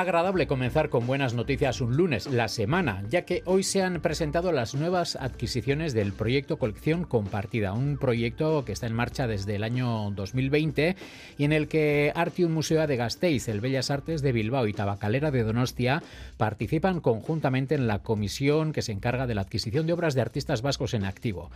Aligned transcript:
Agradable 0.00 0.46
comenzar 0.46 0.88
con 0.88 1.06
buenas 1.06 1.34
noticias 1.34 1.82
un 1.82 1.96
lunes, 1.96 2.26
la 2.26 2.48
semana, 2.48 3.04
ya 3.10 3.26
que 3.26 3.42
hoy 3.44 3.62
se 3.62 3.82
han 3.82 4.00
presentado 4.00 4.50
las 4.50 4.74
nuevas 4.74 5.16
adquisiciones 5.16 5.92
del 5.92 6.14
proyecto 6.14 6.58
Colección 6.58 7.04
Compartida, 7.04 7.74
un 7.74 7.98
proyecto 7.98 8.64
que 8.64 8.72
está 8.72 8.86
en 8.86 8.94
marcha 8.94 9.26
desde 9.26 9.56
el 9.56 9.62
año 9.62 10.10
2020 10.12 10.96
y 11.36 11.44
en 11.44 11.52
el 11.52 11.68
que 11.68 12.12
Artium 12.14 12.52
Museo 12.52 12.86
de 12.86 12.96
Gasteiz, 12.96 13.48
el 13.48 13.60
Bellas 13.60 13.90
Artes 13.90 14.22
de 14.22 14.32
Bilbao 14.32 14.66
y 14.66 14.72
Tabacalera 14.72 15.30
de 15.30 15.42
Donostia 15.42 16.02
participan 16.38 17.00
conjuntamente 17.00 17.74
en 17.74 17.86
la 17.86 17.98
comisión 17.98 18.72
que 18.72 18.82
se 18.82 18.92
encarga 18.92 19.26
de 19.26 19.34
la 19.34 19.42
adquisición 19.42 19.86
de 19.86 19.92
obras 19.92 20.14
de 20.14 20.22
artistas 20.22 20.62
vascos 20.62 20.94
en 20.94 21.04
activo. 21.04 21.50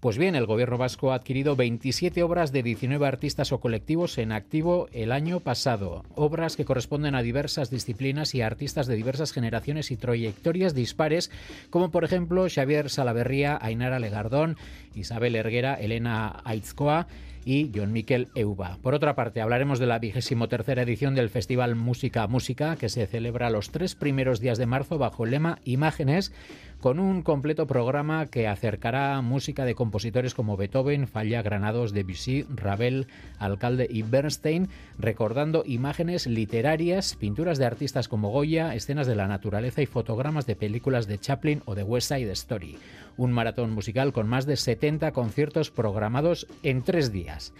Pues 0.00 0.16
bien, 0.16 0.34
el 0.34 0.46
gobierno 0.46 0.78
vasco 0.78 1.12
ha 1.12 1.16
adquirido 1.16 1.54
27 1.54 2.22
obras 2.22 2.52
de 2.52 2.62
19 2.62 3.06
artistas 3.06 3.52
o 3.52 3.60
colectivos 3.60 4.16
en 4.16 4.32
activo 4.32 4.88
el 4.92 5.12
año 5.12 5.40
pasado, 5.40 6.04
obras 6.14 6.56
que 6.56 6.64
corresponden 6.64 7.14
a 7.14 7.22
diversas 7.22 7.68
disciplinas 7.68 7.89
y 8.34 8.40
artistas 8.42 8.86
de 8.86 8.96
diversas 8.96 9.32
generaciones 9.32 9.90
y 9.90 9.96
trayectorias 9.96 10.74
dispares, 10.74 11.30
como 11.70 11.90
por 11.90 12.04
ejemplo 12.04 12.46
Xavier 12.48 12.90
Salaverría, 12.90 13.58
Ainara 13.60 13.98
Legardón, 13.98 14.56
Isabel 14.94 15.36
Erguera, 15.36 15.74
Elena 15.74 16.40
Aitzcoa 16.44 17.06
y 17.44 17.70
John 17.74 17.92
Miquel 17.92 18.28
Euba. 18.34 18.78
Por 18.82 18.94
otra 18.94 19.14
parte, 19.14 19.40
hablaremos 19.40 19.78
de 19.78 19.86
la 19.86 19.98
vigésimo 19.98 20.48
tercera 20.48 20.82
edición 20.82 21.14
del 21.14 21.30
Festival 21.30 21.74
Música 21.74 22.26
Música, 22.26 22.76
que 22.76 22.88
se 22.88 23.06
celebra 23.06 23.50
los 23.50 23.70
tres 23.70 23.94
primeros 23.94 24.40
días 24.40 24.58
de 24.58 24.66
marzo 24.66 24.98
bajo 24.98 25.24
el 25.24 25.32
lema 25.32 25.58
Imágenes, 25.64 26.32
con 26.80 26.98
un 26.98 27.22
completo 27.22 27.66
programa 27.66 28.26
que 28.26 28.48
acercará 28.48 29.20
música 29.20 29.64
de 29.64 29.74
compositores 29.74 30.34
como 30.34 30.56
Beethoven, 30.56 31.06
Falla, 31.06 31.42
Granados, 31.42 31.92
Debussy, 31.92 32.46
Ravel, 32.48 33.06
Alcalde 33.38 33.86
y 33.90 34.02
Bernstein, 34.02 34.68
recordando 34.98 35.62
imágenes 35.66 36.26
literarias, 36.26 37.16
pinturas 37.16 37.58
de 37.58 37.66
artistas 37.66 38.08
como 38.08 38.30
Goya, 38.30 38.74
escenas 38.74 39.06
de 39.06 39.16
la 39.16 39.28
naturaleza 39.28 39.82
y 39.82 39.86
fotogramas 39.86 40.46
de 40.46 40.56
películas 40.56 41.06
de 41.06 41.18
Chaplin 41.18 41.62
o 41.66 41.74
de 41.74 41.82
West 41.82 42.08
Side 42.08 42.32
Story. 42.32 42.78
Un 43.16 43.32
maratón 43.32 43.70
musical 43.70 44.12
con 44.12 44.28
más 44.28 44.46
de 44.46 44.56
70 44.56 45.12
conciertos 45.12 45.70
programados 45.70 46.46
en 46.62 46.82
tres 46.82 47.12
días. 47.12 47.52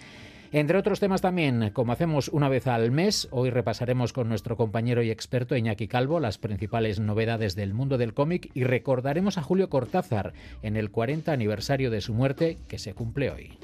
Entre 0.52 0.76
otros 0.76 0.98
temas 0.98 1.20
también, 1.20 1.70
como 1.72 1.92
hacemos 1.92 2.28
una 2.28 2.48
vez 2.48 2.66
al 2.66 2.90
mes, 2.90 3.28
hoy 3.30 3.50
repasaremos 3.50 4.12
con 4.12 4.28
nuestro 4.28 4.56
compañero 4.56 5.00
y 5.00 5.10
experto 5.10 5.56
Iñaki 5.56 5.86
Calvo 5.86 6.18
las 6.18 6.38
principales 6.38 6.98
novedades 6.98 7.54
del 7.54 7.72
mundo 7.72 7.98
del 7.98 8.14
cómic 8.14 8.50
y 8.52 8.64
recordaremos 8.64 9.38
a 9.38 9.42
Julio 9.42 9.70
Cortázar 9.70 10.32
en 10.62 10.76
el 10.76 10.90
40 10.90 11.30
aniversario 11.30 11.90
de 11.90 12.00
su 12.00 12.14
muerte 12.14 12.58
que 12.66 12.80
se 12.80 12.94
cumple 12.94 13.30
hoy. 13.30 13.58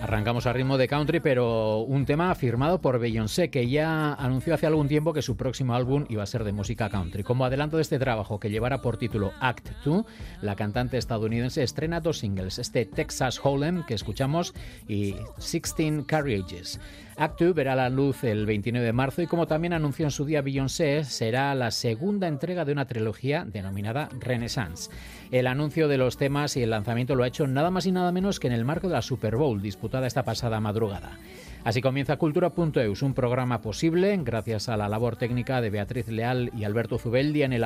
Arrancamos 0.00 0.46
a 0.46 0.52
ritmo 0.52 0.78
de 0.78 0.86
country, 0.86 1.18
pero 1.18 1.78
un 1.80 2.06
tema 2.06 2.32
firmado 2.36 2.80
por 2.80 3.00
Beyoncé, 3.00 3.50
que 3.50 3.68
ya 3.68 4.14
anunció 4.14 4.54
hace 4.54 4.66
algún 4.66 4.86
tiempo 4.86 5.12
que 5.12 5.22
su 5.22 5.36
próximo 5.36 5.74
álbum 5.74 6.04
iba 6.08 6.22
a 6.22 6.26
ser 6.26 6.44
de 6.44 6.52
música 6.52 6.88
country. 6.88 7.24
Como 7.24 7.44
adelanto 7.44 7.78
de 7.78 7.82
este 7.82 7.98
trabajo, 7.98 8.38
que 8.38 8.50
llevará 8.50 8.80
por 8.80 8.96
título 8.96 9.32
Act 9.40 9.70
2, 9.84 10.04
la 10.40 10.54
cantante 10.54 10.98
estadounidense 10.98 11.64
estrena 11.64 12.00
dos 12.00 12.18
singles, 12.18 12.60
este 12.60 12.84
Texas 12.84 13.40
Hold'em 13.42 13.84
que 13.84 13.94
escuchamos 13.94 14.54
y 14.86 15.14
16 15.38 16.04
Carriages. 16.06 16.78
Act 17.16 17.40
2 17.40 17.54
verá 17.54 17.76
la 17.76 17.90
luz 17.90 18.24
el 18.24 18.46
29 18.46 18.86
de 18.86 18.92
marzo 18.92 19.22
y 19.22 19.26
como 19.26 19.46
también 19.46 19.72
anunció 19.72 20.06
en 20.06 20.10
su 20.10 20.24
día 20.24 20.42
Beyoncé, 20.42 21.04
será 21.04 21.54
la 21.54 21.70
segunda 21.70 22.28
entrega 22.28 22.64
de 22.64 22.72
una 22.72 22.86
trilogía 22.86 23.44
denominada 23.44 24.08
Renaissance. 24.18 24.90
El 25.30 25.46
anuncio 25.46 25.88
de 25.88 25.98
los 25.98 26.16
temas 26.16 26.56
y 26.56 26.62
el 26.62 26.70
lanzamiento 26.70 27.14
lo 27.14 27.24
ha 27.24 27.28
hecho 27.28 27.46
nada 27.46 27.70
más 27.70 27.86
y 27.86 27.92
nada 27.92 28.12
menos 28.12 28.40
que 28.40 28.46
en 28.46 28.52
el 28.52 28.64
marco 28.64 28.88
de 28.88 28.94
la 28.94 29.02
Super 29.02 29.36
Bowl 29.36 29.60
disputada 29.60 30.06
esta 30.06 30.24
pasada 30.24 30.60
madrugada. 30.60 31.18
Así 31.64 31.80
comienza 31.80 32.16
Cultura.eus, 32.16 33.02
un 33.02 33.14
programa 33.14 33.60
posible 33.60 34.18
gracias 34.24 34.68
a 34.68 34.76
la 34.76 34.88
labor 34.88 35.14
técnica 35.14 35.60
de 35.60 35.70
Beatriz 35.70 36.08
Leal 36.08 36.50
y 36.56 36.64
Alberto 36.64 36.98
Zubeldi 36.98 37.44
en 37.44 37.52
el, 37.52 37.64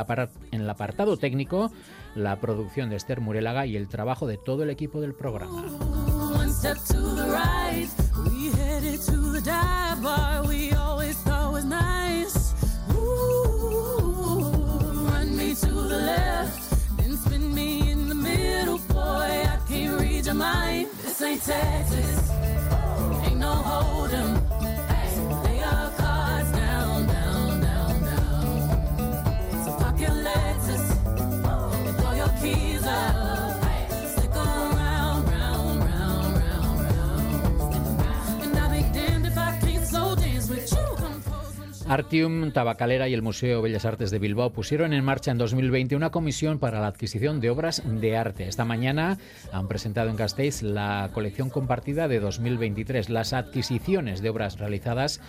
en 0.52 0.60
el 0.60 0.68
apartado 0.68 1.16
técnico, 1.16 1.72
la 2.14 2.38
producción 2.38 2.90
de 2.90 2.96
Esther 2.96 3.22
Murelaga 3.22 3.64
y 3.64 3.76
el 3.76 3.88
trabajo 3.88 4.26
de 4.26 4.36
todo 4.36 4.64
el 4.64 4.70
equipo 4.70 5.00
del 5.00 5.14
programa. 5.14 5.64
Dive 9.46 10.02
bar 10.02 10.42
we 10.44 10.72
always 10.72 11.16
thought 11.18 11.52
was 11.52 11.64
nice. 11.64 12.54
Ooh, 12.94 14.40
run 15.10 15.36
me 15.36 15.54
to 15.54 15.66
the 15.66 16.00
left, 16.12 16.96
then 16.96 17.16
spin 17.16 17.54
me 17.54 17.92
in 17.92 18.08
the 18.08 18.14
middle, 18.14 18.78
boy. 18.78 19.46
I 19.54 19.58
can't 19.68 20.00
read 20.00 20.26
your 20.26 20.34
mind. 20.34 20.88
This 21.02 21.22
ain't 21.22 21.42
Texas, 21.42 22.30
ain't 23.24 23.38
no 23.38 23.52
hold'em. 23.52 24.46
Artium, 41.88 42.50
Tabacalera 42.50 43.08
y 43.08 43.14
el 43.14 43.22
Museo 43.22 43.62
Bellas 43.62 43.84
Artes 43.84 44.10
de 44.10 44.18
Bilbao 44.18 44.50
pusieron 44.50 44.92
en 44.92 45.04
marcha 45.04 45.30
en 45.30 45.38
2020 45.38 45.94
una 45.94 46.10
comisión 46.10 46.58
para 46.58 46.80
la 46.80 46.88
adquisición 46.88 47.40
de 47.40 47.50
obras 47.50 47.82
de 47.84 48.16
arte. 48.16 48.48
Esta 48.48 48.64
mañana 48.64 49.18
han 49.52 49.68
presentado 49.68 50.10
en 50.10 50.16
Gasteiz 50.16 50.62
la 50.62 51.10
colección 51.14 51.48
compartida 51.48 52.08
de 52.08 52.18
2023, 52.18 53.08
las 53.08 53.32
adquisiciones 53.32 54.20
de 54.20 54.30
obras 54.30 54.58
realizadas 54.58 55.20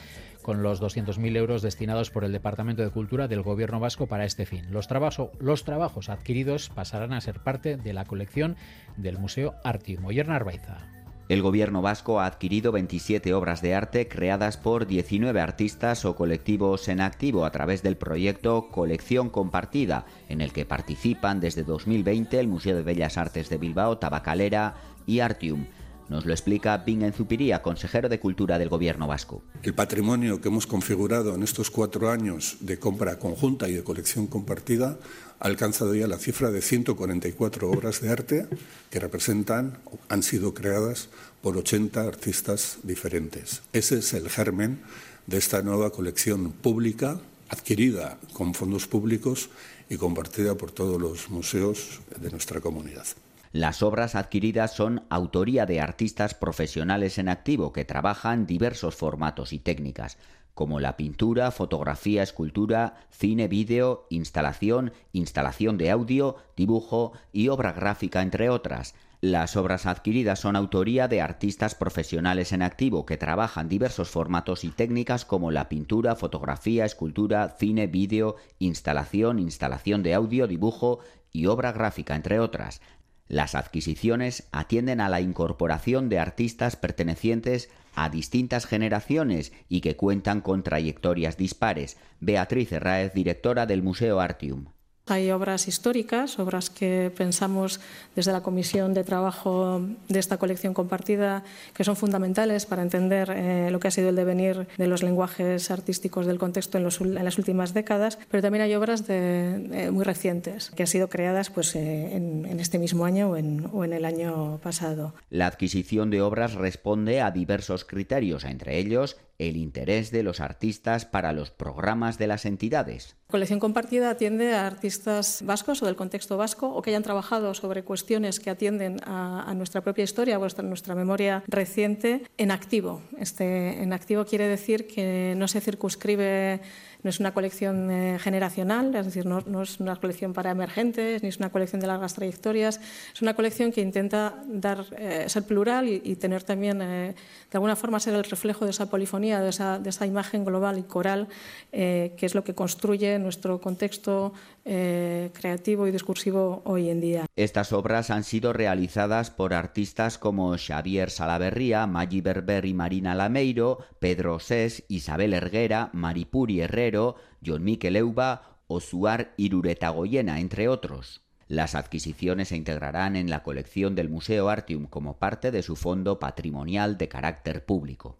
con 0.41 0.63
los 0.63 0.81
200.000 0.81 1.35
euros 1.38 1.62
destinados 1.62 2.09
por 2.09 2.23
el 2.23 2.31
Departamento 2.31 2.81
de 2.81 2.89
Cultura 2.89 3.28
del 3.28 3.44
Gobierno 3.44 3.79
vasco 3.79 4.07
para 4.07 4.25
este 4.25 4.45
fin. 4.45 4.66
Los, 4.72 4.88
trabajos 4.88 6.09
adquiridos 6.09 6.69
pasarán 6.69 7.13
a 7.13 7.22
ser 7.22 7.39
parte 7.41 7.78
de 7.78 7.94
la 7.94 8.06
colección 8.06 8.56
del 8.95 9.19
Museo 9.19 9.56
Artium. 9.63 10.06
Oyer 10.06 10.31
Arbaiza. 10.31 10.96
El 11.29 11.41
gobierno 11.41 11.81
vasco 11.81 12.21
ha 12.21 12.25
adquirido 12.25 12.71
27 12.71 13.33
obras 13.33 13.61
de 13.61 13.75
arte 13.75 14.07
creadas 14.07 14.55
por 14.55 14.88
19 14.88 15.41
artistas 15.41 16.05
o 16.05 16.15
colectivos 16.15 16.88
en 16.88 17.01
activo 17.01 17.43
a 17.43 17.51
través 17.51 17.83
del 17.83 17.97
proyecto 17.97 18.69
Colección 18.71 19.29
Compartida, 19.29 20.05
en 20.29 20.39
el 20.39 20.53
que 20.53 20.65
participan 20.65 21.41
desde 21.41 21.65
2020 21.65 22.39
el 22.39 22.47
Museo 22.47 22.77
de 22.77 22.83
Bellas 22.83 23.17
Artes 23.17 23.49
de 23.49 23.57
Bilbao, 23.57 23.97
Tabacalera 23.97 24.75
y 25.05 25.19
Artium. 25.19 25.65
Nos 26.07 26.25
lo 26.25 26.31
explica 26.31 26.77
Bingen 26.77 27.12
Zupiría, 27.12 27.62
consejero 27.62 28.07
de 28.07 28.21
Cultura 28.21 28.57
del 28.57 28.69
Gobierno 28.69 29.07
vasco. 29.07 29.44
El 29.62 29.74
patrimonio 29.74 30.39
que 30.39 30.47
hemos 30.47 30.65
configurado 30.65 31.35
en 31.35 31.44
estos 31.44 31.69
cuatro 31.69 32.09
años 32.09 32.56
de 32.62 32.79
compra 32.79 33.19
conjunta 33.19 33.68
y 33.68 33.74
de 33.74 33.83
colección 33.83 34.27
compartida 34.27 34.97
ha 35.39 35.48
alcanzado 35.48 35.94
ya 35.95 36.07
la 36.07 36.18
cifra 36.18 36.51
de 36.51 36.62
144 36.62 37.69
obras 37.69 38.01
de 38.01 38.10
arte 38.10 38.48
que 38.89 39.00
representan, 39.00 39.78
han 40.10 40.24
sido 40.24 40.54
creadas 40.54 41.10
por 41.42 41.57
80 41.57 42.01
artistas 42.01 42.78
diferentes. 42.84 43.62
Ese 43.74 44.00
es 44.00 44.13
el 44.13 44.30
germen 44.30 44.81
de 45.28 45.38
esta 45.38 45.62
nueva 45.62 45.92
colección 45.92 46.51
pública, 46.51 47.19
adquirida 47.50 48.18
con 48.34 48.54
fondos 48.54 48.88
públicos 48.88 49.50
y 49.89 49.98
compartida 49.98 50.56
por 50.56 50.72
todos 50.72 51.00
los 51.00 51.30
museos 51.30 52.01
de 52.19 52.31
nuestra 52.31 52.60
comunidad. 52.60 53.06
Las 53.54 53.81
obras 53.81 54.16
adquiridas 54.16 54.75
son 54.75 55.04
autoría 55.10 55.66
de 55.66 55.80
artistas 55.80 56.34
profesionales 56.34 57.18
en 57.18 57.30
activo 57.30 57.72
que 57.72 57.86
trabajan 57.86 58.45
diversos 58.45 58.95
formatos 58.95 59.54
y 59.54 59.60
técnicas, 59.60 60.18
como 60.57 60.80
la 60.80 60.98
pintura, 60.98 61.51
fotografía, 61.51 62.24
escultura, 62.24 62.95
cine, 63.12 63.48
vídeo, 63.48 64.07
instalación, 64.09 64.92
instalación 65.13 65.77
de 65.77 65.92
audio, 65.92 66.38
dibujo 66.56 67.13
y 67.31 67.50
obra 67.50 67.74
gráfica, 67.74 68.24
entre 68.24 68.50
otras. 68.50 68.95
Las 69.21 69.56
obras 69.56 69.86
adquiridas 69.86 70.39
son 70.39 70.56
autoría 70.56 71.07
de 71.07 71.21
artistas 71.21 71.75
profesionales 71.75 72.54
en 72.54 72.63
activo 72.63 73.06
que 73.06 73.18
trabajan 73.18 73.69
diversos 73.69 74.09
formatos 74.09 74.63
y 74.63 74.69
técnicas 74.69 75.25
como 75.25 75.51
la 75.51 75.69
pintura, 75.69 76.15
fotografía, 76.15 76.86
escultura, 76.86 77.56
cine, 77.60 77.86
vídeo, 77.86 78.36
instalación, 78.57 79.38
instalación 79.38 80.01
de 80.01 80.15
audio, 80.15 80.48
dibujo 80.48 81.01
y 81.31 81.45
obra 81.45 81.71
gráfica, 81.71 82.15
entre 82.15 82.39
otras. 82.39 82.81
Las 83.27 83.53
adquisiciones 83.53 84.48
atienden 84.51 85.01
a 85.01 85.10
la 85.10 85.21
incorporación 85.21 86.10
de 86.10 86.18
artistas 86.18 86.77
pertenecientes 86.77 87.69
a 87.69 87.77
distintas 88.09 88.65
generaciones 88.65 89.51
y 89.67 89.81
que 89.81 89.95
cuentan 89.95 90.41
con 90.41 90.63
trayectorias 90.63 91.35
dispares. 91.38 91.97
Beatriz 92.19 92.71
Herráez, 92.71 93.13
directora 93.13 93.65
del 93.65 93.83
Museo 93.83 94.19
Artium. 94.19 94.76
Hay 95.07 95.31
obras 95.31 95.69
históricas, 95.69 96.38
obras 96.38 96.69
que 96.69 97.12
pensamos 97.15 97.80
desde 98.13 98.33
la 98.33 98.42
Comisión 98.42 98.94
de 98.94 99.06
Trabajo 99.06 99.81
de 100.09 100.19
esta 100.19 100.38
colección 100.38 100.74
compartida, 100.74 101.44
que 101.74 101.86
son 101.86 101.95
fundamentales 101.95 102.65
para 102.65 102.81
entender 102.81 103.31
eh, 103.33 103.69
lo 103.71 103.80
que 103.80 103.88
ha 103.88 103.92
sido 103.92 104.09
el 104.09 104.18
devenir 104.18 104.68
de 104.77 104.88
los 104.88 105.04
lenguajes 105.04 105.71
artísticos 105.71 106.25
del 106.25 106.39
contexto 106.39 106.77
en, 106.77 106.83
los, 106.83 107.00
en 107.00 107.24
las 107.24 107.38
últimas 107.38 107.74
décadas, 107.74 108.19
pero 108.30 108.44
también 108.44 108.63
hay 108.63 108.75
obras 108.75 109.07
de, 109.07 109.69
eh, 109.71 109.92
muy 109.92 110.04
recientes, 110.04 110.71
que 110.71 110.83
han 110.83 110.88
sido 110.88 111.07
creadas 111.07 111.51
pues, 111.51 111.74
eh, 111.75 112.13
en, 112.13 112.45
en, 112.45 112.60
este 112.60 112.77
mismo 112.77 113.06
año 113.06 113.30
o 113.30 113.38
en, 113.38 113.69
o 113.71 113.86
en 113.86 113.94
el 113.94 114.03
año 114.03 114.60
pasado. 114.62 115.13
La 115.30 115.48
adquisición 115.48 116.10
de 116.10 116.21
obras 116.21 116.56
responde 116.56 117.21
a 117.21 117.31
diversos 117.31 117.86
criterios, 117.86 118.44
entre 118.44 118.77
ellos 118.77 119.18
el 119.39 119.56
interés 119.56 120.12
de 120.12 120.24
los 120.24 120.39
artistas 120.39 121.06
para 121.06 121.31
los 121.31 121.51
programas 121.51 122.18
de 122.18 122.27
las 122.27 122.45
entidades. 122.45 123.15
Colección 123.30 123.60
compartida 123.60 124.10
atiende 124.10 124.56
a 124.56 124.65
artistas 124.65 124.96
vascos 125.41 125.81
o 125.81 125.85
del 125.85 125.95
contexto 125.95 126.38
vasco 126.38 126.67
o 126.67 126.81
que 126.81 126.91
hayan 126.91 127.03
trabajado 127.03 127.53
sobre 127.53 127.83
cuestiones 127.83 128.39
que 128.39 128.49
atienden 128.49 128.99
a, 129.03 129.44
a 129.49 129.53
nuestra 129.53 129.81
propia 129.81 130.03
historia 130.03 130.38
a 130.38 130.61
nuestra 130.63 130.95
memoria 130.95 131.44
reciente 131.47 132.23
en 132.38 132.51
activo. 132.51 133.01
Este, 133.17 133.81
en 133.81 133.94
activo 133.94 134.25
quiere 134.25 134.47
decir 134.47 134.88
que 134.88 135.35
no 135.38 135.47
se 135.47 135.61
circunscribe 135.61 136.61
no 137.03 137.09
es 137.09 137.19
una 137.19 137.33
colección 137.33 137.91
eh, 137.91 138.17
generacional, 138.19 138.94
es 138.95 139.05
decir, 139.05 139.25
no, 139.25 139.41
no, 139.45 139.61
es 139.61 139.79
una 139.79 139.95
colección 139.95 140.33
para 140.33 140.51
emergentes, 140.51 141.21
ni 141.21 141.29
es 141.29 141.38
una 141.38 141.50
colección 141.50 141.79
de 141.79 141.88
largas 141.88 142.15
trayectorias, 142.15 142.79
es 143.13 143.21
una 143.21 143.35
colección 143.35 143.71
que 143.71 143.81
intenta 143.81 144.43
dar, 144.47 144.85
eh, 144.97 145.25
ser 145.27 145.43
plural 145.43 145.88
y, 145.88 146.01
y 146.03 146.15
tener 146.15 146.43
también, 146.43 146.81
eh, 146.81 147.13
de 147.13 147.53
alguna 147.53 147.75
forma, 147.75 148.00
ser 148.00 148.15
el 148.15 148.23
reflejo 148.23 148.65
de 148.65 148.71
esa 148.71 148.89
polifonía, 148.89 149.39
de 149.41 149.50
esa, 149.50 149.79
de 149.79 149.89
esa 149.89 150.05
imagen 150.05 150.43
global 150.43 150.79
y 150.79 150.83
coral, 150.83 151.27
eh, 151.71 152.13
que 152.17 152.25
es 152.25 152.35
lo 152.35 152.43
que 152.43 152.55
construye 152.55 153.19
nuestro 153.19 153.61
contexto 153.61 154.33
eh, 154.67 155.31
creativo 155.33 155.87
y 155.87 155.91
discursivo 155.91 156.61
hoy 156.65 156.89
en 156.89 156.99
día. 156.99 157.25
Estas 157.37 157.71
obras 157.71 158.11
han 158.11 158.23
sido 158.23 158.51
realizadas 158.51 159.31
por 159.31 159.53
artistas 159.53 160.17
como 160.17 160.55
Xavier 160.57 161.09
Salaverría, 161.09 161.87
Maggi 161.87 162.19
Berber 162.19 162.65
y 162.65 162.73
Marina 162.73 163.15
Lameiro, 163.15 163.79
Pedro 163.99 164.39
Sés, 164.39 164.83
Isabel 164.89 165.33
Erguera, 165.33 165.89
Maripuri 165.93 166.59
Herrero, 166.59 167.15
John 167.45 167.63
Miquel 167.63 167.95
Euba 167.95 168.57
o 168.67 168.81
Suar 168.81 169.33
Iruretagoyena, 169.37 170.41
entre 170.41 170.67
otros. 170.67 171.21
Las 171.47 171.75
adquisiciones 171.75 172.49
se 172.49 172.57
integrarán 172.57 173.15
en 173.15 173.29
la 173.29 173.41
colección 173.43 173.95
del 173.95 174.09
Museo 174.09 174.49
Artium 174.49 174.85
como 174.85 175.17
parte 175.17 175.51
de 175.51 175.63
su 175.63 175.77
fondo 175.77 176.19
patrimonial 176.19 176.97
de 176.97 177.07
carácter 177.07 177.65
público. 177.65 178.17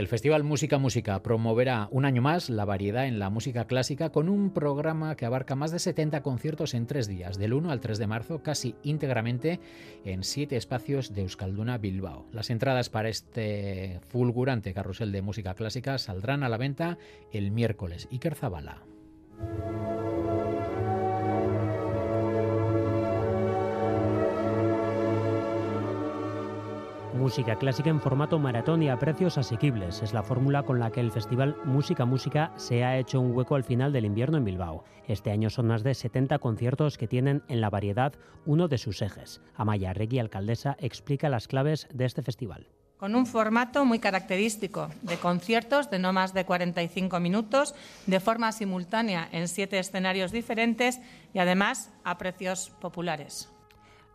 El 0.00 0.08
Festival 0.08 0.44
Música 0.44 0.78
Música 0.78 1.22
promoverá 1.22 1.86
un 1.90 2.06
año 2.06 2.22
más 2.22 2.48
la 2.48 2.64
variedad 2.64 3.04
en 3.04 3.18
la 3.18 3.28
música 3.28 3.66
clásica 3.66 4.08
con 4.08 4.30
un 4.30 4.48
programa 4.48 5.14
que 5.14 5.26
abarca 5.26 5.56
más 5.56 5.72
de 5.72 5.78
70 5.78 6.22
conciertos 6.22 6.72
en 6.72 6.86
tres 6.86 7.06
días, 7.06 7.36
del 7.36 7.52
1 7.52 7.70
al 7.70 7.80
3 7.80 7.98
de 7.98 8.06
marzo, 8.06 8.42
casi 8.42 8.74
íntegramente 8.82 9.60
en 10.06 10.24
siete 10.24 10.56
espacios 10.56 11.12
de 11.12 11.20
Euskalduna 11.20 11.76
Bilbao. 11.76 12.24
Las 12.32 12.48
entradas 12.48 12.88
para 12.88 13.10
este 13.10 14.00
fulgurante 14.08 14.72
carrusel 14.72 15.12
de 15.12 15.20
música 15.20 15.52
clásica 15.52 15.98
saldrán 15.98 16.44
a 16.44 16.48
la 16.48 16.56
venta 16.56 16.96
el 17.30 17.50
miércoles. 17.50 18.08
Iker 18.10 18.34
Zabala. 18.34 18.82
Música 27.14 27.56
clásica 27.56 27.90
en 27.90 28.00
formato 28.00 28.38
maratón 28.38 28.82
y 28.84 28.88
a 28.88 28.98
precios 28.98 29.36
asequibles 29.36 30.00
es 30.00 30.14
la 30.14 30.22
fórmula 30.22 30.62
con 30.62 30.78
la 30.78 30.92
que 30.92 31.00
el 31.00 31.10
festival 31.10 31.56
Música 31.64 32.04
Música 32.04 32.52
se 32.56 32.84
ha 32.84 32.98
hecho 32.98 33.20
un 33.20 33.36
hueco 33.36 33.56
al 33.56 33.64
final 33.64 33.92
del 33.92 34.04
invierno 34.04 34.38
en 34.38 34.44
Bilbao. 34.44 34.84
Este 35.08 35.32
año 35.32 35.50
son 35.50 35.66
más 35.66 35.82
de 35.82 35.94
70 35.94 36.38
conciertos 36.38 36.98
que 36.98 37.08
tienen 37.08 37.42
en 37.48 37.60
la 37.60 37.68
variedad 37.68 38.14
uno 38.46 38.68
de 38.68 38.78
sus 38.78 39.02
ejes. 39.02 39.40
Amaya 39.56 39.92
Regui, 39.92 40.20
alcaldesa, 40.20 40.76
explica 40.78 41.28
las 41.28 41.48
claves 41.48 41.88
de 41.92 42.04
este 42.04 42.22
festival 42.22 42.68
con 42.96 43.14
un 43.14 43.24
formato 43.24 43.86
muy 43.86 43.98
característico 43.98 44.90
de 45.00 45.16
conciertos 45.16 45.88
de 45.88 45.98
no 45.98 46.12
más 46.12 46.34
de 46.34 46.44
45 46.44 47.18
minutos, 47.18 47.74
de 48.06 48.20
forma 48.20 48.52
simultánea 48.52 49.26
en 49.32 49.48
siete 49.48 49.78
escenarios 49.78 50.32
diferentes 50.32 51.00
y 51.32 51.38
además 51.38 51.90
a 52.04 52.18
precios 52.18 52.68
populares. 52.78 53.48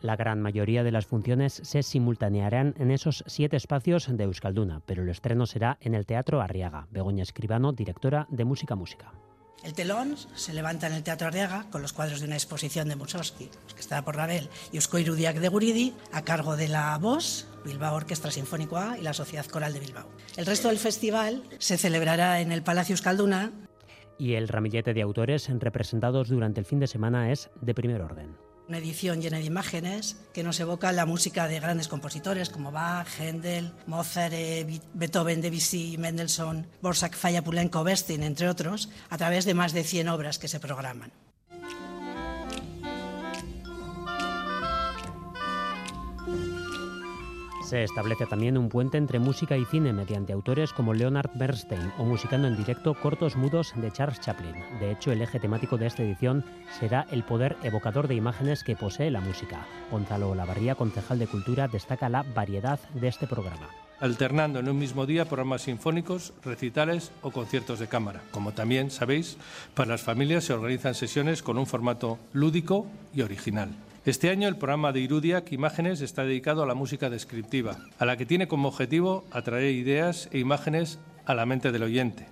La 0.06 0.16
gran 0.16 0.40
mayoría 0.40 0.84
de 0.84 0.92
las 0.92 1.08
funciones 1.08 1.62
se 1.64 1.82
simultanearán 1.82 2.76
en 2.78 2.92
esos 2.92 3.24
siete 3.26 3.58
espacios 3.58 4.08
de 4.08 4.24
Euskalduna, 4.26 4.84
pero 4.86 5.02
el 5.02 5.10
estreno 5.10 5.48
será 5.48 5.80
en 5.82 5.96
el 5.96 6.06
Teatro 6.06 6.42
Arriaga. 6.42 6.86
Begoña 6.92 7.24
Escribano, 7.24 7.72
directora 7.72 8.28
de 8.30 8.46
Música 8.46 8.76
Música. 8.76 9.14
El 9.64 9.74
telón 9.74 10.16
se 10.36 10.54
levanta 10.54 10.86
en 10.86 10.94
el 10.94 11.02
Teatro 11.02 11.28
Arriaga 11.28 11.66
con 11.72 11.82
los 11.82 11.92
cuadros 11.92 12.20
de 12.20 12.28
una 12.28 12.36
exposición 12.36 12.88
de 12.88 12.96
Mussorgsky, 12.96 13.50
que 13.74 13.82
estará 13.82 14.06
por 14.06 14.16
Ravel, 14.16 14.48
y 14.72 14.76
Eusko 14.76 15.00
Irudiak 15.00 15.38
de 15.38 15.50
Guridi, 15.50 15.96
a 16.12 16.22
cargo 16.22 16.56
de 16.56 16.68
la 16.68 16.96
VOS, 17.00 17.48
Bilbao 17.66 17.96
Orquestra 17.96 18.30
Sinfónica 18.30 19.00
y 19.00 19.02
la 19.02 19.14
Sociedad 19.14 19.48
Coral 19.48 19.74
de 19.74 19.80
Bilbao. 19.80 20.08
El 20.38 20.46
resto 20.46 20.68
del 20.68 20.78
festival 20.78 21.42
se 21.58 21.80
celebrará 21.80 22.42
en 22.42 22.52
el 22.52 22.62
Palacio 22.62 22.94
Euskalduna. 22.94 23.54
Y 24.20 24.34
el 24.34 24.50
ramillete 24.50 24.94
de 24.94 25.02
autores 25.02 25.50
representados 25.50 26.30
durante 26.30 26.60
el 26.60 26.68
fin 26.68 26.80
de 26.80 26.86
semana 26.86 27.32
es 27.32 27.50
de 27.60 27.74
primer 27.74 28.04
orden. 28.04 28.45
Una 28.68 28.80
edición 28.80 29.22
llena 29.22 29.38
de 29.38 29.44
imágenes 29.44 30.18
que 30.34 30.44
nos 30.44 30.60
evoca 30.60 30.92
la 30.92 31.06
música 31.06 31.48
de 31.48 31.60
grandes 31.60 31.88
compositores 31.88 32.50
como 32.50 32.72
Bach, 32.72 33.08
Händel, 33.20 33.72
Mozart, 33.86 34.34
eh, 34.34 34.82
Beethoven, 34.96 35.42
Debussy, 35.42 35.98
Mendelssohn, 36.00 36.66
Borsak, 36.82 37.16
Falla, 37.16 37.44
Pulenko, 37.44 37.84
Bestin, 37.84 38.24
entre 38.24 38.50
otros, 38.50 38.90
a 39.12 39.18
través 39.20 39.46
de 39.46 39.54
más 39.54 39.72
de 39.74 39.84
100 39.84 40.10
obras 40.10 40.40
que 40.40 40.48
se 40.48 40.60
programan. 40.60 41.12
Se 47.66 47.84
establece 47.84 48.28
también 48.28 48.60
un 48.60 48.70
puente 48.70 49.00
entre 49.00 49.18
música 49.18 49.58
y 49.58 49.66
cine 49.66 49.92
mediante 49.92 50.34
autores 50.34 50.72
como 50.72 50.94
Leonard 50.94 51.32
Bernstein 51.34 51.92
o 51.98 52.04
musicando 52.04 52.48
en 52.48 52.56
directo 52.56 52.94
cortos 52.94 53.36
mudos 53.36 53.74
de 53.76 53.92
Charles 53.92 54.20
Chaplin. 54.22 54.54
De 54.80 54.92
hecho, 54.92 55.12
el 55.12 55.24
eje 55.24 55.40
temático 55.40 55.76
de 55.76 55.88
esta 55.88 56.04
edición 56.04 56.46
será 56.80 57.08
el 57.10 57.24
poder 57.24 57.58
evocador 57.64 58.08
de 58.08 58.14
imágenes 58.14 58.64
que 58.64 58.76
posee 58.76 59.10
la 59.10 59.20
música. 59.20 59.66
Gonzalo 59.90 60.30
Olavarría, 60.30 60.76
concejal 60.76 61.18
de 61.18 61.26
Cultura, 61.26 61.68
destaca 61.68 62.08
la 62.08 62.22
variedad 62.22 62.80
de 62.94 63.08
este 63.08 63.26
programa 63.26 63.68
alternando 63.98 64.60
en 64.60 64.68
un 64.68 64.78
mismo 64.78 65.06
día 65.06 65.24
programas 65.24 65.64
sinfónicos, 65.64 66.34
recitales 66.44 67.12
o 67.22 67.32
conciertos 67.32 67.80
de 67.80 67.88
cámara. 67.88 68.22
Como 68.30 68.52
también 68.52 68.92
sabéis, 68.92 69.38
para 69.74 69.92
las 69.92 70.02
familias 70.02 70.44
se 70.44 70.54
organizan 70.54 70.96
sesiones 70.96 71.42
con 71.42 71.58
un 71.58 71.66
formato 71.66 72.20
lúdico 72.34 72.86
y 73.14 73.22
original. 73.22 73.70
Este 74.06 74.30
año 74.30 74.48
el 74.48 74.58
programa 74.58 74.92
de 74.92 75.00
Irudiac 75.00 75.52
Imágenes 75.52 76.00
está 76.02 76.24
dedicado 76.24 76.62
a 76.62 76.68
la 76.68 76.76
música 76.76 77.10
descriptiva, 77.10 77.80
a 77.98 78.06
la 78.06 78.18
que 78.18 78.28
tiene 78.28 78.48
como 78.48 78.68
objetivo 78.68 79.26
atraer 79.32 79.74
ideas 79.74 80.30
e 80.32 80.38
imágenes 80.38 81.00
a 81.26 81.34
la 81.34 81.48
mente 81.48 81.72
del 81.72 81.82
oyente. 81.82 82.28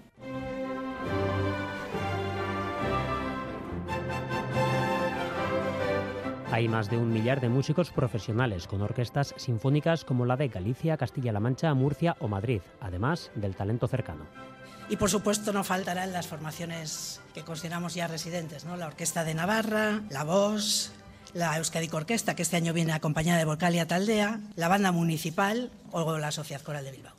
Hay 6.51 6.67
más 6.67 6.91
de 6.91 6.97
un 6.97 7.11
millar 7.11 7.41
de 7.41 7.49
músicos 7.49 7.89
profesionales 7.89 8.67
con 8.67 8.83
orquestas 8.83 9.33
sinfónicas 9.37 10.05
como 10.05 10.27
la 10.27 10.37
de 10.37 10.49
Galicia, 10.49 10.97
Castilla-La 10.97 11.39
Mancha, 11.39 11.73
Murcia 11.73 12.15
o 12.19 12.27
Madrid, 12.27 12.61
además 12.81 13.31
del 13.33 13.55
talento 13.55 13.87
cercano. 13.87 14.27
Y 14.89 14.97
por 14.97 15.09
supuesto 15.09 15.51
no 15.51 15.63
faltarán 15.63 16.13
las 16.13 16.27
formaciones 16.27 17.19
que 17.33 17.41
consideramos 17.41 17.95
ya 17.95 18.07
residentes, 18.07 18.63
¿no? 18.63 18.77
la 18.77 18.85
Orquesta 18.85 19.23
de 19.23 19.33
Navarra, 19.33 20.03
la 20.11 20.23
Voz, 20.23 20.91
la 21.33 21.57
Euskadi 21.57 21.89
Orquesta, 21.91 22.35
que 22.35 22.43
este 22.43 22.57
año 22.57 22.73
viene 22.73 22.93
acompañada 22.93 23.39
de 23.39 23.45
Volcalia 23.45 23.87
Taldea, 23.87 24.39
la 24.55 24.67
Banda 24.67 24.91
Municipal 24.91 25.71
o 25.91 26.17
la 26.17 26.31
Sociedad 26.31 26.61
Coral 26.61 26.85
de 26.85 26.91
Bilbao. 26.91 27.13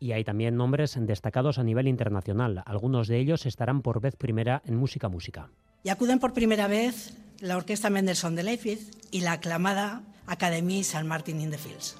Y 0.00 0.12
hay 0.12 0.24
también 0.24 0.56
nombres 0.56 0.96
destacados 0.98 1.58
a 1.58 1.62
nivel 1.62 1.88
internacional. 1.88 2.62
Algunos 2.66 3.08
de 3.08 3.18
ellos 3.18 3.46
estarán 3.46 3.82
por 3.82 4.00
vez 4.00 4.16
primera 4.16 4.62
en 4.66 4.76
Música 4.76 5.08
Música. 5.08 5.48
Y 5.82 5.88
acuden 5.88 6.18
por 6.18 6.32
primera 6.32 6.66
vez 6.66 7.14
la 7.40 7.56
Orquesta 7.56 7.90
Mendelssohn 7.90 8.34
de 8.34 8.42
Leipzig 8.42 8.78
y 9.10 9.20
la 9.20 9.32
aclamada 9.32 10.02
Academie 10.26 10.84
San 10.84 11.06
Martin 11.06 11.40
in 11.40 11.50
the 11.50 11.58
Fields. 11.58 11.96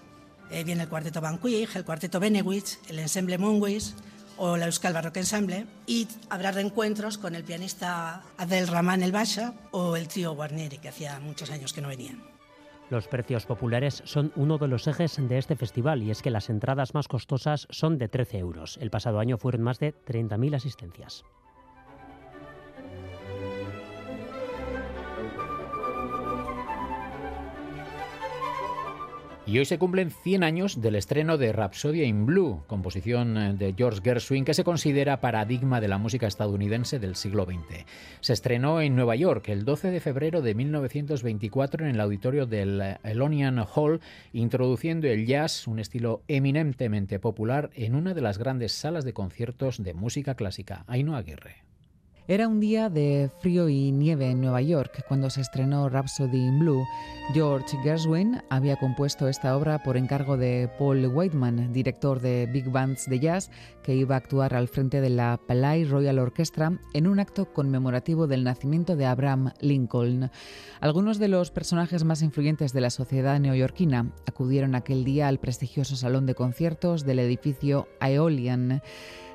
Eh, 0.50 0.64
viene 0.64 0.82
el 0.82 0.88
cuarteto 0.88 1.20
Van 1.20 1.38
Quig, 1.38 1.68
el 1.74 1.84
cuarteto 1.84 2.20
Benewitz, 2.20 2.78
el 2.88 2.98
ensemble 2.98 3.38
Moonways 3.38 3.94
o 4.36 4.56
la 4.56 4.66
Euskal 4.66 4.92
Baroque 4.92 5.20
Ensemble 5.20 5.66
y 5.86 6.08
habrá 6.30 6.52
reencuentros 6.52 7.18
con 7.18 7.34
el 7.34 7.44
pianista 7.44 8.22
Adel 8.38 8.68
Rahman 8.68 9.02
El 9.02 9.12
Basha 9.12 9.54
o 9.70 9.96
el 9.96 10.08
trío 10.08 10.34
Guarneri, 10.34 10.78
que 10.78 10.88
hacía 10.88 11.20
muchos 11.20 11.50
años 11.50 11.72
que 11.72 11.80
no 11.80 11.88
venían. 11.88 12.22
Los 12.90 13.08
precios 13.08 13.46
populares 13.46 14.02
son 14.04 14.32
uno 14.36 14.58
de 14.58 14.68
los 14.68 14.86
ejes 14.86 15.16
de 15.16 15.38
este 15.38 15.56
festival 15.56 16.02
y 16.02 16.10
es 16.10 16.22
que 16.22 16.30
las 16.30 16.50
entradas 16.50 16.94
más 16.94 17.08
costosas 17.08 17.66
son 17.70 17.98
de 17.98 18.08
13 18.08 18.38
euros. 18.38 18.78
El 18.80 18.90
pasado 18.90 19.20
año 19.20 19.38
fueron 19.38 19.62
más 19.62 19.78
de 19.78 19.94
30.000 20.04 20.56
asistencias. 20.56 21.24
Y 29.46 29.58
hoy 29.58 29.66
se 29.66 29.78
cumplen 29.78 30.10
100 30.10 30.42
años 30.42 30.80
del 30.80 30.94
estreno 30.94 31.36
de 31.36 31.52
Rhapsody 31.52 32.02
in 32.02 32.24
Blue, 32.24 32.62
composición 32.66 33.36
eh, 33.36 33.52
de 33.52 33.74
George 33.76 34.00
Gershwin 34.02 34.46
que 34.46 34.54
se 34.54 34.64
considera 34.64 35.20
paradigma 35.20 35.82
de 35.82 35.88
la 35.88 35.98
música 35.98 36.26
estadounidense 36.26 36.98
del 36.98 37.14
siglo 37.14 37.44
XX. 37.44 37.84
Se 38.20 38.32
estrenó 38.32 38.80
en 38.80 38.96
Nueva 38.96 39.16
York 39.16 39.50
el 39.50 39.66
12 39.66 39.90
de 39.90 40.00
febrero 40.00 40.40
de 40.40 40.54
1924 40.54 41.84
en 41.84 41.94
el 41.94 42.00
auditorio 42.00 42.46
del 42.46 42.96
Elonian 43.04 43.62
Hall, 43.74 44.00
introduciendo 44.32 45.08
el 45.08 45.26
jazz, 45.26 45.66
un 45.66 45.78
estilo 45.78 46.22
eminentemente 46.26 47.18
popular, 47.18 47.68
en 47.74 47.96
una 47.96 48.14
de 48.14 48.22
las 48.22 48.38
grandes 48.38 48.72
salas 48.72 49.04
de 49.04 49.12
conciertos 49.12 49.82
de 49.82 49.92
música 49.92 50.36
clásica. 50.36 50.84
Ainhoa 50.86 51.18
Aguirre. 51.18 51.63
Era 52.26 52.48
un 52.48 52.58
día 52.58 52.88
de 52.88 53.30
frío 53.40 53.68
y 53.68 53.92
nieve 53.92 54.30
en 54.30 54.40
Nueva 54.40 54.62
York 54.62 55.04
cuando 55.06 55.28
se 55.28 55.42
estrenó 55.42 55.90
Rhapsody 55.90 56.38
in 56.38 56.58
Blue. 56.58 56.82
George 57.34 57.76
Gershwin 57.82 58.40
había 58.48 58.76
compuesto 58.76 59.28
esta 59.28 59.54
obra 59.54 59.82
por 59.82 59.98
encargo 59.98 60.38
de 60.38 60.70
Paul 60.78 61.04
Whiteman, 61.06 61.74
director 61.74 62.20
de 62.20 62.48
big 62.50 62.70
bands 62.70 63.10
de 63.10 63.20
jazz, 63.20 63.50
que 63.84 63.94
iba 63.94 64.16
a 64.16 64.18
actuar 64.18 64.54
al 64.54 64.66
frente 64.66 65.00
de 65.00 65.10
la 65.10 65.38
Palais 65.46 65.88
Royal 65.88 66.18
Orchestra 66.18 66.80
en 66.94 67.06
un 67.06 67.20
acto 67.20 67.52
conmemorativo 67.52 68.26
del 68.26 68.42
nacimiento 68.42 68.96
de 68.96 69.06
Abraham 69.06 69.52
Lincoln. 69.60 70.30
Algunos 70.80 71.18
de 71.18 71.28
los 71.28 71.50
personajes 71.50 72.02
más 72.02 72.22
influyentes 72.22 72.72
de 72.72 72.80
la 72.80 72.90
sociedad 72.90 73.38
neoyorquina 73.38 74.12
acudieron 74.26 74.74
aquel 74.74 75.04
día 75.04 75.28
al 75.28 75.38
prestigioso 75.38 75.94
salón 75.94 76.26
de 76.26 76.34
conciertos 76.34 77.04
del 77.04 77.18
edificio 77.18 77.86
Aeolian. 78.00 78.82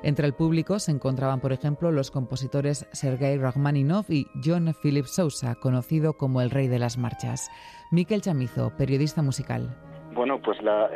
Entre 0.02 0.26
el 0.26 0.34
público 0.34 0.78
se 0.78 0.90
encontraban, 0.90 1.40
por 1.40 1.52
ejemplo, 1.52 1.92
los 1.92 2.10
compositores 2.10 2.86
Sergei 2.92 3.38
Rachmaninov 3.38 4.06
y 4.08 4.26
John 4.44 4.74
Philip 4.82 5.06
Sousa, 5.06 5.54
conocido 5.54 6.16
como 6.16 6.40
el 6.40 6.50
rey 6.50 6.68
de 6.68 6.78
las 6.78 6.98
marchas. 6.98 7.48
Miquel 7.92 8.22
Chamizo, 8.22 8.72
periodista 8.76 9.22
musical. 9.22 9.89
Bueno, 10.12 10.40
pues 10.40 10.60
la, 10.62 10.90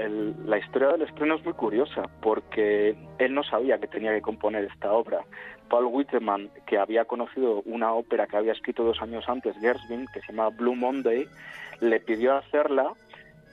historia 0.58 0.88
del 0.88 1.02
estreno 1.02 1.36
es 1.36 1.44
muy 1.44 1.54
curiosa 1.54 2.02
porque 2.20 2.96
él 3.18 3.34
no 3.34 3.42
sabía 3.44 3.78
que 3.78 3.86
tenía 3.86 4.12
que 4.12 4.20
componer 4.20 4.64
esta 4.64 4.92
obra. 4.92 5.24
Paul 5.68 5.86
Whitman, 5.86 6.50
que 6.66 6.78
había 6.78 7.04
conocido 7.04 7.62
una 7.64 7.92
ópera 7.92 8.26
que 8.26 8.36
había 8.36 8.52
escrito 8.52 8.84
dos 8.84 9.00
años 9.00 9.24
antes, 9.28 9.56
Gershwin, 9.60 10.06
que 10.12 10.20
se 10.20 10.32
llama 10.32 10.50
Blue 10.50 10.74
Monday, 10.74 11.26
le 11.80 12.00
pidió 12.00 12.34
hacerla 12.36 12.92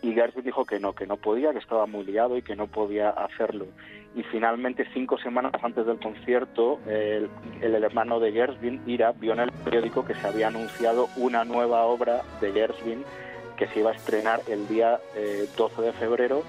y 0.01 0.13
Gershwin 0.13 0.43
dijo 0.43 0.65
que 0.65 0.79
no, 0.79 0.93
que 0.93 1.05
no 1.05 1.17
podía, 1.17 1.51
que 1.51 1.59
estaba 1.59 1.85
muy 1.85 2.03
liado 2.05 2.37
y 2.37 2.41
que 2.41 2.55
no 2.55 2.67
podía 2.67 3.09
hacerlo 3.11 3.67
y 4.15 4.23
finalmente 4.23 4.85
cinco 4.93 5.17
semanas 5.17 5.53
antes 5.61 5.85
del 5.85 5.99
concierto 5.99 6.79
el, 6.85 7.29
hermano 7.61 8.19
de 8.19 8.31
Gershwin, 8.31 8.81
Ira, 8.85 9.13
vio 9.13 9.33
en 9.33 9.39
el 9.39 9.51
periódico 9.51 10.05
que 10.05 10.15
se 10.15 10.27
había 10.27 10.47
anunciado 10.47 11.07
una 11.15 11.45
nueva 11.45 11.83
obra 11.83 12.21
de 12.41 12.51
Gershwin 12.51 13.05
que 13.61 13.67
se 13.67 13.79
iba 13.79 13.91
a 13.91 13.93
estrenar 13.93 14.39
el 14.47 14.67
día 14.67 14.99
12 15.55 15.81
eh, 15.81 15.85
de 15.85 15.93
febrero 15.93 16.41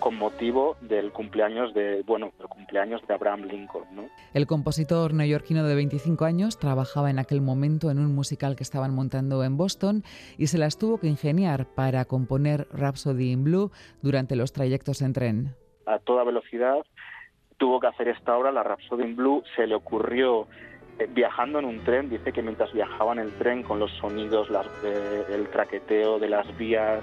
con 0.00 0.16
motivo 0.16 0.76
del 0.80 1.12
cumpleaños 1.12 1.72
de 1.74 2.02
bueno 2.04 2.32
del 2.38 2.48
cumpleaños 2.48 3.06
de 3.06 3.14
Abraham 3.14 3.42
Lincoln 3.42 3.84
¿no? 3.92 4.06
el 4.34 4.48
compositor 4.48 5.14
neoyorquino 5.14 5.62
de 5.62 5.76
25 5.76 6.24
años 6.24 6.58
trabajaba 6.58 7.08
en 7.08 7.20
aquel 7.20 7.40
momento 7.40 7.92
en 7.92 8.00
un 8.00 8.12
musical 8.12 8.56
que 8.56 8.64
estaban 8.64 8.92
montando 8.92 9.44
en 9.44 9.56
Boston 9.56 10.02
y 10.38 10.48
se 10.48 10.58
las 10.58 10.76
tuvo 10.76 10.98
que 10.98 11.06
ingeniar 11.06 11.66
para 11.66 12.04
componer 12.04 12.66
Rhapsody 12.72 13.30
in 13.30 13.44
Blue 13.44 13.70
durante 14.02 14.34
los 14.34 14.52
trayectos 14.52 15.02
en 15.02 15.12
tren 15.12 15.54
a 15.86 16.00
toda 16.00 16.24
velocidad. 16.24 16.84
Tuvo 17.58 17.78
que 17.80 17.88
hacer 17.88 18.08
esta 18.08 18.36
obra, 18.36 18.52
la 18.52 18.62
Rhapsody 18.62 19.02
in 19.02 19.16
Blue, 19.16 19.42
se 19.56 19.66
le 19.66 19.74
ocurrió 19.74 20.46
viajando 21.08 21.58
en 21.58 21.64
un 21.64 21.80
tren, 21.80 22.10
dice 22.10 22.32
que 22.32 22.42
mientras 22.42 22.72
viajaba 22.72 23.12
en 23.12 23.20
el 23.20 23.32
tren 23.32 23.62
con 23.62 23.78
los 23.78 23.90
sonidos, 23.92 24.48
eh, 24.84 25.24
el 25.30 25.48
traqueteo 25.48 26.18
de 26.18 26.28
las 26.28 26.56
vías, 26.56 27.02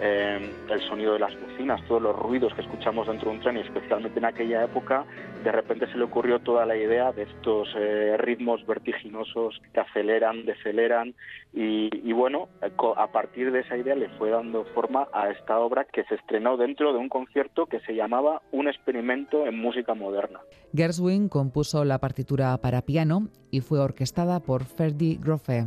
eh, 0.00 0.52
el 0.70 0.80
sonido 0.82 1.14
de 1.14 1.20
las 1.20 1.40
bocinas, 1.40 1.80
todos 1.86 2.02
los 2.02 2.16
ruidos 2.16 2.52
que 2.54 2.60
escuchamos 2.60 3.06
dentro 3.06 3.30
de 3.30 3.36
un 3.36 3.42
tren 3.42 3.56
y 3.56 3.60
especialmente 3.60 4.18
en 4.18 4.26
aquella 4.26 4.64
época, 4.64 5.04
de 5.42 5.52
repente 5.52 5.86
se 5.90 5.96
le 5.96 6.04
ocurrió 6.04 6.38
toda 6.40 6.66
la 6.66 6.76
idea 6.76 7.12
de 7.12 7.22
estos 7.22 7.68
eh, 7.76 8.16
ritmos 8.18 8.66
vertiginosos 8.66 9.60
que 9.72 9.80
aceleran, 9.80 10.44
deceleran 10.44 11.14
y, 11.52 12.12
bueno, 12.12 12.48
a 12.96 13.06
partir 13.06 13.50
de 13.50 13.60
esa 13.60 13.78
idea 13.78 13.94
le 13.94 14.10
fue 14.10 14.28
dando 14.28 14.64
forma 14.74 15.08
a 15.12 15.30
esta 15.30 15.58
obra 15.58 15.84
que 15.84 16.04
se 16.04 16.16
estrenó 16.16 16.58
dentro 16.58 16.92
de 16.92 16.98
un 16.98 17.08
concierto 17.08 17.64
que 17.64 17.80
se 17.80 17.94
llamaba 17.94 18.42
Un 18.52 18.68
experimento 18.68 19.46
en 19.46 19.58
música 19.58 19.94
moderna. 19.94 20.40
Gershwin 20.74 21.28
compuso 21.30 21.84
la 21.84 21.98
partitura 21.98 22.56
para 22.58 22.82
piano 22.82 23.28
y 23.50 23.60
fue 23.60 23.78
orquestada 23.78 24.40
por 24.40 24.64
Ferdi 24.64 25.16
Grofé. 25.16 25.64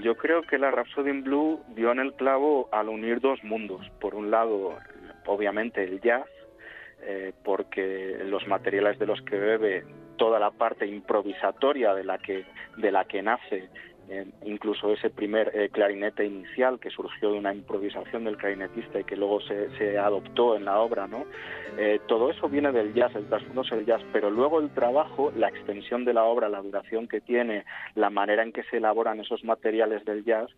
Yo 0.00 0.16
creo 0.16 0.42
que 0.42 0.58
la 0.58 0.70
Rhapsody 0.70 1.10
in 1.10 1.22
Blue 1.22 1.60
dio 1.74 1.92
en 1.92 1.98
el 1.98 2.14
clavo 2.14 2.68
al 2.72 2.88
unir 2.88 3.20
dos 3.20 3.42
mundos. 3.44 3.86
Por 4.00 4.14
un 4.14 4.30
lado, 4.30 4.78
obviamente 5.26 5.84
el 5.84 6.00
jazz, 6.00 6.26
eh, 7.02 7.32
porque 7.44 8.18
los 8.24 8.46
materiales 8.46 8.98
de 8.98 9.06
los 9.06 9.20
que 9.22 9.36
bebe 9.36 9.84
toda 10.16 10.38
la 10.38 10.50
parte 10.50 10.86
improvisatoria 10.86 11.94
de 11.94 12.04
la 12.04 12.18
que 12.18 12.44
de 12.76 12.92
la 12.92 13.04
que 13.04 13.22
nace 13.22 13.68
incluso 14.44 14.92
ese 14.92 15.10
primer 15.10 15.50
eh, 15.54 15.68
clarinete 15.70 16.24
inicial 16.24 16.78
que 16.78 16.90
surgió 16.90 17.32
de 17.32 17.38
una 17.38 17.54
improvisación 17.54 18.24
del 18.24 18.36
clarinetista 18.36 19.00
y 19.00 19.04
que 19.04 19.16
luego 19.16 19.40
se, 19.40 19.98
adoptó 19.98 20.56
en 20.56 20.64
la 20.64 20.80
obra, 20.80 21.06
¿no? 21.06 21.24
Eh, 21.78 22.00
todo 22.06 22.30
eso 22.30 22.48
viene 22.48 22.72
del 22.72 22.92
jazz, 22.92 23.14
el 23.14 23.26
trasfondo 23.26 23.62
es 23.62 23.72
el 23.72 23.86
jazz, 23.86 24.02
pero 24.12 24.30
luego 24.30 24.60
el 24.60 24.70
trabajo, 24.70 25.32
la 25.36 25.48
extensión 25.48 26.04
de 26.04 26.14
la 26.14 26.24
obra, 26.24 26.48
la 26.48 26.60
duración 26.60 27.08
que 27.08 27.20
tiene, 27.20 27.64
la 27.94 28.10
manera 28.10 28.42
en 28.42 28.52
que 28.52 28.64
se 28.64 28.76
elaboran 28.76 29.20
esos 29.20 29.44
materiales 29.44 30.04
del 30.04 30.24
jazz, 30.24 30.50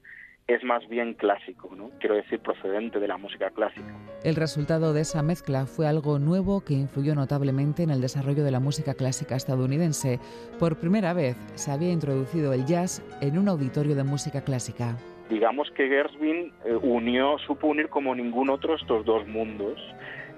es 0.47 0.63
más 0.63 0.87
bien 0.89 1.15
clásico, 1.15 1.75
¿no? 1.75 1.91
quiero 2.01 2.17
decir 2.17 2.39
procedente 2.41 3.01
de 3.01 3.09
la 3.09 3.17
música 3.17 3.51
clásica. 3.51 3.87
El 4.23 4.37
resultado 4.37 4.93
de 4.93 5.01
esa 5.01 5.23
mezcla 5.23 5.67
fue 5.67 5.87
algo 5.87 6.19
nuevo 6.19 6.63
que 6.63 6.75
influyó 6.75 7.15
notablemente 7.15 7.83
en 7.83 7.91
el 7.91 8.01
desarrollo 8.01 8.45
de 8.45 8.51
la 8.51 8.61
música 8.61 8.95
clásica 8.95 9.37
estadounidense. 9.37 10.19
Por 10.59 10.79
primera 10.79 11.15
vez 11.15 11.37
se 11.55 11.71
había 11.71 11.93
introducido 11.93 12.53
el 12.53 12.67
jazz 12.67 13.03
en 13.21 13.39
un 13.39 13.49
auditorio 13.49 13.95
de 13.95 14.05
música 14.05 14.43
clásica. 14.43 14.97
Digamos 15.31 15.71
que 15.71 15.89
Gershwin 15.89 16.53
eh, 16.67 16.75
unió, 16.83 17.39
supo 17.39 17.69
unir 17.69 17.89
como 17.89 18.15
ningún 18.15 18.51
otro 18.51 18.75
estos 18.75 19.05
dos 19.07 19.27
mundos 19.27 19.81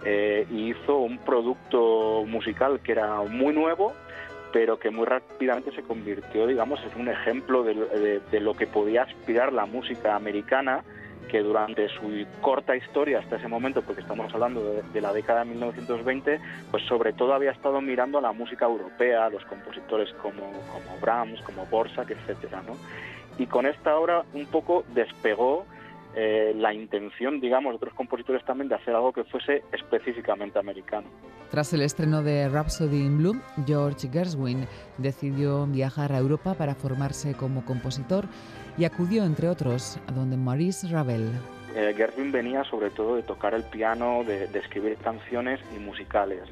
eh, 0.04 0.46
y 0.50 0.70
hizo 0.70 0.98
un 0.98 1.18
producto 1.18 2.24
musical 2.26 2.80
que 2.80 2.92
era 2.92 3.22
muy 3.22 3.52
nuevo, 3.52 3.92
pero 4.52 4.78
que 4.78 4.90
muy 4.90 5.06
rápidamente 5.06 5.72
se 5.72 5.82
convirtió, 5.82 6.46
digamos, 6.46 6.80
en 6.82 7.00
un 7.00 7.08
ejemplo 7.08 7.62
de, 7.62 8.40
lo 8.40 8.54
que 8.54 8.66
podía 8.66 9.02
aspirar 9.02 9.52
la 9.52 9.66
música 9.66 10.14
americana, 10.14 10.84
que 11.28 11.40
durante 11.40 11.88
su 11.88 12.24
corta 12.40 12.76
historia 12.76 13.18
hasta 13.18 13.36
ese 13.36 13.48
momento, 13.48 13.82
porque 13.82 14.00
estamos 14.00 14.32
hablando 14.32 14.82
de, 14.82 15.00
la 15.00 15.12
década 15.12 15.40
de 15.40 15.50
1920, 15.50 16.40
pues 16.70 16.84
sobre 16.84 17.12
todo 17.12 17.34
había 17.34 17.50
estado 17.50 17.80
mirando 17.80 18.18
a 18.18 18.22
la 18.22 18.32
música 18.32 18.66
europea, 18.66 19.26
a 19.26 19.30
los 19.30 19.44
compositores 19.44 20.12
como, 20.22 20.52
Brahms, 21.00 21.40
como 21.42 21.66
Borsak, 21.66 22.10
etcétera, 22.10 22.62
¿no? 22.66 22.76
Y 23.38 23.46
con 23.46 23.66
esta 23.66 23.96
obra 23.98 24.24
un 24.32 24.46
poco 24.46 24.84
despegó 24.94 25.66
eh, 26.14 26.54
la 26.56 26.72
intención, 26.72 27.40
digamos, 27.40 27.72
de 27.72 27.76
otros 27.76 27.94
compositores 27.94 28.44
también 28.44 28.68
de 28.68 28.76
hacer 28.76 28.94
algo 28.94 29.12
que 29.12 29.24
fuese 29.24 29.64
específicamente 29.72 30.58
americano. 30.58 31.08
Tras 31.50 31.72
el 31.72 31.82
estreno 31.82 32.22
de 32.22 32.48
Rhapsody 32.48 33.04
in 33.04 33.18
Blue, 33.18 33.40
George 33.66 34.08
Gershwin 34.12 34.66
decidió 34.98 35.66
viajar 35.66 36.12
a 36.12 36.18
Europa 36.18 36.54
para 36.54 36.74
formarse 36.74 37.34
como 37.34 37.64
compositor 37.64 38.26
y 38.76 38.84
acudió, 38.84 39.24
entre 39.24 39.48
otros, 39.48 39.98
a 40.08 40.12
donde 40.12 40.36
Maurice 40.36 40.88
Ravel. 40.88 41.30
Eh, 41.74 41.94
Gershwin 41.96 42.32
venía 42.32 42.64
sobre 42.64 42.90
todo 42.90 43.16
de 43.16 43.22
tocar 43.22 43.54
el 43.54 43.62
piano, 43.62 44.24
de, 44.24 44.44
escribir 44.58 44.96
canciones 44.96 45.60
y 45.74 45.78
musicales, 45.78 46.42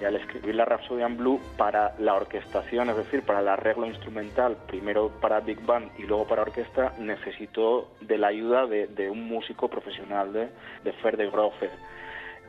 y 0.00 0.04
al 0.04 0.16
escribir 0.16 0.56
la 0.56 0.64
Rhapsody 0.64 1.02
in 1.02 1.16
Blue 1.16 1.40
para 1.56 1.94
la 1.98 2.14
orquestación, 2.14 2.90
es 2.90 2.96
decir, 2.96 3.22
para 3.22 3.40
el 3.40 3.48
arreglo 3.48 3.86
instrumental, 3.86 4.56
primero 4.66 5.10
para 5.20 5.40
Big 5.40 5.64
Band 5.64 5.92
y 5.98 6.02
luego 6.02 6.26
para 6.26 6.42
orquesta, 6.42 6.92
necesitó 6.98 7.90
de 8.00 8.18
la 8.18 8.28
ayuda 8.28 8.66
de, 8.66 9.10
un 9.10 9.28
músico 9.28 9.68
profesional, 9.68 10.32
de, 10.32 10.48
de 10.82 10.92
Fer. 10.94 11.70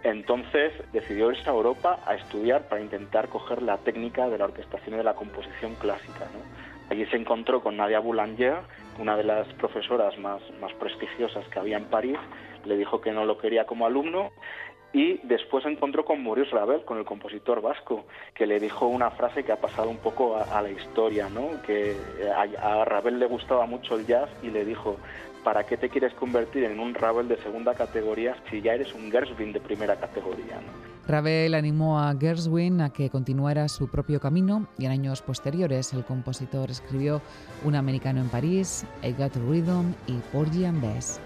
Entonces 0.05 0.71
decidió 0.93 1.31
irse 1.31 1.49
a 1.49 1.53
Europa 1.53 1.97
a 2.05 2.13
estudiar 2.13 2.69
para 2.69 2.79
intentar 2.79 3.27
coger 3.27 3.63
la 3.63 3.77
técnica 3.79 4.29
de 4.29 4.37
la 4.37 4.45
orquestación 4.45 4.93
y 4.93 4.97
de 4.99 5.03
la 5.03 5.15
composición 5.15 5.73
clásica. 5.73 6.27
Allí 6.91 7.07
se 7.07 7.17
encontró 7.17 7.63
con 7.63 7.75
Nadia 7.75 7.99
Boulanger, 7.99 8.57
una 8.99 9.17
de 9.17 9.23
las 9.23 9.47
profesoras 9.55 10.15
más, 10.19 10.43
más 10.61 10.71
prestigiosas 10.73 11.47
que 11.47 11.57
había 11.57 11.77
en 11.77 11.85
París, 11.85 12.19
le 12.65 12.77
dijo 12.77 13.01
que 13.01 13.11
no 13.11 13.25
lo 13.25 13.39
quería 13.39 13.65
como 13.65 13.87
alumno 13.87 14.29
y 14.93 15.17
después 15.23 15.63
se 15.63 15.71
encontró 15.71 16.05
con 16.05 16.23
Maurice 16.23 16.51
Ravel, 16.51 16.85
con 16.85 16.99
el 16.99 17.03
compositor 17.03 17.61
vasco, 17.61 18.05
que 18.35 18.45
le 18.45 18.59
dijo 18.59 18.85
una 18.85 19.09
frase 19.09 19.43
que 19.43 19.51
ha 19.51 19.59
pasado 19.59 19.89
un 19.89 19.97
poco 19.97 20.37
a, 20.37 20.61
la 20.61 20.69
historia, 20.69 21.29
¿no? 21.29 21.49
que 21.63 21.97
a, 22.31 22.43
a 22.81 22.85
Ravel 22.85 23.17
le 23.17 23.25
gustaba 23.25 23.65
mucho 23.65 23.95
el 23.95 24.05
jazz 24.05 24.29
y 24.43 24.51
le 24.51 24.63
dijo, 24.65 24.97
¿para 25.45 25.63
qué 25.63 25.77
te 25.77 25.89
quieres 25.89 26.11
convertir 26.15 26.63
en 26.63 26.79
un 26.79 26.95
Ravel 26.95 27.27
de 27.27 27.37
segunda 27.37 27.75
categoría 27.75 28.35
si 28.49 28.63
ya 28.63 28.73
eres 28.73 28.93
un 28.95 29.11
Gershwin 29.11 29.53
de 29.53 29.59
primera 29.59 29.95
categoría? 29.95 30.59
Ravel 31.07 31.53
animó 31.53 31.99
a 31.99 32.15
Gershwin 32.19 32.81
a 32.81 32.89
que 32.89 33.11
continuara 33.11 33.67
su 33.67 33.87
propio 33.87 34.19
camino 34.19 34.67
y 34.79 34.85
en 34.85 34.91
años 34.91 35.21
posteriores 35.21 35.93
el 35.93 36.03
compositor 36.03 36.71
escribió 36.71 37.21
Un 37.63 37.75
americano 37.75 38.21
en 38.21 38.29
París, 38.29 38.87
I 39.03 39.11
Got 39.13 39.35
Rhythm 39.35 39.93
y 40.07 40.13
Porgy 40.33 40.65
and 40.65 40.81
Bess. 40.81 41.21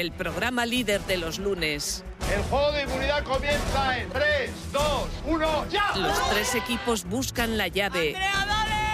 El 0.00 0.12
programa 0.12 0.64
líder 0.64 1.02
de 1.02 1.18
los 1.18 1.38
lunes. 1.38 2.04
El 2.34 2.42
juego 2.44 2.72
de 2.72 2.82
inmunidad 2.84 3.22
comienza 3.22 3.98
en 3.98 4.08
3, 4.08 4.50
2, 4.72 4.82
1, 5.26 5.68
ya. 5.68 5.92
Los 5.96 6.30
tres 6.30 6.54
equipos 6.54 7.04
buscan 7.04 7.58
la 7.58 7.68
llave 7.68 8.16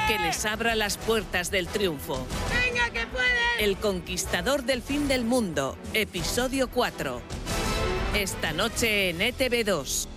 que 0.08 0.18
les 0.18 0.44
abra 0.44 0.74
las 0.74 0.96
puertas 0.96 1.50
del 1.50 1.68
triunfo. 1.68 2.26
¡Venga, 2.50 2.90
que 2.90 3.06
puede! 3.06 3.64
El 3.64 3.76
conquistador 3.76 4.64
del 4.64 4.82
fin 4.82 5.06
del 5.06 5.24
mundo, 5.24 5.78
episodio 5.94 6.68
4. 6.68 7.22
Esta 8.14 8.52
noche 8.52 9.10
en 9.10 9.20
ETV2. 9.20 10.15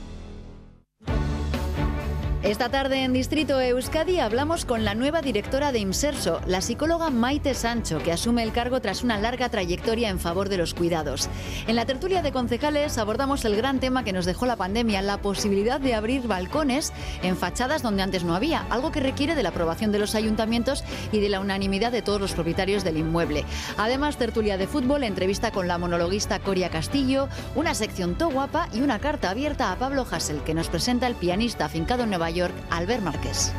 Esta 2.41 2.69
tarde 2.69 3.03
en 3.03 3.11
Distrito 3.11 3.59
Euskadi 3.59 4.21
hablamos 4.21 4.63
con 4.63 4.85
la 4.85 4.95
nueva 4.95 5.21
directora 5.21 5.73
de 5.73 5.79
Imserso, 5.79 6.39
la 6.47 6.61
psicóloga 6.61 7.09
Maite 7.09 7.53
Sancho, 7.53 7.99
que 8.01 8.13
asume 8.13 8.43
el 8.43 8.53
cargo 8.53 8.79
tras 8.79 9.03
una 9.03 9.19
larga 9.19 9.49
trayectoria 9.49 10.07
en 10.07 10.21
favor 10.21 10.47
de 10.47 10.55
los 10.55 10.73
cuidados. 10.73 11.27
En 11.67 11.75
la 11.75 11.85
tertulia 11.85 12.21
de 12.21 12.31
concejales 12.31 12.97
abordamos 12.97 13.43
el 13.43 13.57
gran 13.57 13.81
tema 13.81 14.05
que 14.05 14.13
nos 14.13 14.25
dejó 14.25 14.45
la 14.45 14.55
pandemia, 14.55 15.01
la 15.01 15.17
posibilidad 15.17 15.81
de 15.81 15.95
abrir 15.95 16.27
balcones 16.27 16.93
en 17.23 17.35
fachadas 17.35 17.81
donde 17.81 18.03
antes 18.03 18.23
no 18.23 18.35
había, 18.35 18.65
algo 18.69 18.93
que 18.93 19.01
requiere 19.01 19.35
de 19.35 19.43
la 19.43 19.49
aprobación 19.49 19.91
de 19.91 19.99
los 19.99 20.15
ayuntamientos 20.15 20.85
y 21.11 21.19
de 21.19 21.27
la 21.27 21.41
unanimidad 21.41 21.91
de 21.91 22.01
todos 22.01 22.21
los 22.21 22.31
propietarios 22.31 22.85
del 22.85 22.95
inmueble. 22.95 23.43
Además, 23.75 24.15
tertulia 24.15 24.57
de 24.57 24.65
fútbol, 24.65 25.03
entrevista 25.03 25.51
con 25.51 25.67
la 25.67 25.77
monologuista 25.77 26.39
Coria 26.39 26.69
Castillo, 26.69 27.27
una 27.55 27.73
sección 27.73 28.15
to 28.15 28.29
guapa 28.29 28.69
y 28.73 28.79
una 28.79 28.99
carta 28.99 29.29
abierta 29.29 29.73
a 29.73 29.75
Pablo 29.75 30.07
Hassel, 30.09 30.41
que 30.43 30.53
nos 30.53 30.69
presenta 30.69 31.05
el 31.05 31.15
pianista 31.15 31.65
afincado 31.65 32.03
en 32.03 32.09
Nueva 32.11 32.28
York, 32.29 32.53
Albert 32.69 33.03
Márquez. 33.03 33.51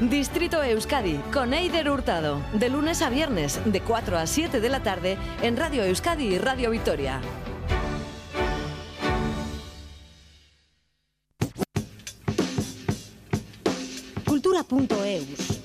Distrito 0.00 0.62
Euskadi 0.62 1.20
con 1.30 1.52
Eider 1.52 1.90
Hurtado, 1.90 2.40
de 2.54 2.70
lunes 2.70 3.02
a 3.02 3.10
viernes, 3.10 3.60
de 3.66 3.82
4 3.82 4.16
a 4.16 4.26
7 4.26 4.60
de 4.60 4.68
la 4.70 4.82
tarde, 4.82 5.18
en 5.42 5.58
Radio 5.58 5.84
Euskadi 5.84 6.24
y 6.34 6.38
Radio 6.38 6.70
Vitoria. 6.70 7.20
Cultura.eus 14.24 15.59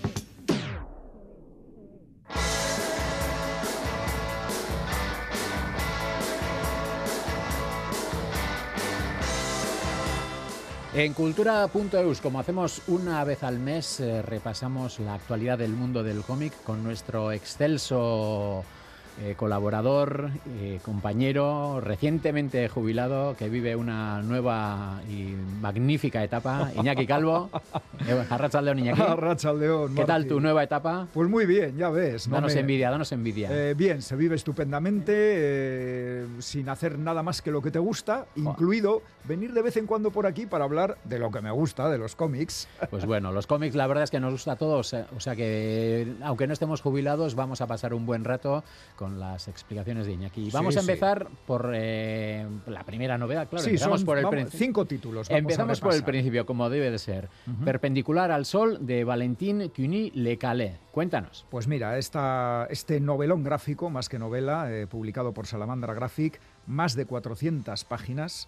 En 10.96 11.12
cultura.eus, 11.12 12.22
como 12.22 12.40
hacemos 12.40 12.82
una 12.88 13.22
vez 13.26 13.44
al 13.44 13.60
mes, 13.60 14.00
eh, 14.00 14.22
repasamos 14.22 15.00
la 15.00 15.16
actualidad 15.16 15.58
del 15.58 15.74
mundo 15.74 16.04
del 16.04 16.22
cómic 16.22 16.54
con 16.64 16.86
nuestro 16.86 17.34
excelso 17.34 18.64
eh, 19.22 19.36
colaborador, 19.38 20.30
eh, 20.60 20.80
compañero, 20.84 21.80
recientemente 21.80 22.68
jubilado, 22.68 23.36
que 23.38 23.48
vive 23.48 23.76
una 23.78 24.22
nueva 24.22 25.02
y 25.10 25.34
magnífica 25.62 26.22
etapa, 26.22 26.70
Iñaki 26.76 27.08
Calvo. 27.08 27.50
Eh, 28.08 28.26
Arrachaldeón, 28.30 28.80
Iñaki. 28.80 29.02
Arrachaldeón, 29.02 29.96
¿Qué 29.96 30.04
tal 30.04 30.28
tu 30.28 30.42
nueva 30.42 30.64
etapa? 30.64 31.08
Pues 31.14 31.30
muy 31.30 31.46
bien, 31.46 31.78
ya 31.78 31.90
ves. 31.90 32.30
danos 32.30 32.56
envidia, 32.56 32.90
danos 32.90 33.12
envidia. 33.14 33.50
Eh, 33.52 33.74
bien, 33.74 34.02
se 34.02 34.18
vive 34.18 34.36
estupendamente, 34.36 36.26
sin 36.40 36.68
hacer 36.68 37.00
nada 37.00 37.24
más 37.24 37.42
que 37.42 37.52
lo 37.52 37.62
que 37.62 37.72
te 37.72 37.80
gusta, 37.80 38.26
incluido 38.36 39.02
venir 39.24 39.54
de 39.54 39.62
vez 39.62 39.78
en 39.78 39.88
cuando 39.88 40.12
por 40.12 40.28
aquí 40.28 40.46
para 40.46 40.66
hablar 40.66 40.98
de 41.06 41.20
lo 41.20 41.32
que 41.32 41.40
me 41.42 41.52
gusta, 41.52 41.90
de 41.90 41.98
los 41.98 42.16
cómics. 42.16 42.68
Pues 42.96 43.06
bueno, 43.06 43.32
los 43.34 43.46
cómics 43.46 43.76
la 43.76 43.88
verdad 43.88 44.04
es 44.06 44.12
que 44.12 44.20
nos 44.20 44.32
gusta 44.32 44.54
a 44.54 44.56
todos, 44.56 44.94
o 44.94 45.20
sea 45.20 45.36
que 45.36 46.14
aunque 46.22 46.48
no 46.48 46.54
estemos 46.54 46.82
jubilados, 46.82 47.36
vamos 47.36 47.60
a 47.60 47.68
pasar 47.68 47.94
un 47.94 48.06
buen 48.06 48.24
rato 48.24 48.64
con 48.96 49.05
las 49.10 49.48
explicaciones 49.48 50.06
de 50.06 50.14
Iñaki. 50.14 50.50
Vamos 50.52 50.78
a 50.78 50.82
empezar 50.82 51.28
por 51.46 51.72
eh, 51.74 52.46
la 52.68 52.84
primera 52.84 53.18
novedad, 53.18 53.48
claro. 53.48 53.64
Sí, 53.64 53.72
empezamos 53.72 54.04
por 54.04 54.18
el 54.18 54.28
principio. 54.28 54.60
cinco 54.60 54.86
títulos. 54.86 55.30
empezamos 55.30 55.80
por 55.80 55.94
el 55.94 56.04
principio, 56.04 56.46
como 56.46 56.70
debe 56.70 56.92
de 56.92 57.00
ser. 57.00 57.30
Perpendicular 57.64 58.32
al 58.32 58.46
Sol, 58.46 58.86
de 58.86 59.04
Valentín 59.04 59.72
Cuny 59.76 60.12
Le 60.12 60.38
Calais. 60.38 60.74
Cuéntanos. 60.92 61.46
Pues 61.50 61.68
mira, 61.68 61.98
esta, 61.98 62.68
este 62.70 63.00
novelón 63.00 63.44
gráfico, 63.44 63.90
más 63.90 64.10
que 64.10 64.20
novela, 64.20 64.72
eh, 64.72 64.88
publicado 64.88 65.34
por 65.34 65.48
Salamandra 65.48 65.94
Graphic, 65.94 66.40
más 66.68 66.96
de 66.96 67.06
400 67.06 67.84
páginas, 67.84 68.48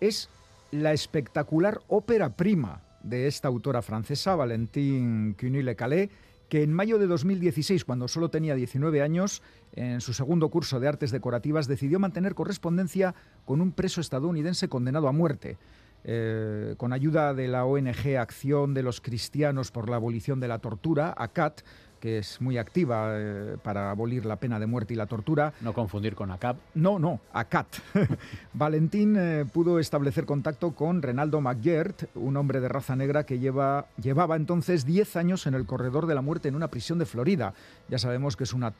es 0.00 0.28
la 0.70 0.92
espectacular 0.92 1.80
ópera 1.88 2.30
prima 2.30 2.82
de 3.02 3.26
esta 3.26 3.48
autora 3.48 3.82
francesa, 3.82 4.36
Valentín 4.36 5.34
Cuny 5.38 5.62
Le 5.62 5.76
Calais, 5.76 6.10
que 6.48 6.62
en 6.62 6.72
mayo 6.72 6.98
de 6.98 7.06
2016, 7.06 7.84
cuando 7.84 8.08
solo 8.08 8.30
tenía 8.30 8.54
19 8.54 9.02
años, 9.02 9.42
en 9.72 10.00
su 10.00 10.12
segundo 10.12 10.48
curso 10.48 10.80
de 10.80 10.88
artes 10.88 11.10
decorativas, 11.10 11.68
decidió 11.68 11.98
mantener 11.98 12.34
correspondencia 12.34 13.14
con 13.44 13.60
un 13.60 13.72
preso 13.72 14.00
estadounidense 14.00 14.68
condenado 14.68 15.08
a 15.08 15.12
muerte. 15.12 15.58
Eh, 16.04 16.74
con 16.76 16.92
ayuda 16.92 17.34
de 17.34 17.48
la 17.48 17.64
ONG 17.64 18.16
Acción 18.18 18.72
de 18.72 18.82
los 18.82 19.00
Cristianos 19.00 19.72
por 19.72 19.90
la 19.90 19.96
Abolición 19.96 20.38
de 20.40 20.48
la 20.48 20.60
Tortura, 20.60 21.12
ACAT, 21.16 21.62
que 22.00 22.18
es 22.18 22.40
muy 22.40 22.58
activa 22.58 23.10
eh, 23.12 23.56
para 23.62 23.90
abolir 23.90 24.26
la 24.26 24.36
pena 24.36 24.58
de 24.58 24.66
muerte 24.66 24.94
y 24.94 24.96
la 24.96 25.06
tortura. 25.06 25.52
No 25.60 25.72
confundir 25.72 26.14
con 26.14 26.30
ACAP. 26.30 26.56
No, 26.74 26.98
no, 26.98 27.20
ACAT. 27.32 27.66
Valentín 28.52 29.16
eh, 29.18 29.44
pudo 29.52 29.78
establecer 29.78 30.24
contacto 30.24 30.72
con 30.72 31.02
Renaldo 31.02 31.40
McGirt, 31.40 32.04
un 32.14 32.36
hombre 32.36 32.60
de 32.60 32.68
raza 32.68 32.96
negra 32.96 33.24
que 33.24 33.38
lleva, 33.38 33.86
llevaba 34.00 34.36
entonces 34.36 34.84
10 34.84 35.16
años 35.16 35.46
en 35.46 35.54
el 35.54 35.66
corredor 35.66 36.06
de 36.06 36.14
la 36.14 36.22
muerte 36.22 36.48
en 36.48 36.54
una 36.54 36.68
prisión 36.68 36.98
de 36.98 37.06
Florida. 37.06 37.54
Ya 37.88 37.98
sabemos 37.98 38.36
que 38.36 38.44
es 38.44 38.52
una 38.52 38.72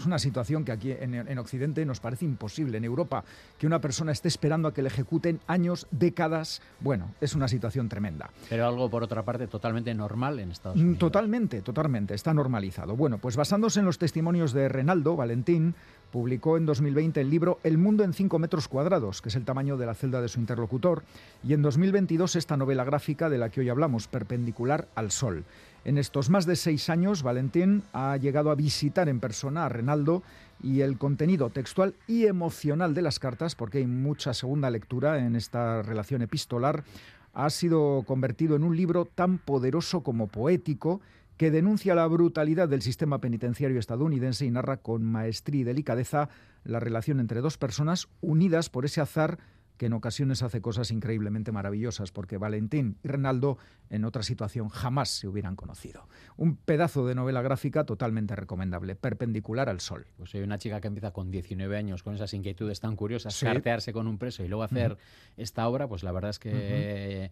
es 0.00 0.06
una 0.06 0.18
situación 0.18 0.64
que 0.64 0.72
aquí 0.72 0.92
en, 0.92 1.38
Occidente 1.38 1.84
nos 1.84 2.00
parece 2.00 2.24
imposible. 2.24 2.78
En 2.78 2.84
Europa, 2.84 3.24
que 3.58 3.66
una 3.66 3.80
persona 3.80 4.12
esté 4.12 4.28
esperando 4.28 4.68
a 4.68 4.74
que 4.74 4.82
le 4.82 4.88
ejecuten 4.88 5.40
años, 5.46 5.86
décadas, 5.90 6.62
bueno, 6.80 7.14
es 7.20 7.34
una 7.34 7.48
situación 7.48 7.88
tremenda. 7.88 8.30
Pero 8.48 8.66
algo, 8.66 8.90
por 8.90 9.02
otra 9.02 9.22
parte, 9.22 9.46
totalmente 9.46 9.94
normal 9.94 10.38
en 10.40 10.50
Estados 10.50 10.78
mm, 10.78 10.80
Unidos. 10.80 10.98
Totalmente, 10.98 11.62
totalmente, 11.62 12.14
está 12.14 12.34
normalizado. 12.34 12.96
Bueno, 12.96 13.18
pues 13.18 13.36
basándose 13.36 13.80
en 13.80 13.86
los 13.86 13.98
testimonios 13.98 14.52
de 14.52 14.68
Renaldo 14.68 15.16
Valentín, 15.16 15.74
publicó 16.10 16.56
en 16.56 16.66
2020 16.66 17.20
el 17.20 17.30
libro 17.30 17.58
El 17.62 17.78
mundo 17.78 18.04
en 18.04 18.12
5 18.12 18.38
metros 18.38 18.68
cuadrados, 18.68 19.22
que 19.22 19.28
es 19.28 19.36
el 19.36 19.44
tamaño 19.44 19.76
de 19.76 19.86
la 19.86 19.94
celda 19.94 20.20
de 20.20 20.28
su 20.28 20.40
interlocutor, 20.40 21.02
y 21.42 21.54
en 21.54 21.62
2022 21.62 22.36
esta 22.36 22.56
novela 22.56 22.84
gráfica 22.84 23.28
de 23.28 23.38
la 23.38 23.48
que 23.48 23.60
hoy 23.60 23.68
hablamos, 23.68 24.08
Perpendicular 24.08 24.88
al 24.94 25.10
Sol. 25.10 25.44
En 25.84 25.96
estos 25.96 26.28
más 26.28 26.44
de 26.44 26.56
seis 26.56 26.90
años, 26.90 27.22
Valentín 27.22 27.82
ha 27.92 28.16
llegado 28.16 28.50
a 28.50 28.54
visitar 28.54 29.08
en 29.08 29.20
persona 29.20 29.64
a 29.64 29.68
Renaldo 29.68 30.22
y 30.62 30.82
el 30.82 30.98
contenido 30.98 31.48
textual 31.48 31.94
y 32.06 32.26
emocional 32.26 32.92
de 32.92 33.02
las 33.02 33.18
cartas, 33.18 33.54
porque 33.54 33.78
hay 33.78 33.86
mucha 33.86 34.34
segunda 34.34 34.68
lectura 34.68 35.24
en 35.24 35.36
esta 35.36 35.82
relación 35.82 36.20
epistolar, 36.20 36.84
ha 37.32 37.48
sido 37.48 38.02
convertido 38.06 38.56
en 38.56 38.64
un 38.64 38.76
libro 38.76 39.04
tan 39.06 39.38
poderoso 39.38 40.02
como 40.02 40.26
poético 40.26 41.00
que 41.40 41.50
denuncia 41.50 41.94
la 41.94 42.06
brutalidad 42.06 42.68
del 42.68 42.82
sistema 42.82 43.18
penitenciario 43.18 43.78
estadounidense 43.78 44.44
y 44.44 44.50
narra 44.50 44.76
con 44.76 45.02
maestría 45.02 45.62
y 45.62 45.64
delicadeza 45.64 46.28
la 46.64 46.80
relación 46.80 47.18
entre 47.18 47.40
dos 47.40 47.56
personas 47.56 48.08
unidas 48.20 48.68
por 48.68 48.84
ese 48.84 49.00
azar 49.00 49.38
que 49.80 49.86
en 49.86 49.94
ocasiones 49.94 50.42
hace 50.42 50.60
cosas 50.60 50.90
increíblemente 50.90 51.52
maravillosas, 51.52 52.12
porque 52.12 52.36
Valentín 52.36 52.98
y 53.02 53.08
Renaldo 53.08 53.56
en 53.88 54.04
otra 54.04 54.22
situación 54.22 54.68
jamás 54.68 55.08
se 55.08 55.26
hubieran 55.26 55.56
conocido. 55.56 56.06
Un 56.36 56.56
pedazo 56.56 57.06
de 57.06 57.14
novela 57.14 57.40
gráfica 57.40 57.84
totalmente 57.84 58.36
recomendable, 58.36 58.94
perpendicular 58.94 59.70
al 59.70 59.80
sol. 59.80 60.06
Pues 60.18 60.34
hay 60.34 60.42
una 60.42 60.58
chica 60.58 60.82
que 60.82 60.88
empieza 60.88 61.12
con 61.12 61.30
19 61.30 61.78
años 61.78 62.02
con 62.02 62.14
esas 62.14 62.34
inquietudes 62.34 62.78
tan 62.78 62.94
curiosas, 62.94 63.40
cartearse 63.40 63.94
con 63.94 64.06
un 64.06 64.18
preso 64.18 64.44
y 64.44 64.48
luego 64.48 64.64
hacer 64.64 64.98
esta 65.38 65.66
obra, 65.66 65.88
pues 65.88 66.02
la 66.02 66.12
verdad 66.12 66.28
es 66.28 66.38
que 66.38 67.30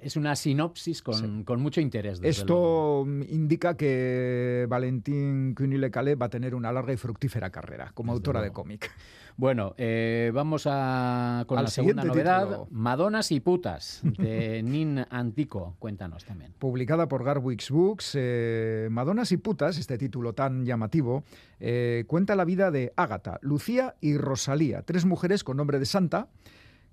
es 0.00 0.14
una 0.14 0.36
sinopsis 0.36 1.02
con, 1.02 1.44
mucho 1.60 1.80
interés. 1.80 2.20
Esto 2.22 3.04
indica 3.28 3.76
que 3.76 4.66
Valentín 4.68 5.52
Cunile 5.56 5.90
Calais 5.90 6.16
va 6.16 6.26
a 6.26 6.30
tener 6.30 6.54
una 6.54 6.70
larga 6.70 6.92
y 6.92 6.96
fructífera 6.96 7.50
carrera 7.50 7.90
como 7.92 8.12
autora 8.12 8.40
de 8.40 8.52
cómic. 8.52 8.88
Bueno, 9.38 9.72
eh, 9.78 10.32
vamos 10.34 10.64
a 10.66 11.44
con 11.46 11.58
Al 11.58 11.66
la 11.66 11.70
segunda 11.70 12.02
novedad, 12.02 12.42
título. 12.48 12.68
Madonas 12.72 13.30
y 13.30 13.38
putas, 13.38 14.00
de 14.02 14.62
Nin 14.64 15.06
Antico. 15.10 15.76
Cuéntanos 15.78 16.24
también. 16.24 16.54
Publicada 16.58 17.06
por 17.06 17.22
Garwix 17.22 17.70
Books, 17.70 18.16
eh, 18.16 18.88
Madonas 18.90 19.30
y 19.30 19.36
putas, 19.36 19.78
este 19.78 19.96
título 19.96 20.32
tan 20.32 20.64
llamativo, 20.66 21.22
eh, 21.60 22.02
cuenta 22.08 22.34
la 22.34 22.44
vida 22.44 22.72
de 22.72 22.92
Ágata, 22.96 23.38
Lucía 23.40 23.94
y 24.00 24.16
Rosalía, 24.18 24.82
tres 24.82 25.04
mujeres 25.04 25.44
con 25.44 25.56
nombre 25.56 25.78
de 25.78 25.86
santa 25.86 26.26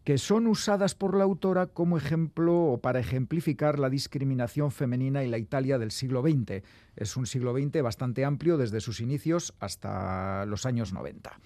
que 0.03 0.19
son 0.19 0.45
usadas 0.45 0.93
por 0.93 1.17
la 1.17 1.23
autora 1.23 1.65
como 1.65 1.97
ejemplo 1.97 2.65
o 2.65 2.77
para 2.77 2.99
ejemplificar 2.99 3.79
la 3.79 3.89
discriminación 3.89 4.69
femenina 4.69 5.23
y 5.23 5.29
la 5.29 5.39
Italia 5.39 5.79
del 5.79 5.89
siglo 5.89 6.21
XX. 6.21 6.62
Es 6.95 7.17
un 7.17 7.25
siglo 7.25 7.58
XX 7.58 7.81
bastante 7.81 8.23
amplio 8.23 8.58
desde 8.58 8.81
sus 8.81 9.01
inicios 9.01 9.55
hasta 9.60 10.45
los 10.45 10.67
años 10.67 10.93
90. 10.93 11.39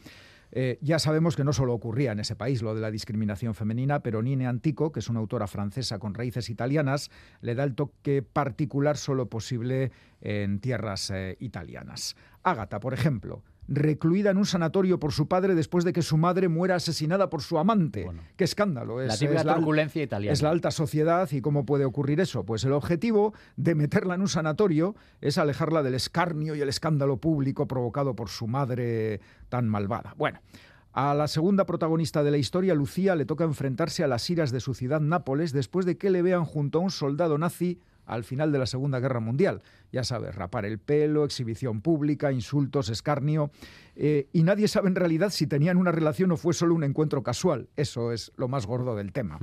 Eh, 0.52 0.80
ya 0.82 1.00
sabemos 1.00 1.36
que 1.36 1.44
no 1.44 1.54
solo 1.54 1.74
ocurría 1.74 2.12
en 2.12 2.20
ese 2.20 2.36
país 2.36 2.62
lo 2.62 2.74
de 2.74 2.82
la 2.82 2.92
discriminación 2.92 3.54
femenina, 3.54 4.02
pero 4.02 4.22
Nine 4.22 4.48
Antico, 4.48 4.92
que 4.92 5.00
es 5.00 5.10
una 5.10 5.20
autora 5.20 5.48
francesa 5.48 6.00
con 6.00 6.14
raíces 6.14 6.50
italianas, 6.50 7.12
le 7.42 7.56
da 7.56 7.64
el 7.64 7.76
toque 7.76 8.22
particular 8.22 8.98
solo 8.98 9.30
posible 9.30 9.92
en 10.22 10.60
tierras 10.60 11.12
eh, 11.12 11.38
italianas. 11.40 12.16
Ágata, 12.44 12.80
por 12.80 12.94
ejemplo, 12.94 13.44
recluida 13.72 14.32
en 14.32 14.38
un 14.38 14.46
sanatorio 14.46 15.00
por 15.00 15.14
su 15.14 15.28
padre 15.28 15.54
después 15.54 15.86
de 15.86 15.94
que 15.94 16.02
su 16.02 16.18
madre 16.18 16.48
muera 16.50 16.76
asesinada 16.76 17.30
por 17.30 17.42
su 17.44 17.60
amante. 17.60 18.10
¡Qué 18.36 18.44
escándalo! 18.44 19.00
La 19.00 19.16
típica 19.16 19.42
al- 19.42 19.56
turbulencia 19.56 20.02
italiana. 20.04 20.34
es 20.34 20.42
la 20.42 20.50
alta 20.50 20.72
sociedad 20.72 21.30
y 21.32 21.42
cómo 21.42 21.66
puede 21.66 21.86
ocurrir 21.86 22.20
eso. 22.20 22.44
Pues 22.46 22.64
el 22.64 22.74
objetivo 22.74 23.34
de 23.58 23.76
meterla 23.76 24.16
en 24.16 24.22
un 24.22 24.28
sanatorio 24.28 24.96
es 25.22 25.38
alejarla 25.38 25.84
del 25.84 25.94
escarnio 25.94 26.56
y 26.56 26.62
el 26.62 26.70
escándalo 26.70 27.18
público 27.18 27.68
provocado 27.68 28.16
por 28.16 28.30
su 28.30 28.48
madre 28.48 29.22
tan 29.50 29.70
malvada. 29.70 30.16
Bueno. 30.18 30.40
A 30.92 31.14
la 31.14 31.28
segunda 31.28 31.68
protagonista 31.68 32.24
de 32.24 32.32
la 32.32 32.38
historia, 32.38 32.74
Lucía, 32.74 33.16
le 33.16 33.26
toca 33.26 33.44
enfrentarse 33.44 34.04
a 34.04 34.08
las 34.08 34.28
iras 34.28 34.52
de 34.52 34.60
su 34.60 34.74
ciudad 34.74 35.00
Nápoles 35.00 35.54
después 35.54 35.86
de 35.86 35.98
que 36.00 36.10
le 36.10 36.24
vean 36.24 36.46
junto 36.46 36.80
a 36.80 36.82
un 36.82 36.90
soldado 36.90 37.38
nazi 37.38 37.80
al 38.10 38.24
final 38.24 38.52
de 38.52 38.60
la 38.60 38.66
Segunda 38.66 39.00
Guerra 39.00 39.20
Mundial. 39.20 39.62
Ya 39.92 40.04
sabes, 40.04 40.36
rapar 40.36 40.66
el 40.66 40.80
pelo, 40.80 41.24
exhibición 41.24 41.82
pública, 41.82 42.32
insultos, 42.32 42.90
escarnio. 42.90 43.52
eh, 43.96 44.28
y 44.34 44.44
nadie 44.44 44.68
sabe 44.68 44.88
en 44.90 44.96
realidad 44.96 45.30
si 45.30 45.48
tenían 45.48 45.78
una 45.78 45.92
relación 45.92 46.32
o 46.32 46.38
fue 46.38 46.54
solo 46.54 46.76
un 46.76 46.84
encuentro 46.84 47.24
casual. 47.24 47.70
Eso 47.76 48.12
es 48.12 48.32
lo 48.38 48.48
más 48.48 48.66
gordo 48.66 48.96
del 48.96 49.12
tema. 49.12 49.40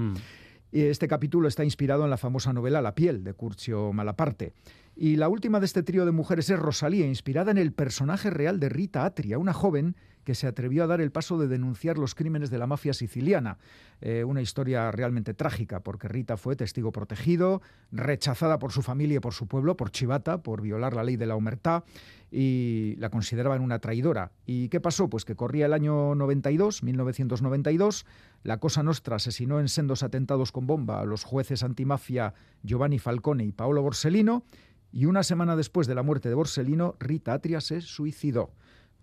Y 0.73 0.83
Este 0.83 1.09
capítulo 1.09 1.49
está 1.49 1.65
inspirado 1.65 2.05
en 2.05 2.11
la 2.11 2.17
famosa 2.19 2.53
novela 2.53 2.83
La 2.83 2.95
piel 2.95 3.23
de 3.25 3.33
Curcio 3.33 3.93
Malaparte. 3.93 4.53
Y 4.97 5.17
la 5.17 5.29
última 5.29 5.61
de 5.61 5.67
este 5.67 5.83
trío 5.83 6.05
de 6.05 6.13
mujeres 6.13 6.51
es 6.51 6.59
Rosalía, 6.59 7.07
inspirada 7.07 7.51
en 7.51 7.59
el 7.59 7.73
personaje 7.73 8.31
real 8.31 8.59
de 8.59 8.69
Rita 8.69 9.05
Atria, 9.05 9.39
una 9.39 9.53
joven 9.53 9.95
que 10.27 10.35
se 10.35 10.49
atrevió 10.49 10.83
a 10.83 10.89
dar 10.89 11.01
el 11.01 11.13
paso 11.13 11.39
de 11.39 11.47
denunciar 11.47 11.99
los 11.99 12.17
crímenes 12.17 12.51
de 12.51 12.59
la 12.59 12.67
mafia 12.67 12.93
siciliana. 12.93 13.59
Eh, 14.01 14.25
una 14.25 14.43
historia 14.43 14.91
realmente 14.91 15.35
trágica, 15.35 15.81
porque 15.81 16.09
Rita 16.09 16.37
fue 16.37 16.57
testigo 16.57 16.91
protegido, 16.91 17.63
rechazada 17.93 18.59
por 18.59 18.73
su 18.73 18.83
familia 18.83 19.19
y 19.19 19.21
por 19.21 19.35
su 19.35 19.47
pueblo, 19.47 19.77
por 19.77 19.93
chivata, 19.93 20.43
por 20.43 20.63
violar 20.63 20.95
la 20.95 21.05
ley 21.05 21.17
de 21.17 21.27
la 21.27 21.37
omertá, 21.37 21.85
y 22.29 22.97
la 22.99 23.09
consideraban 23.09 23.63
una 23.63 23.79
traidora. 23.79 24.33
¿Y 24.47 24.69
qué 24.69 24.81
pasó? 24.81 25.09
Pues 25.09 25.25
que 25.25 25.37
corría 25.37 25.67
el 25.67 25.73
año 25.73 26.17
92, 26.17 26.83
1992, 26.83 28.05
la 28.43 28.59
Cosa 28.59 28.83
Nostra 28.83 29.17
asesinó 29.17 29.61
en 29.61 29.69
sendos 29.69 30.03
atentados 30.03 30.51
con 30.51 30.67
bomba 30.67 31.01
a 31.01 31.05
los 31.05 31.23
jueces 31.23 31.63
antimafia 31.63 32.35
Giovanni 32.65 32.99
Falcone 32.99 33.45
y 33.45 33.53
Paolo 33.53 33.81
Borsellino, 33.81 34.45
y 34.91 35.05
una 35.05 35.23
semana 35.23 35.55
después 35.55 35.87
de 35.87 35.95
la 35.95 36.03
muerte 36.03 36.29
de 36.29 36.35
Borsellino, 36.35 36.97
Rita 36.99 37.33
Atria 37.33 37.61
se 37.61 37.81
suicidó, 37.81 38.51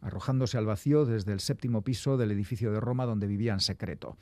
arrojándose 0.03 0.57
al 0.57 0.65
vacío 0.65 1.05
desde 1.05 1.33
el 1.33 1.39
séptimo 1.39 1.81
piso 1.81 2.17
del 2.17 2.31
edificio 2.31 2.71
de 2.71 2.79
Roma 2.79 3.05
donde 3.05 3.27
vivía 3.27 3.53
en 3.53 3.59
secreto. 3.59 4.17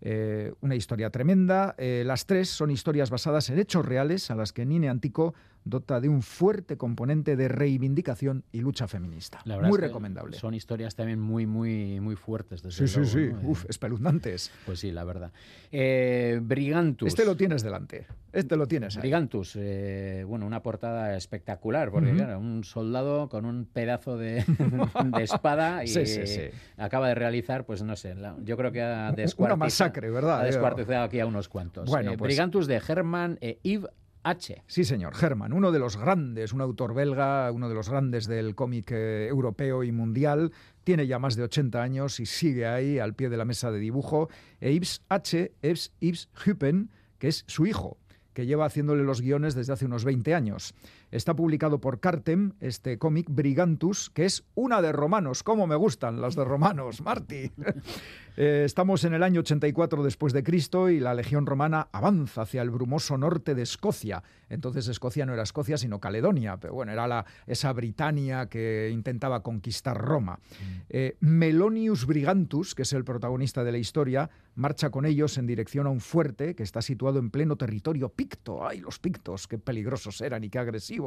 Eh, 0.00 0.52
una 0.60 0.74
historia 0.74 1.10
tremenda. 1.10 1.74
Eh, 1.78 2.02
las 2.06 2.26
tres 2.26 2.50
son 2.50 2.70
historias 2.70 3.10
basadas 3.10 3.48
en 3.48 3.58
hechos 3.58 3.86
reales 3.86 4.30
a 4.30 4.34
las 4.34 4.52
que 4.52 4.66
Nine 4.66 4.88
Antico 4.88 5.34
dota 5.64 6.00
de 6.00 6.08
un 6.08 6.22
fuerte 6.22 6.76
componente 6.76 7.36
de 7.36 7.48
reivindicación 7.48 8.44
y 8.52 8.60
lucha 8.60 8.86
feminista. 8.86 9.40
La 9.44 9.56
verdad 9.56 9.70
Muy 9.70 9.78
recomendable. 9.78 10.36
Son 10.36 10.54
historias 10.54 10.94
también 10.94 11.18
muy, 11.20 11.46
muy, 11.46 12.00
muy 12.00 12.16
fuertes, 12.16 12.62
desde 12.62 12.86
Sí, 12.86 12.92
sí, 12.92 13.00
luego, 13.00 13.12
sí. 13.12 13.32
¿no? 13.34 13.40
Eh, 13.48 13.50
Uf, 13.52 13.64
espeluznantes. 13.68 14.50
Pues 14.66 14.80
sí, 14.80 14.90
la 14.92 15.04
verdad. 15.04 15.32
Eh, 15.72 16.38
Brigantus. 16.42 17.08
Este 17.08 17.24
lo 17.24 17.36
tienes 17.36 17.62
delante. 17.62 18.06
Este 18.32 18.56
lo 18.56 18.66
tienes 18.66 18.96
ahí. 18.96 19.02
Brigantus, 19.02 19.54
eh, 19.56 20.24
bueno, 20.26 20.44
una 20.46 20.60
portada 20.62 21.16
espectacular, 21.16 21.90
porque 21.90 22.12
claro, 22.12 22.38
un 22.40 22.64
soldado 22.64 23.28
con 23.28 23.44
un 23.44 23.64
pedazo 23.64 24.16
de, 24.18 24.44
de 24.44 25.22
espada 25.22 25.84
y 25.84 25.88
Sí, 25.88 26.04
sí, 26.06 26.26
sí. 26.26 26.40
acaba 26.76 27.08
de 27.08 27.14
realizar, 27.14 27.64
pues 27.64 27.82
no 27.82 27.94
sé, 27.96 28.14
la- 28.16 28.36
yo 28.42 28.56
creo 28.56 28.72
que 28.72 28.82
ha 28.82 29.06
Una 29.08 29.12
descuartizado, 29.12 29.56
masacre, 29.56 30.10
¿verdad? 30.10 30.40
ha 30.40 30.44
descuartizado 30.44 31.04
aquí 31.04 31.20
a 31.20 31.26
unos 31.26 31.48
cuantos. 31.48 31.88
Bueno, 31.88 32.12
Eh, 32.12 32.18
pues- 32.18 32.28
Brigantus 32.28 32.66
de 32.66 32.82
Hermann 32.86 33.38
e 33.40 33.60
Yves 33.62 33.88
H. 34.24 34.62
Sí, 34.66 34.84
señor. 34.84 35.12
Herman, 35.20 35.52
uno 35.52 35.70
de 35.70 35.78
los 35.78 35.96
grandes, 35.96 36.52
un 36.52 36.60
autor 36.60 36.94
belga, 36.94 37.52
uno 37.52 37.68
de 37.68 37.74
los 37.74 37.90
grandes 37.90 38.26
del 38.26 38.54
cómic 38.54 38.90
eh, 38.90 39.28
europeo 39.28 39.84
y 39.84 39.92
mundial. 39.92 40.52
Tiene 40.82 41.06
ya 41.06 41.18
más 41.18 41.36
de 41.36 41.44
80 41.44 41.82
años 41.82 42.18
y 42.20 42.26
sigue 42.26 42.66
ahí 42.66 42.98
al 42.98 43.14
pie 43.14 43.28
de 43.28 43.36
la 43.36 43.44
mesa 43.44 43.70
de 43.70 43.78
dibujo. 43.78 44.28
E 44.60 44.72
Yves 44.72 45.02
H. 45.08 45.52
es 45.62 45.92
Yves 46.00 46.28
Huppen, 46.44 46.90
que 47.18 47.28
es 47.28 47.44
su 47.46 47.66
hijo, 47.66 47.98
que 48.32 48.46
lleva 48.46 48.64
haciéndole 48.66 49.04
los 49.04 49.20
guiones 49.20 49.54
desde 49.54 49.74
hace 49.74 49.84
unos 49.84 50.04
20 50.04 50.34
años. 50.34 50.74
Está 51.14 51.36
publicado 51.36 51.80
por 51.80 52.00
Cartem, 52.00 52.54
este 52.58 52.98
cómic 52.98 53.28
Brigantus, 53.30 54.10
que 54.10 54.24
es 54.24 54.42
una 54.56 54.82
de 54.82 54.90
romanos. 54.90 55.44
¿Cómo 55.44 55.68
me 55.68 55.76
gustan 55.76 56.20
las 56.20 56.34
de 56.34 56.44
romanos, 56.44 57.00
Marty? 57.04 57.52
Eh, 58.36 58.64
estamos 58.64 59.04
en 59.04 59.14
el 59.14 59.22
año 59.22 59.42
84 59.42 60.02
después 60.02 60.32
de 60.32 60.42
Cristo 60.42 60.90
y 60.90 60.98
la 60.98 61.14
legión 61.14 61.46
romana 61.46 61.86
avanza 61.92 62.42
hacia 62.42 62.62
el 62.62 62.70
brumoso 62.70 63.16
norte 63.16 63.54
de 63.54 63.62
Escocia. 63.62 64.24
Entonces 64.48 64.88
Escocia 64.88 65.24
no 65.24 65.34
era 65.34 65.44
Escocia 65.44 65.78
sino 65.78 66.00
Caledonia, 66.00 66.56
pero 66.56 66.74
bueno, 66.74 66.90
era 66.90 67.06
la, 67.06 67.24
esa 67.46 67.72
Britania 67.72 68.46
que 68.46 68.90
intentaba 68.92 69.44
conquistar 69.44 69.96
Roma. 69.96 70.40
Eh, 70.88 71.16
Melonius 71.20 72.06
Brigantus, 72.06 72.74
que 72.74 72.82
es 72.82 72.92
el 72.92 73.04
protagonista 73.04 73.62
de 73.62 73.70
la 73.70 73.78
historia, 73.78 74.28
marcha 74.56 74.90
con 74.90 75.06
ellos 75.06 75.38
en 75.38 75.46
dirección 75.46 75.86
a 75.86 75.90
un 75.90 76.00
fuerte 76.00 76.56
que 76.56 76.64
está 76.64 76.82
situado 76.82 77.20
en 77.20 77.30
pleno 77.30 77.54
territorio 77.54 78.08
picto. 78.08 78.66
¡Ay, 78.66 78.80
los 78.80 78.98
pictos! 78.98 79.46
¡Qué 79.46 79.58
peligrosos 79.58 80.20
eran 80.20 80.42
y 80.42 80.50
qué 80.50 80.58
agresivos! 80.58 81.03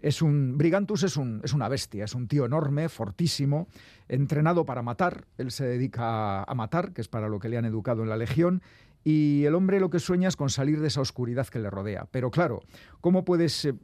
Es 0.00 0.22
un, 0.22 0.56
Brigantus 0.56 1.02
es, 1.02 1.16
un, 1.16 1.40
es 1.42 1.52
una 1.52 1.68
bestia, 1.68 2.04
es 2.04 2.14
un 2.14 2.28
tío 2.28 2.44
enorme, 2.44 2.88
fortísimo, 2.88 3.68
entrenado 4.08 4.64
para 4.64 4.82
matar. 4.82 5.26
Él 5.38 5.50
se 5.50 5.64
dedica 5.64 6.40
a, 6.40 6.44
a 6.44 6.54
matar, 6.54 6.92
que 6.92 7.00
es 7.00 7.08
para 7.08 7.28
lo 7.28 7.40
que 7.40 7.48
le 7.48 7.58
han 7.58 7.64
educado 7.64 8.02
en 8.02 8.08
la 8.08 8.16
Legión. 8.16 8.62
Y 9.04 9.44
el 9.44 9.54
hombre 9.54 9.80
lo 9.80 9.90
que 9.90 9.98
sueña 9.98 10.28
es 10.28 10.36
con 10.36 10.50
salir 10.50 10.80
de 10.80 10.88
esa 10.88 11.00
oscuridad 11.00 11.46
que 11.48 11.58
le 11.58 11.70
rodea. 11.70 12.06
Pero 12.10 12.30
claro, 12.30 12.62
¿cómo 13.00 13.24
puedes 13.24 13.64
eh, 13.64 13.74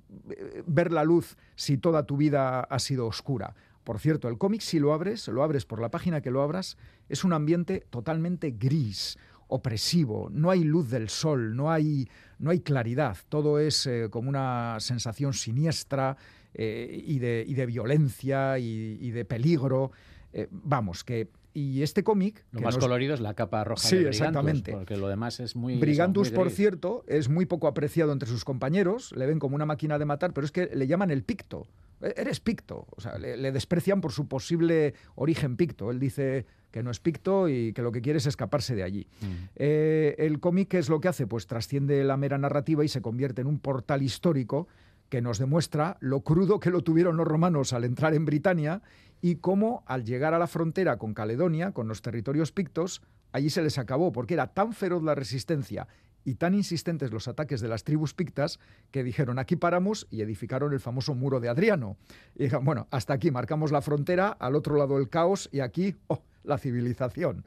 ver 0.66 0.92
la 0.92 1.04
luz 1.04 1.36
si 1.56 1.78
toda 1.78 2.04
tu 2.04 2.16
vida 2.16 2.60
ha 2.60 2.78
sido 2.78 3.06
oscura? 3.06 3.54
Por 3.84 3.98
cierto, 3.98 4.28
el 4.28 4.38
cómic, 4.38 4.62
si 4.62 4.78
lo 4.78 4.94
abres, 4.94 5.28
lo 5.28 5.42
abres 5.42 5.66
por 5.66 5.80
la 5.80 5.90
página 5.90 6.22
que 6.22 6.30
lo 6.30 6.42
abras, 6.42 6.78
es 7.08 7.22
un 7.22 7.34
ambiente 7.34 7.86
totalmente 7.90 8.50
gris, 8.50 9.18
opresivo, 9.54 10.28
no 10.32 10.50
hay 10.50 10.64
luz 10.64 10.90
del 10.90 11.08
sol, 11.08 11.54
no 11.56 11.70
hay, 11.70 12.08
no 12.38 12.50
hay 12.50 12.60
claridad, 12.60 13.16
todo 13.28 13.58
es 13.58 13.86
eh, 13.86 14.08
como 14.10 14.28
una 14.28 14.76
sensación 14.80 15.32
siniestra 15.32 16.16
eh, 16.54 17.02
y, 17.06 17.18
de, 17.18 17.44
y 17.46 17.54
de 17.54 17.66
violencia 17.66 18.58
y, 18.58 18.98
y 19.00 19.10
de 19.10 19.24
peligro. 19.24 19.90
Eh, 20.32 20.48
vamos, 20.50 21.04
que... 21.04 21.28
Y 21.56 21.82
este 21.82 22.02
cómic... 22.02 22.44
Lo 22.50 22.60
más 22.62 22.74
nos- 22.74 22.84
colorido 22.84 23.14
es 23.14 23.20
la 23.20 23.34
capa 23.34 23.62
roja 23.62 23.80
Sí, 23.88 23.94
de 23.94 24.08
Brigantus, 24.08 24.20
exactamente. 24.20 24.72
porque 24.72 24.96
lo 24.96 25.06
demás 25.06 25.38
es 25.38 25.54
muy... 25.54 25.78
Brigantus, 25.78 26.30
muy 26.30 26.36
por 26.36 26.50
cierto, 26.50 27.04
es 27.06 27.28
muy 27.28 27.46
poco 27.46 27.68
apreciado 27.68 28.12
entre 28.12 28.28
sus 28.28 28.44
compañeros, 28.44 29.12
le 29.16 29.24
ven 29.26 29.38
como 29.38 29.54
una 29.54 29.64
máquina 29.64 29.96
de 30.00 30.04
matar, 30.04 30.32
pero 30.32 30.44
es 30.44 30.50
que 30.50 30.68
le 30.74 30.88
llaman 30.88 31.12
el 31.12 31.22
picto. 31.22 31.68
E- 32.04 32.14
Eres 32.20 32.40
picto, 32.40 32.86
o 32.90 33.00
sea, 33.00 33.18
le, 33.18 33.36
le 33.36 33.50
desprecian 33.52 34.00
por 34.00 34.12
su 34.12 34.28
posible 34.28 34.94
origen 35.14 35.56
picto. 35.56 35.90
Él 35.90 35.98
dice 35.98 36.46
que 36.70 36.82
no 36.82 36.90
es 36.90 37.00
picto 37.00 37.48
y 37.48 37.72
que 37.72 37.82
lo 37.82 37.92
que 37.92 38.02
quiere 38.02 38.18
es 38.18 38.26
escaparse 38.26 38.74
de 38.74 38.82
allí. 38.82 39.06
Mm. 39.20 39.26
Eh, 39.56 40.14
el 40.18 40.40
cómic, 40.40 40.68
¿qué 40.68 40.78
es 40.78 40.88
lo 40.88 41.00
que 41.00 41.08
hace? 41.08 41.26
Pues 41.26 41.46
trasciende 41.46 42.02
la 42.04 42.16
mera 42.16 42.36
narrativa 42.36 42.84
y 42.84 42.88
se 42.88 43.00
convierte 43.00 43.42
en 43.42 43.46
un 43.46 43.58
portal 43.60 44.02
histórico 44.02 44.66
que 45.08 45.22
nos 45.22 45.38
demuestra 45.38 45.96
lo 46.00 46.22
crudo 46.22 46.58
que 46.58 46.70
lo 46.70 46.82
tuvieron 46.82 47.16
los 47.16 47.28
romanos 47.28 47.72
al 47.72 47.84
entrar 47.84 48.14
en 48.14 48.24
Britania 48.24 48.82
y 49.20 49.36
cómo 49.36 49.84
al 49.86 50.04
llegar 50.04 50.34
a 50.34 50.38
la 50.38 50.46
frontera 50.48 50.96
con 50.96 51.14
Caledonia, 51.14 51.72
con 51.72 51.86
los 51.86 52.02
territorios 52.02 52.50
pictos, 52.52 53.02
allí 53.30 53.50
se 53.50 53.62
les 53.62 53.78
acabó, 53.78 54.12
porque 54.12 54.34
era 54.34 54.48
tan 54.48 54.72
feroz 54.72 55.02
la 55.02 55.14
resistencia 55.14 55.86
y 56.24 56.34
tan 56.36 56.54
insistentes 56.54 57.12
los 57.12 57.28
ataques 57.28 57.60
de 57.60 57.68
las 57.68 57.84
tribus 57.84 58.14
pictas 58.14 58.58
que 58.90 59.04
dijeron 59.04 59.38
aquí 59.38 59.56
paramos 59.56 60.06
y 60.10 60.22
edificaron 60.22 60.72
el 60.72 60.80
famoso 60.80 61.14
muro 61.14 61.40
de 61.40 61.48
Adriano. 61.48 61.96
Y 62.34 62.44
dijeron, 62.44 62.64
bueno, 62.64 62.88
hasta 62.90 63.14
aquí 63.14 63.30
marcamos 63.30 63.72
la 63.72 63.82
frontera, 63.82 64.28
al 64.28 64.54
otro 64.54 64.76
lado 64.76 64.98
el 64.98 65.08
caos 65.08 65.48
y 65.52 65.60
aquí 65.60 65.94
oh, 66.08 66.22
la 66.42 66.58
civilización. 66.58 67.44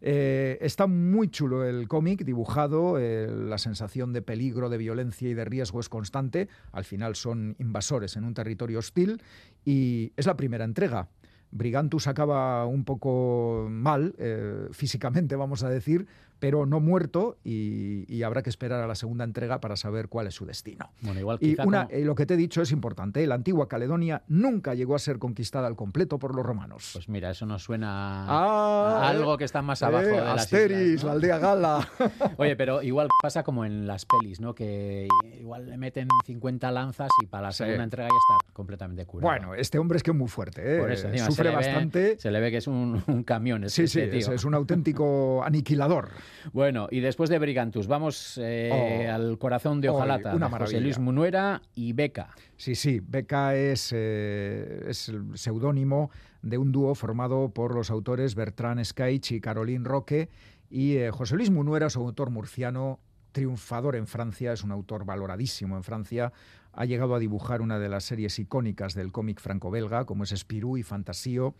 Eh, 0.00 0.58
está 0.60 0.86
muy 0.86 1.28
chulo 1.28 1.64
el 1.64 1.88
cómic, 1.88 2.24
dibujado, 2.24 2.98
eh, 2.98 3.26
la 3.28 3.58
sensación 3.58 4.12
de 4.12 4.22
peligro, 4.22 4.68
de 4.68 4.78
violencia 4.78 5.28
y 5.28 5.34
de 5.34 5.44
riesgo 5.44 5.80
es 5.80 5.88
constante. 5.88 6.48
Al 6.72 6.84
final 6.84 7.16
son 7.16 7.56
invasores 7.58 8.16
en 8.16 8.24
un 8.24 8.34
territorio 8.34 8.78
hostil 8.78 9.22
y 9.64 10.12
es 10.16 10.26
la 10.26 10.36
primera 10.36 10.64
entrega. 10.64 11.08
Brigantus 11.50 12.06
acaba 12.06 12.66
un 12.66 12.84
poco 12.84 13.68
mal, 13.70 14.14
eh, 14.18 14.68
físicamente 14.72 15.34
vamos 15.34 15.62
a 15.62 15.70
decir, 15.70 16.06
pero 16.38 16.66
no 16.66 16.80
muerto 16.80 17.38
y, 17.44 18.22
habrá 18.22 18.42
que 18.42 18.50
esperar 18.50 18.82
a 18.82 18.86
la 18.86 18.94
segunda 18.94 19.24
entrega 19.24 19.60
para 19.60 19.76
saber 19.76 20.08
cuál 20.08 20.26
es 20.26 20.34
su 20.34 20.44
destino. 20.44 20.90
Bueno, 21.00 21.20
igual 21.20 21.38
y 21.40 21.56
una, 21.60 21.88
eh, 21.90 22.04
lo 22.04 22.14
que 22.14 22.26
te 22.26 22.34
he 22.34 22.36
dicho 22.36 22.60
es 22.60 22.72
importante, 22.72 23.26
la 23.26 23.36
antigua 23.36 23.68
Caledonia 23.68 24.22
nunca 24.28 24.74
llegó 24.74 24.94
a 24.94 24.98
ser 24.98 25.18
conquistada 25.18 25.66
al 25.66 25.76
completo 25.76 26.18
por 26.18 26.34
los 26.34 26.44
romanos. 26.44 26.90
Pues 26.92 27.08
mira, 27.08 27.30
eso 27.30 27.46
nos 27.46 27.62
suena 27.62 28.24
a 28.24 28.28
ah, 28.28 29.08
algo 29.08 29.38
que 29.38 29.44
está 29.44 29.62
más 29.62 29.82
abajo 29.82 30.06
de 30.06 30.16
las 30.20 30.42
Asteris, 30.42 31.04
la 31.04 31.12
aldea 31.12 31.38
gala. 31.38 31.88
Oye, 32.36 32.56
pero 32.56 32.82
igual 32.82 33.08
pasa 33.22 33.42
como 33.42 33.64
en 33.64 33.86
las 33.86 34.04
pelis, 34.04 34.40
¿no? 34.40 34.54
Que 34.54 35.08
igual 35.40 35.70
le 35.70 35.78
meten 35.78 36.08
50 36.26 36.70
lanzas 36.70 37.10
y 37.22 37.26
para 37.26 37.44
la 37.44 37.52
segunda 37.52 37.84
entrega 37.84 38.08
ya 38.08 38.36
está 38.36 38.52
completamente 38.52 39.06
curado. 39.06 39.30
Bueno, 39.30 39.54
este 39.54 39.78
hombre 39.78 39.96
es 39.96 40.02
que 40.02 40.10
es 40.10 40.16
muy 40.16 40.28
fuerte, 40.28 40.76
¿eh? 40.76 40.78
Por 40.78 40.92
eso, 40.92 41.08
Sufre 41.26 41.50
bastante. 41.50 42.18
se 42.18 42.30
le 42.30 42.40
ve 42.40 42.50
que 42.50 42.58
es 42.58 42.66
un, 42.66 43.02
camión. 43.24 43.64
Este, 43.64 43.86
sí, 43.86 44.00
sí, 44.00 44.10
tío. 44.10 44.32
Es, 44.32 44.44
un 44.44 44.54
auténtico 44.54 45.42
aniquilador. 45.44 46.10
Bueno, 46.52 46.88
y 46.90 47.00
después 47.00 47.30
de 47.30 47.38
Brigantus, 47.38 47.86
vamos 47.86 48.38
eh, 48.42 49.06
oh, 49.08 49.14
al 49.14 49.38
corazón 49.38 49.80
de 49.80 49.88
Ojalata, 49.88 50.34
una 50.34 50.48
José 50.50 50.80
Luis 50.80 50.98
Munuera 50.98 51.62
y 51.74 51.92
Beca. 51.92 52.30
Sí, 52.56 52.74
sí, 52.74 53.00
Beca 53.00 53.54
es, 53.54 53.92
eh, 53.94 54.86
es 54.88 55.08
el 55.08 55.36
seudónimo 55.36 56.10
de 56.42 56.58
un 56.58 56.72
dúo 56.72 56.94
formado 56.94 57.50
por 57.50 57.74
los 57.74 57.90
autores 57.90 58.34
Bertrand 58.34 58.84
Scaich 58.84 59.32
y 59.32 59.40
Caroline 59.40 59.84
Roque. 59.84 60.28
Y 60.70 60.96
eh, 60.96 61.10
José 61.10 61.36
Luis 61.36 61.50
Munuera 61.50 61.86
es 61.86 61.96
un 61.96 62.06
autor 62.06 62.30
murciano 62.30 63.00
triunfador 63.32 63.96
en 63.96 64.06
Francia, 64.06 64.52
es 64.52 64.64
un 64.64 64.72
autor 64.72 65.04
valoradísimo 65.04 65.76
en 65.76 65.84
Francia, 65.84 66.32
ha 66.72 66.84
llegado 66.84 67.14
a 67.14 67.18
dibujar 67.18 67.60
una 67.60 67.78
de 67.78 67.88
las 67.88 68.04
series 68.04 68.38
icónicas 68.38 68.94
del 68.94 69.12
cómic 69.12 69.40
franco-belga, 69.40 70.04
como 70.04 70.24
es 70.24 70.30
Spirou 70.30 70.76
y 70.76 70.82
Fantasío, 70.82 71.54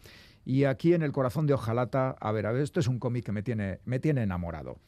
y 0.49 0.65
aquí 0.65 0.95
en 0.95 1.03
El 1.03 1.13
corazón 1.13 1.47
de 1.47 1.53
Ojalata, 1.53 2.17
a 2.19 2.33
ver, 2.33 2.47
a 2.47 2.53
ver, 2.53 2.63
esto 2.63 2.81
es 2.81 2.89
un 2.89 2.99
cómic 2.99 3.27
que 3.27 3.33
me 3.33 3.43
tiene, 3.43 3.81
me 3.85 3.99
tiene 3.99 4.23
enamorado. 4.23 4.79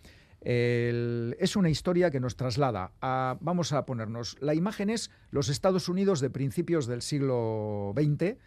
es 0.40 1.54
una 1.54 1.68
historia 1.68 2.10
que 2.10 2.18
nos 2.18 2.34
traslada 2.34 2.92
a, 3.02 3.36
vamos 3.42 3.74
a 3.74 3.84
ponernos, 3.84 4.38
la 4.40 4.54
imagen 4.54 4.88
es 4.88 5.10
los 5.30 5.50
Estados 5.50 5.90
Unidos 5.90 6.20
de 6.20 6.30
principios 6.30 6.86
del 6.86 7.02
siglo 7.02 7.92
XX, 7.94 8.38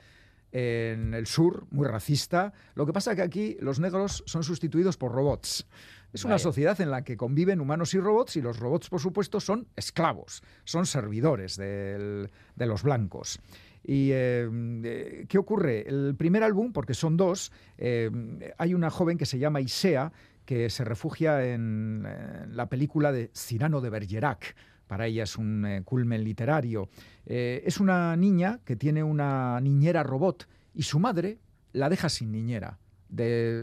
en 0.54 1.14
el 1.14 1.28
sur, 1.28 1.68
muy 1.70 1.88
racista. 1.88 2.52
Lo 2.74 2.88
que 2.88 2.94
pasa 2.94 3.12
es 3.12 3.18
que 3.18 3.22
aquí 3.22 3.58
los 3.60 3.80
negros 3.80 4.24
son 4.26 4.44
sustituidos 4.44 4.98
por 4.98 5.12
robots. 5.12 5.68
Es 6.14 6.26
una 6.26 6.40
sociedad 6.40 6.80
en 6.82 6.90
la 6.90 7.04
que 7.04 7.18
conviven 7.18 7.62
humanos 7.62 7.94
y 7.94 8.00
robots 8.00 8.38
y 8.38 8.42
los 8.42 8.60
robots, 8.60 8.90
por 8.90 9.00
supuesto, 9.00 9.40
son 9.40 9.68
esclavos, 9.76 10.42
son 10.64 10.88
servidores 10.88 11.58
de 11.58 12.30
los 12.56 12.82
blancos. 12.82 13.40
¿Y 13.84 14.10
eh, 14.14 15.26
qué 15.28 15.38
ocurre? 15.38 15.88
El 15.88 16.16
primer 16.16 16.44
álbum, 16.44 16.72
porque 16.72 16.94
son 16.94 17.18
dos, 17.18 17.52
eh, 17.78 18.10
hay 18.58 18.74
una 18.74 18.90
joven 18.90 19.18
que 19.18 19.26
se 19.26 19.40
llama 19.40 19.62
Isea, 19.62 20.12
que 20.46 20.70
se 20.70 20.84
refugia 20.84 21.46
en, 21.46 22.06
la 22.50 22.68
película 22.70 23.12
de 23.12 23.32
Cyrano 23.34 23.82
de 23.82 23.90
Bergerac. 23.90 24.56
Para 24.88 25.08
ella 25.08 25.24
es 25.24 25.38
un 25.38 25.66
eh, 25.66 25.82
culmen 25.84 26.24
literario. 26.24 26.90
es 27.26 27.80
una 27.80 28.16
niña 28.16 28.60
que 28.66 28.76
tiene 28.76 29.04
una 29.04 29.60
niñera 29.62 30.04
robot 30.04 30.48
y 30.74 30.84
su 30.84 31.00
madre 31.00 31.40
la 31.72 31.90
deja 31.90 32.10
sin 32.10 32.32
niñera 32.32 32.80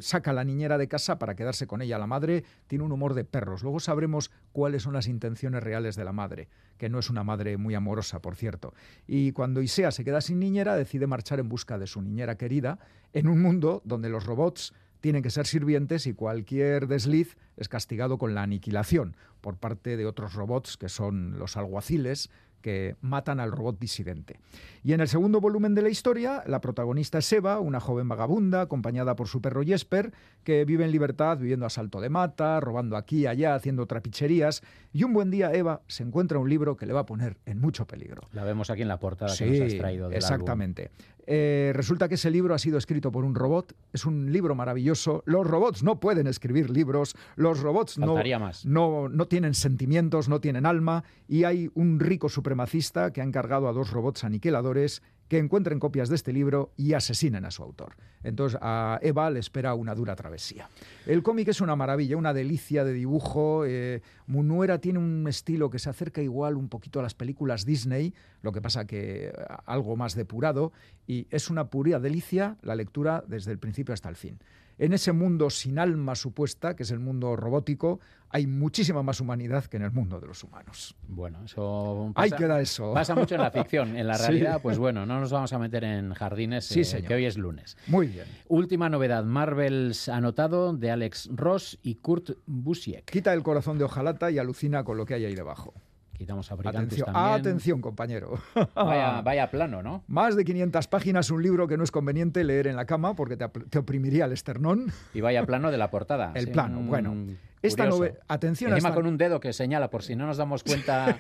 saca 0.01 0.31
a 0.31 0.35
la 0.35 0.45
niñera 0.45 0.79
de 0.79 0.89
casa 0.89 1.19
para 1.19 1.35
quedarse 1.35 1.67
con 1.67 1.83
ella. 1.83 1.99
La 1.99 2.07
madre 2.07 2.45
tiene 2.67 2.85
un 2.85 2.93
humor 2.93 3.15
de 3.15 3.25
perros. 3.25 3.63
Luego 3.63 3.81
sabremos 3.81 4.31
cuáles 4.53 4.83
son 4.83 4.93
las 4.93 5.09
intenciones 5.09 5.63
reales 5.63 5.97
de 5.97 6.05
la 6.05 6.13
madre, 6.13 6.49
que 6.79 6.89
no 6.89 6.99
es 6.99 7.11
una 7.11 7.25
madre 7.25 7.57
muy 7.57 7.75
amorosa, 7.75 8.21
por 8.21 8.37
cierto. 8.37 8.75
Y 9.07 9.33
cuando 9.33 9.63
Isea 9.63 9.91
se 9.91 10.05
queda 10.05 10.21
sin 10.21 10.39
niñera, 10.39 10.77
decide 10.77 11.07
marchar 11.07 11.41
en 11.41 11.49
busca 11.49 11.79
de 11.79 11.87
su 11.87 12.01
niñera 12.03 12.37
querida 12.37 12.79
en 13.13 13.29
un 13.29 13.43
mundo 13.43 13.83
donde 13.85 14.09
los 14.09 14.25
robots 14.25 14.73
tienen 15.01 15.23
que 15.23 15.31
ser 15.31 15.47
sirvientes 15.47 16.07
y 16.07 16.13
cualquier 16.13 16.87
desliz 16.87 17.37
es 17.57 17.69
castigado 17.69 18.19
con 18.19 18.35
la 18.35 18.43
aniquilación 18.43 19.17
por 19.41 19.57
parte 19.57 19.97
de 19.97 20.07
otros 20.07 20.35
robots 20.35 20.77
que 20.77 20.89
son 20.89 21.39
los 21.39 21.57
alguaciles, 21.57 22.31
que 22.61 22.97
matan 23.01 23.41
al 23.41 23.53
robot 23.53 23.79
disidente. 23.79 24.39
Y 24.83 24.93
en 24.93 25.01
el 25.01 25.09
segundo 25.09 25.41
volumen 25.41 25.75
de 25.75 25.83
la 25.83 25.89
historia, 25.89 26.43
la 26.47 26.61
protagonista 26.61 27.19
es 27.19 27.33
Eva, 27.33 27.61
una 27.61 27.81
joven 27.81 28.09
vagabunda, 28.09 28.63
acompañada 28.63 29.17
por 29.17 29.29
su 29.29 29.41
perro 29.41 29.63
Jesper, 29.63 30.13
que 30.45 30.65
vive 30.65 30.85
en 30.85 30.91
libertad 30.91 31.39
viviendo 31.39 31.67
a 31.67 31.71
salto 31.71 32.01
de 32.01 32.09
mata, 32.09 32.61
robando 32.61 32.97
aquí 32.97 33.21
y 33.21 33.27
allá, 33.27 33.55
haciendo 33.55 33.87
trapicherías, 33.87 34.63
y 34.93 35.05
un 35.05 35.13
buen 35.13 35.31
día 35.31 35.53
Eva 35.53 35.83
se 35.87 36.03
encuentra 36.03 36.39
un 36.39 36.49
libro 36.49 36.77
que 36.77 36.87
le 36.87 36.93
va 36.93 37.01
a 37.01 37.07
poner 37.07 37.37
en 37.47 37.61
mucho 37.61 37.87
peligro. 37.87 38.23
La 38.33 38.45
vemos 38.45 38.71
aquí 38.71 38.83
en 38.83 38.89
la 38.89 38.99
portada 38.99 39.37
que 39.37 39.47
nos 39.47 39.61
has 39.61 39.79
traído 39.79 40.09
del 40.09 40.17
exactamente. 40.17 40.91
Eh, 41.33 41.71
resulta 41.77 42.09
que 42.09 42.17
ese 42.17 42.29
libro 42.29 42.57
ha 42.57 42.59
sido 42.59 42.77
escrito 42.77 43.13
por 43.13 43.25
un 43.25 43.37
robot, 43.37 43.77
es 43.93 44.05
un 44.05 44.33
libro 44.33 44.57
maravilloso. 44.57 45.23
Los 45.27 45.47
robots 45.47 45.85
no 45.85 46.01
pueden 46.01 46.27
escribir 46.27 46.71
libros, 46.71 47.15
los 47.37 47.61
robots 47.61 47.99
no, 47.99 48.21
no, 48.65 49.09
no, 49.09 49.29
tienen 49.29 49.55
sentimientos, 49.55 50.29
no 50.29 50.41
tienen 50.41 50.67
alma, 50.67 51.05
y 51.29 51.45
hay 51.45 51.71
un 51.75 52.01
rico 52.01 52.29
supremacista 52.29 53.13
que 53.13 53.21
ha 53.21 53.25
encargado 53.25 53.69
a 53.69 53.73
dos 53.73 53.93
robots 53.93 54.25
aniquiladores 54.25 55.03
que 55.31 55.39
encuentren 55.39 55.79
copias 55.79 56.09
de 56.09 56.17
este 56.17 56.33
libro 56.33 56.73
y 56.77 56.95
asesinen 56.95 57.45
a 57.45 57.53
su 57.53 57.63
autor. 57.63 57.95
Entonces 58.25 58.59
a 58.61 58.99
Eva 59.01 59.31
le 59.31 59.39
espera 59.39 59.75
una 59.75 59.95
dura 59.95 60.17
travesía. 60.17 60.69
El 61.07 61.23
cómic 61.23 61.47
es 61.47 61.61
una 61.61 61.77
maravilla, 61.77 62.17
una 62.17 62.35
delicia 62.35 62.85
de 62.85 62.93
dibujo. 62.93 63.65
Eh, 63.65 64.03
Munuera 64.27 64.81
tiene 64.81 64.99
un 64.99 65.25
estilo 65.29 65.71
que 65.71 65.79
se 65.79 65.89
acerca 65.89 66.21
igual 66.21 66.57
un 66.57 66.69
poquito 66.69 66.99
a 66.99 67.05
las 67.05 67.15
películas 67.15 67.65
Disney, 67.65 68.13
lo 68.43 68.51
que 68.51 68.61
pasa 68.61 68.89
que 68.89 69.29
eh, 69.29 69.33
algo 69.67 69.95
más 69.95 70.17
depurado, 70.17 70.73
y 71.07 71.29
es 71.31 71.49
una 71.49 71.71
pura 71.71 72.01
delicia 72.01 72.57
la 72.63 72.75
lectura 72.75 73.23
desde 73.29 73.53
el 73.53 73.61
principio 73.61 73.95
hasta 73.95 74.09
el 74.09 74.17
fin. 74.17 74.41
En 74.81 74.95
ese 74.95 75.13
mundo 75.13 75.51
sin 75.51 75.79
alma 75.79 76.15
supuesta, 76.15 76.75
que 76.75 76.85
es 76.85 76.91
el 76.91 77.01
mundo 77.01 77.37
robótico, 77.37 78.01
hay 78.31 78.47
muchísima 78.47 79.03
más 79.03 79.21
humanidad 79.21 79.67
que 79.67 79.77
en 79.77 79.83
el 79.83 79.91
mundo 79.91 80.19
de 80.19 80.27
los 80.27 80.43
humanos. 80.43 80.97
Bueno, 81.07 81.45
eso 81.45 82.11
pasa, 82.15 82.35
queda 82.35 82.59
eso. 82.63 82.95
Pasa 82.95 83.15
mucho 83.15 83.35
en 83.35 83.43
la 83.43 83.51
ficción. 83.51 83.95
En 83.95 84.07
la 84.07 84.17
realidad, 84.19 84.63
pues 84.63 84.79
bueno, 84.79 85.05
no 85.05 85.21
nos 85.21 85.31
vamos 85.31 85.53
a 85.53 85.59
meter 85.59 85.85
en 85.85 86.15
jardines, 86.15 86.65
sí, 86.65 86.81
eh, 86.81 87.03
que 87.07 87.13
hoy 87.13 87.27
es 87.27 87.37
lunes. 87.37 87.77
Muy 87.89 88.07
bien. 88.07 88.25
Última 88.49 88.89
novedad, 88.89 89.23
Marvel's 89.23 90.09
anotado 90.09 90.73
de 90.73 90.91
Alex 90.91 91.29
Ross 91.31 91.79
y 91.83 91.97
Kurt 91.97 92.31
Busiek. 92.47 93.05
Quita 93.05 93.35
el 93.35 93.43
corazón 93.43 93.77
de 93.77 93.85
hojalata 93.85 94.31
y 94.31 94.39
alucina 94.39 94.83
con 94.83 94.97
lo 94.97 95.05
que 95.05 95.13
hay 95.13 95.27
ahí 95.27 95.35
debajo. 95.35 95.75
Quitamos 96.21 96.53
atención, 96.53 97.07
también. 97.07 97.41
Atención, 97.41 97.81
compañero. 97.81 98.39
Vaya, 98.75 99.51
plano, 99.51 99.83
¿no? 99.83 100.05
Más 100.07 100.37
de 100.37 100.45
500 100.45 100.87
páginas, 100.87 101.31
un 101.31 101.43
libro 101.43 101.67
que 101.67 101.79
no 101.79 101.83
es 101.83 101.91
conveniente 101.91 102.45
leer 102.45 102.67
en 102.67 102.77
la 102.77 102.85
cama 102.85 103.17
porque 103.17 103.39
te, 103.39 103.79
oprimiría 103.79 104.27
el 104.27 104.33
esternón. 104.33 104.93
Y 105.15 105.23
vaya 105.23 105.47
plano 105.47 105.71
de 105.71 105.79
la 105.79 105.91
portada. 105.91 106.33
el 106.35 106.51
plano, 106.51 106.83
bueno. 106.83 107.15
Esta 107.63 107.89
atención 108.29 108.71
Encima 108.71 108.93
con 108.93 109.07
un 109.07 109.17
dedo 109.17 109.41
que 109.41 109.55
señala, 109.55 109.89
por 109.89 110.03
si 110.03 110.15
no 110.15 110.27
nos 110.27 110.37
damos 110.37 110.63
cuenta, 110.63 111.19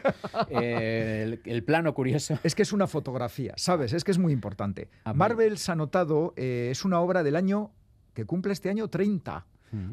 eh, 0.50 1.40
el, 1.46 1.64
plano 1.64 1.94
curioso. 1.94 2.38
Es 2.42 2.54
que 2.54 2.60
es 2.60 2.74
una 2.74 2.86
fotografía, 2.86 3.54
¿sabes? 3.56 3.94
Es 3.94 4.04
que 4.04 4.10
es 4.10 4.18
muy 4.18 4.34
importante. 4.34 4.90
Marvel's 5.14 5.70
Anotado 5.70 6.34
eh, 6.36 6.68
es 6.70 6.84
una 6.84 7.00
obra 7.00 7.22
del 7.22 7.36
año 7.36 7.70
que 8.12 8.26
cumple 8.26 8.52
este 8.52 8.68
año 8.68 8.88
30 8.88 9.46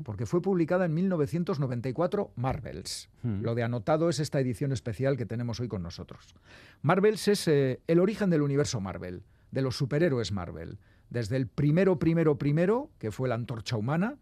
porque 0.04 0.26
fue 0.26 0.42
publicada 0.42 0.86
en 0.86 0.94
1994 0.94 2.32
Marvels. 2.36 3.10
Lo 3.24 3.56
de 3.56 3.64
anotado 3.64 4.10
es 4.10 4.20
esta 4.20 4.40
edición 4.40 4.72
especial 4.72 5.18
que 5.18 5.26
tenemos 5.26 5.60
hoy 5.60 5.68
con 5.68 5.84
nosotros. 5.84 6.36
Marvels 6.82 7.28
es 7.28 7.48
eh, 7.48 7.82
el 7.88 8.00
origen 8.00 8.30
del 8.30 8.42
universo 8.42 8.82
Marvel, 8.82 9.24
de 9.52 9.62
los 9.62 9.78
superhéroes 9.78 10.32
Marvel. 10.32 10.80
Desde 11.10 11.38
el 11.38 11.48
primero, 11.48 12.00
primero, 12.00 12.38
primero, 12.38 12.90
que 13.00 13.12
fue 13.12 13.30
la 13.30 13.36
antorcha 13.36 13.78
humana, 13.78 14.18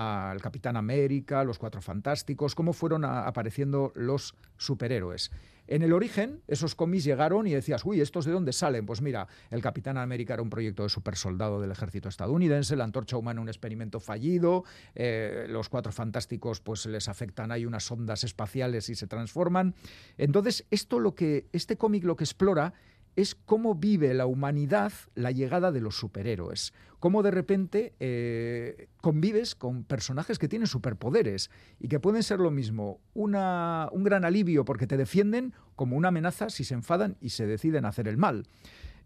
al 0.00 0.40
Capitán 0.40 0.76
América, 0.76 1.44
los 1.44 1.58
Cuatro 1.58 1.82
Fantásticos, 1.82 2.54
cómo 2.54 2.72
fueron 2.72 3.04
apareciendo 3.04 3.92
los 3.94 4.34
superhéroes. 4.56 5.30
En 5.66 5.82
el 5.82 5.92
origen, 5.92 6.42
esos 6.48 6.74
cómics 6.74 7.04
llegaron 7.04 7.46
y 7.46 7.52
decías, 7.52 7.84
uy, 7.84 8.00
¿estos 8.00 8.24
de 8.24 8.32
dónde 8.32 8.52
salen? 8.52 8.86
Pues 8.86 9.02
mira, 9.02 9.28
el 9.50 9.62
Capitán 9.62 9.98
América 9.98 10.34
era 10.34 10.42
un 10.42 10.50
proyecto 10.50 10.82
de 10.82 10.88
supersoldado 10.88 11.60
del 11.60 11.70
ejército 11.70 12.08
estadounidense, 12.08 12.74
la 12.74 12.82
Antorcha 12.82 13.16
Humana 13.16 13.40
un 13.40 13.48
experimento 13.48 14.00
fallido, 14.00 14.64
eh, 14.96 15.46
los 15.48 15.68
Cuatro 15.68 15.92
Fantásticos 15.92 16.60
pues 16.60 16.86
les 16.86 17.08
afectan, 17.08 17.52
hay 17.52 17.66
unas 17.66 17.88
ondas 17.88 18.24
espaciales 18.24 18.88
y 18.88 18.96
se 18.96 19.06
transforman. 19.06 19.76
Entonces, 20.18 20.66
esto 20.72 20.98
lo 20.98 21.14
que, 21.14 21.46
este 21.52 21.76
cómic 21.76 22.02
lo 22.02 22.16
que 22.16 22.24
explora 22.24 22.74
es 23.16 23.34
cómo 23.34 23.74
vive 23.74 24.14
la 24.14 24.26
humanidad 24.26 24.92
la 25.14 25.30
llegada 25.30 25.72
de 25.72 25.80
los 25.80 25.96
superhéroes. 25.96 26.72
Cómo 26.98 27.22
de 27.22 27.30
repente 27.30 27.94
eh, 27.98 28.88
convives 29.00 29.54
con 29.54 29.84
personajes 29.84 30.38
que 30.38 30.48
tienen 30.48 30.66
superpoderes 30.66 31.50
y 31.78 31.88
que 31.88 32.00
pueden 32.00 32.22
ser 32.22 32.40
lo 32.40 32.50
mismo 32.50 33.00
una, 33.14 33.88
un 33.92 34.04
gran 34.04 34.24
alivio 34.24 34.64
porque 34.64 34.86
te 34.86 34.96
defienden 34.96 35.54
como 35.76 35.96
una 35.96 36.08
amenaza 36.08 36.50
si 36.50 36.64
se 36.64 36.74
enfadan 36.74 37.16
y 37.20 37.30
se 37.30 37.46
deciden 37.46 37.84
hacer 37.84 38.06
el 38.06 38.18
mal. 38.18 38.46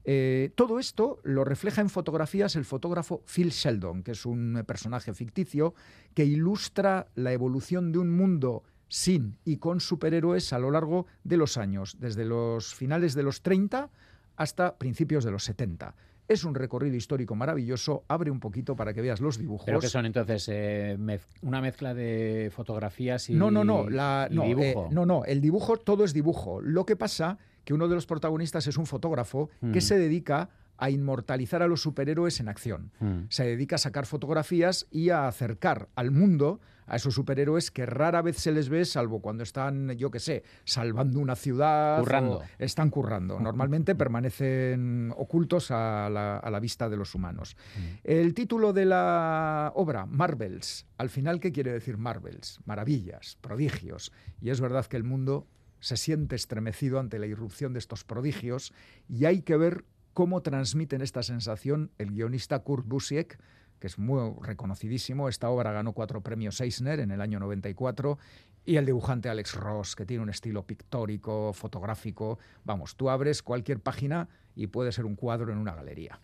Eh, 0.06 0.50
todo 0.54 0.78
esto 0.78 1.20
lo 1.22 1.44
refleja 1.44 1.80
en 1.80 1.88
fotografías 1.88 2.56
el 2.56 2.66
fotógrafo 2.66 3.22
Phil 3.24 3.50
Sheldon, 3.50 4.02
que 4.02 4.12
es 4.12 4.26
un 4.26 4.62
personaje 4.66 5.14
ficticio 5.14 5.74
que 6.12 6.26
ilustra 6.26 7.08
la 7.14 7.32
evolución 7.32 7.90
de 7.90 8.00
un 8.00 8.10
mundo 8.10 8.64
sin 8.94 9.38
y 9.44 9.56
con 9.56 9.80
superhéroes 9.80 10.52
a 10.52 10.60
lo 10.60 10.70
largo 10.70 11.06
de 11.24 11.36
los 11.36 11.56
años, 11.56 11.96
desde 11.98 12.24
los 12.24 12.76
finales 12.76 13.14
de 13.14 13.24
los 13.24 13.42
30 13.42 13.90
hasta 14.36 14.76
principios 14.78 15.24
de 15.24 15.32
los 15.32 15.42
70. 15.42 15.96
Es 16.28 16.44
un 16.44 16.54
recorrido 16.54 16.94
histórico 16.94 17.34
maravilloso. 17.34 18.04
Abre 18.06 18.30
un 18.30 18.38
poquito 18.38 18.76
para 18.76 18.94
que 18.94 19.02
veas 19.02 19.20
los 19.20 19.36
dibujos. 19.36 19.66
¿Pero 19.66 19.80
que 19.80 19.88
son 19.88 20.06
entonces? 20.06 20.48
Eh, 20.48 20.96
una 21.42 21.60
mezcla 21.60 21.92
de 21.92 22.52
fotografías 22.54 23.28
y 23.30 23.34
No, 23.34 23.50
no, 23.50 23.64
no. 23.64 23.90
La, 23.90 24.28
no, 24.30 24.44
dibujo. 24.44 24.88
no, 24.92 25.04
no. 25.04 25.24
El 25.24 25.40
dibujo, 25.40 25.76
todo 25.76 26.04
es 26.04 26.14
dibujo. 26.14 26.60
Lo 26.60 26.86
que 26.86 26.94
pasa 26.94 27.38
que 27.64 27.74
uno 27.74 27.88
de 27.88 27.96
los 27.96 28.06
protagonistas 28.06 28.68
es 28.68 28.76
un 28.76 28.86
fotógrafo 28.86 29.50
que 29.72 29.80
mm. 29.80 29.82
se 29.82 29.98
dedica 29.98 30.50
a 30.78 30.90
inmortalizar 30.90 31.62
a 31.62 31.66
los 31.66 31.82
superhéroes 31.82 32.38
en 32.38 32.48
acción. 32.48 32.92
Mm. 33.00 33.22
Se 33.28 33.44
dedica 33.44 33.74
a 33.74 33.78
sacar 33.78 34.06
fotografías 34.06 34.86
y 34.92 35.10
a 35.10 35.26
acercar 35.26 35.88
al 35.96 36.12
mundo 36.12 36.60
a 36.86 36.96
esos 36.96 37.14
superhéroes 37.14 37.70
que 37.70 37.86
rara 37.86 38.22
vez 38.22 38.38
se 38.38 38.52
les 38.52 38.68
ve, 38.68 38.84
salvo 38.84 39.20
cuando 39.20 39.42
están, 39.42 39.90
yo 39.92 40.10
qué 40.10 40.20
sé, 40.20 40.44
salvando 40.64 41.20
una 41.20 41.36
ciudad. 41.36 42.00
Currando. 42.00 42.42
están 42.58 42.90
currando. 42.90 43.40
Normalmente 43.40 43.94
permanecen 43.94 45.12
ocultos 45.16 45.70
a 45.70 46.08
la, 46.10 46.60
vista 46.60 46.88
de 46.88 46.96
los 46.96 47.14
humanos. 47.14 47.56
Mm. 47.76 47.80
El 48.04 48.34
título 48.34 48.72
de 48.72 48.86
la 48.86 49.72
obra, 49.74 50.06
Marvels. 50.06 50.86
Al 50.98 51.10
final, 51.10 51.40
¿qué 51.40 51.52
quiere 51.52 51.72
decir 51.72 51.98
Marvels? 51.98 52.60
Maravillas, 52.64 53.36
prodigios. 53.40 54.12
Y 54.40 54.50
es 54.50 54.60
verdad 54.60 54.86
que 54.86 54.96
el 54.96 55.04
mundo 55.04 55.46
se 55.80 55.98
siente 55.98 56.36
estremecido 56.36 56.98
ante 56.98 57.18
la 57.18 57.26
irrupción 57.26 57.74
de 57.74 57.78
estos 57.78 58.04
prodigios 58.04 58.72
y 59.06 59.26
hay 59.26 59.42
que 59.42 59.56
ver 59.58 59.84
cómo 60.14 60.40
transmiten 60.40 61.02
esta 61.02 61.22
sensación 61.22 61.90
el 61.98 62.12
guionista 62.12 62.60
Kurt 62.60 62.86
Busiek, 62.86 63.38
que 63.78 63.86
es 63.86 63.98
muy 63.98 64.34
reconocidísimo. 64.40 65.28
Esta 65.28 65.50
obra 65.50 65.72
ganó 65.72 65.92
cuatro 65.92 66.20
premios 66.20 66.60
Eisner 66.60 67.00
en 67.00 67.10
el 67.10 67.20
año 67.20 67.40
94 67.40 68.18
y 68.64 68.76
el 68.76 68.86
dibujante 68.86 69.28
Alex 69.28 69.54
Ross, 69.54 69.94
que 69.94 70.06
tiene 70.06 70.22
un 70.22 70.30
estilo 70.30 70.66
pictórico, 70.66 71.52
fotográfico. 71.52 72.38
Vamos, 72.64 72.96
tú 72.96 73.10
abres 73.10 73.42
cualquier 73.42 73.80
página 73.80 74.28
y 74.56 74.68
puede 74.68 74.92
ser 74.92 75.04
un 75.04 75.16
cuadro 75.16 75.52
en 75.52 75.58
una 75.58 75.74
galería. 75.74 76.20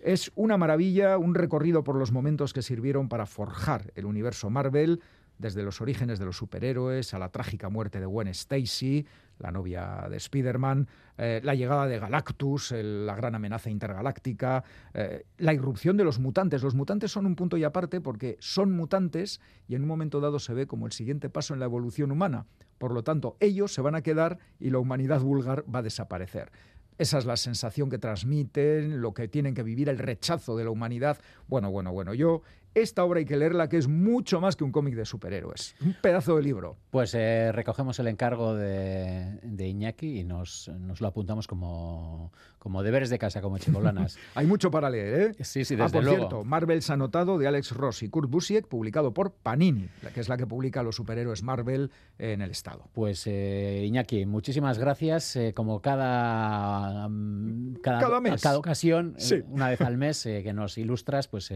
Es 0.00 0.32
una 0.34 0.56
maravilla, 0.56 1.18
un 1.18 1.34
recorrido 1.34 1.84
por 1.84 1.96
los 1.96 2.12
momentos 2.12 2.52
que 2.52 2.62
sirvieron 2.62 3.08
para 3.08 3.26
forjar 3.26 3.92
el 3.94 4.06
universo 4.06 4.50
Marvel, 4.50 5.00
desde 5.38 5.62
los 5.62 5.80
orígenes 5.80 6.18
de 6.18 6.26
los 6.26 6.36
superhéroes 6.36 7.12
a 7.12 7.18
la 7.18 7.30
trágica 7.30 7.68
muerte 7.68 8.00
de 8.00 8.06
Gwen 8.06 8.28
Stacy, 8.28 9.06
la 9.38 9.50
novia 9.50 10.06
de 10.08 10.16
Spider-Man, 10.16 10.88
eh, 11.18 11.40
la 11.42 11.54
llegada 11.54 11.86
de 11.86 11.98
Galactus, 11.98 12.72
la 12.72 13.14
gran 13.14 13.34
amenaza 13.34 13.70
intergaláctica, 13.70 14.64
eh, 14.92 15.26
la 15.38 15.52
irrupción 15.52 15.96
de 15.96 16.04
los 16.04 16.18
mutantes. 16.18 16.62
Los 16.62 16.74
mutantes 16.74 17.10
son 17.10 17.26
un 17.26 17.36
punto 17.36 17.56
y 17.56 17.64
aparte 17.64 18.00
porque 18.00 18.36
son 18.40 18.72
mutantes 18.72 19.40
y 19.68 19.74
en 19.74 19.82
un 19.82 19.88
momento 19.88 20.20
dado 20.20 20.38
se 20.38 20.54
ve 20.54 20.66
como 20.66 20.86
el 20.86 20.92
siguiente 20.92 21.28
paso 21.30 21.54
en 21.54 21.60
la 21.60 21.66
evolución 21.66 22.10
humana. 22.10 22.46
Por 22.78 22.92
lo 22.92 23.02
tanto, 23.02 23.36
ellos 23.40 23.72
se 23.72 23.80
van 23.80 23.94
a 23.94 24.02
quedar 24.02 24.38
y 24.58 24.70
la 24.70 24.78
humanidad 24.78 25.20
vulgar 25.20 25.64
va 25.72 25.80
a 25.80 25.82
desaparecer. 25.82 26.50
Esa 26.96 27.18
es 27.18 27.26
la 27.26 27.36
sensación 27.36 27.90
que 27.90 27.98
transmiten, 27.98 29.00
lo 29.00 29.14
que 29.14 29.26
tienen 29.26 29.54
que 29.54 29.64
vivir, 29.64 29.88
el 29.88 29.98
rechazo 29.98 30.56
de 30.56 30.64
la 30.64 30.70
humanidad. 30.70 31.18
Bueno, 31.48 31.70
bueno, 31.70 31.92
bueno, 31.92 32.14
yo 32.14 32.42
esta 32.74 33.04
obra 33.04 33.20
hay 33.20 33.24
que 33.24 33.36
leerla, 33.36 33.68
que 33.68 33.76
es 33.76 33.88
mucho 33.88 34.40
más 34.40 34.56
que 34.56 34.64
un 34.64 34.72
cómic 34.72 34.94
de 34.94 35.04
superhéroes. 35.04 35.76
Un 35.80 35.94
pedazo 35.94 36.36
de 36.36 36.42
libro. 36.42 36.76
Pues 36.90 37.14
eh, 37.14 37.52
recogemos 37.52 37.98
el 38.00 38.08
encargo 38.08 38.54
de, 38.54 39.38
Iñaki 39.58 40.20
y 40.20 40.24
nos, 40.24 40.70
lo 40.98 41.06
apuntamos 41.06 41.46
como, 41.46 42.32
como 42.58 42.82
deberes 42.82 43.10
de 43.10 43.18
casa, 43.18 43.40
como 43.40 43.58
chicolanas. 43.58 44.18
hay 44.34 44.46
mucho 44.46 44.70
para 44.70 44.90
leer, 44.90 45.20
¿eh? 45.20 45.44
Sí, 45.44 45.64
sí, 45.64 45.74
ah, 45.74 45.84
desde 45.84 45.98
ah, 45.98 46.00
por 46.00 46.10
cierto, 46.10 46.44
Marvel's 46.44 46.90
Anotado 46.90 47.38
de 47.38 47.46
Alex 47.46 47.72
Ross 47.72 48.02
y 48.02 48.08
Kurt 48.08 48.28
Busiek, 48.28 48.66
publicado 48.66 49.14
por 49.14 49.32
Panini, 49.32 49.88
que 50.12 50.20
es 50.20 50.28
la 50.28 50.36
que 50.36 50.46
publica 50.46 50.82
los 50.82 50.96
superhéroes 50.96 51.42
Marvel 51.42 51.90
en 52.18 52.42
el 52.42 52.50
Estado. 52.50 52.88
Pues 52.92 53.26
eh, 53.26 53.84
Iñaki, 53.86 54.26
muchísimas 54.26 54.78
gracias. 54.78 55.36
Eh, 55.36 55.52
como 55.54 55.80
cada, 55.80 57.08
mm, 57.08 57.76
cada, 57.82 58.20
mes. 58.20 58.42
cada 58.42 58.58
ocasión, 58.58 59.16
una 59.48 59.68
vez 59.68 59.80
al 59.80 59.96
mes, 59.96 60.22
que 60.24 60.52
nos 60.52 60.76
ilustras 60.78 61.28
pues 61.28 61.52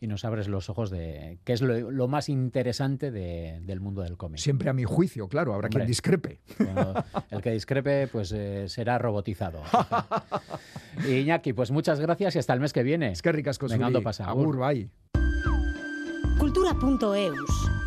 y 0.00 0.06
nos 0.06 0.24
abres 0.32 0.48
los 0.48 0.70
ojos 0.70 0.90
de 0.90 1.38
qué 1.44 1.52
es 1.52 1.60
lo, 1.62 2.08
más 2.08 2.28
interesante 2.28 3.10
del 3.10 3.80
mundo 3.80 4.02
del 4.02 4.16
cómic. 4.16 4.38
Siempre 4.38 4.70
a 4.70 4.72
mi 4.72 4.84
juicio, 4.84 5.28
claro, 5.28 5.54
habrá 5.54 5.68
quien 5.68 5.86
discrepe. 5.86 6.40
el 7.30 7.42
que 7.42 7.50
discrepe 7.50 8.08
pues 8.08 8.32
eh, 8.32 8.68
será 8.68 8.98
robotizado. 8.98 9.62
Iñaki, 11.08 11.52
pues 11.52 11.70
muchas 11.70 12.00
gracias 12.00 12.36
y 12.36 12.38
hasta 12.38 12.54
el 12.54 12.60
mes 12.60 12.72
que 12.72 12.82
viene. 12.82 13.12
Es 13.12 13.22
que 13.22 13.32
ricas 13.32 13.58
cosas. 13.58 13.78
Venga, 13.78 14.00
pasa. 14.00 14.26
Agur, 14.26 14.58
bye. 14.58 14.88
Cultura.eus 16.38 17.81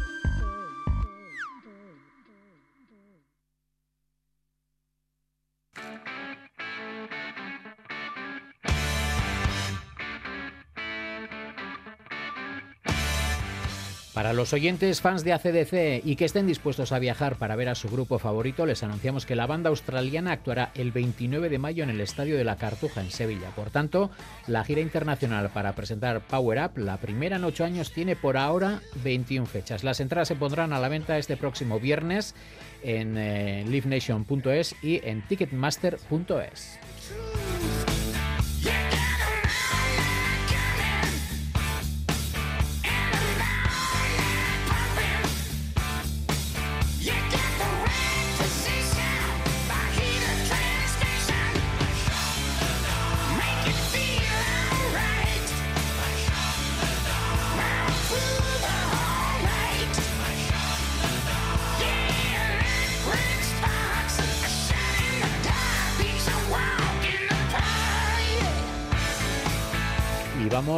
Para 14.15 14.32
los 14.32 14.54
oyentes 14.54 15.01
fans 15.01 15.25
de 15.25 15.34
ACDC 15.34 16.06
y 16.06 16.15
que 16.15 16.23
estén 16.23 16.47
dispuestos 16.47 16.93
a 16.93 16.99
viajar 16.99 17.36
para 17.36 17.58
ver 17.58 17.67
a 17.67 17.75
su 17.75 17.89
grupo 17.89 18.17
favorito, 18.17 18.65
les 18.65 18.82
anunciamos 18.82 19.25
que 19.25 19.36
la 19.36 19.45
banda 19.45 19.69
australiana 19.69 20.32
actuará 20.32 20.71
el 20.73 20.93
29 20.93 21.49
de 21.49 21.60
mayo 21.60 21.84
en 21.84 21.89
el 21.89 21.99
Estadio 21.99 22.38
de 22.38 22.45
la 22.45 22.56
Cartuja 22.56 23.01
en 23.01 23.12
Sevilla. 23.12 23.49
Por 23.49 23.71
tanto, 23.71 24.12
la 24.47 24.63
gira 24.63 24.80
internacional 24.80 25.49
para 25.49 25.73
presentar 25.73 26.21
Power 26.21 26.63
Up, 26.63 26.78
la 26.78 26.95
primera 26.95 27.36
en 27.36 27.43
ocho 27.43 27.65
años, 27.65 27.91
tiene 27.91 28.15
por 28.15 28.38
ahora 28.38 28.80
21 29.04 29.47
fechas. 29.47 29.84
Las 29.84 29.99
entradas 29.99 30.30
se 30.30 30.38
pondrán 30.38 30.71
a 30.71 30.80
la 30.80 30.88
venta 30.88 31.17
este 31.17 31.36
próximo 31.36 31.82
viernes 31.82 32.36
en 32.84 33.17
eh, 33.17 33.65
livenation.es 33.67 34.75
y 34.82 35.01
en 35.04 35.28
ticketmaster.es. 35.28 36.80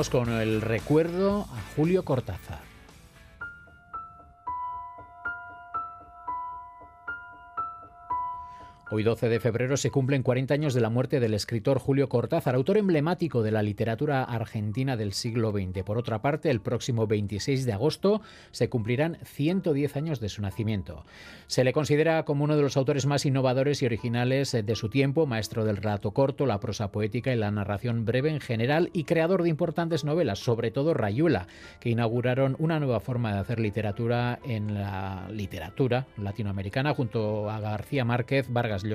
con 0.06 0.30
el 0.30 0.62
recuerdo 0.62 1.48
a 1.52 1.76
Julio 1.76 2.06
Cortázar. 2.06 2.47
Hoy 8.98 9.04
12 9.04 9.30
de 9.30 9.40
febrero 9.40 9.78
se 9.78 9.92
cumplen 9.92 10.24
40 10.24 10.56
años 10.56 10.74
de 10.74 10.82
la 10.82 10.90
muerte 10.90 11.20
del 11.20 11.36
escritor 11.36 11.78
Julio 11.78 12.10
Cortázar, 12.10 12.56
autor 12.56 12.78
emblemático 12.78 13.44
de 13.44 13.52
la 13.52 13.62
literatura 13.62 14.24
argentina 14.24 14.98
del 14.98 15.14
siglo 15.14 15.52
XX. 15.52 15.84
Por 15.84 16.00
otra 16.00 16.24
parte, 16.24 16.50
el 16.50 16.62
próximo 16.62 17.06
26 17.06 17.68
de 17.68 17.74
agosto 17.74 18.22
se 18.50 18.70
cumplirán 18.70 19.20
110 19.24 19.98
años 19.98 20.20
de 20.20 20.30
su 20.30 20.42
nacimiento. 20.42 21.06
Se 21.46 21.64
le 21.64 21.74
considera 21.74 22.24
como 22.24 22.44
uno 22.44 22.56
de 22.56 22.64
los 22.64 22.76
autores 22.76 23.06
más 23.06 23.24
innovadores 23.28 23.84
y 23.84 23.86
originales 23.86 24.54
de 24.54 24.76
su 24.76 24.90
tiempo, 24.90 25.28
maestro 25.28 25.64
del 25.64 25.78
relato 25.78 26.10
corto, 26.10 26.48
la 26.48 26.60
prosa 26.60 26.92
poética 26.92 27.32
y 27.32 27.36
la 27.36 27.52
narración 27.52 28.04
breve 28.04 28.32
en 28.32 28.40
general 28.40 28.90
y 28.94 29.04
creador 29.04 29.44
de 29.44 29.50
importantes 29.50 30.06
novelas, 30.06 30.40
sobre 30.40 30.72
todo 30.72 30.96
Rayuela, 30.96 31.46
que 31.80 31.92
inauguraron 31.92 32.56
una 32.58 32.80
nueva 32.80 33.00
forma 33.00 33.32
de 33.32 33.42
hacer 33.42 33.60
literatura 33.60 34.40
en 34.44 34.74
la 34.74 35.28
literatura 35.30 36.08
latinoamericana 36.18 36.96
junto 36.96 37.52
a 37.52 37.60
García 37.60 38.04
Márquez, 38.04 38.52
Vargas 38.52 38.87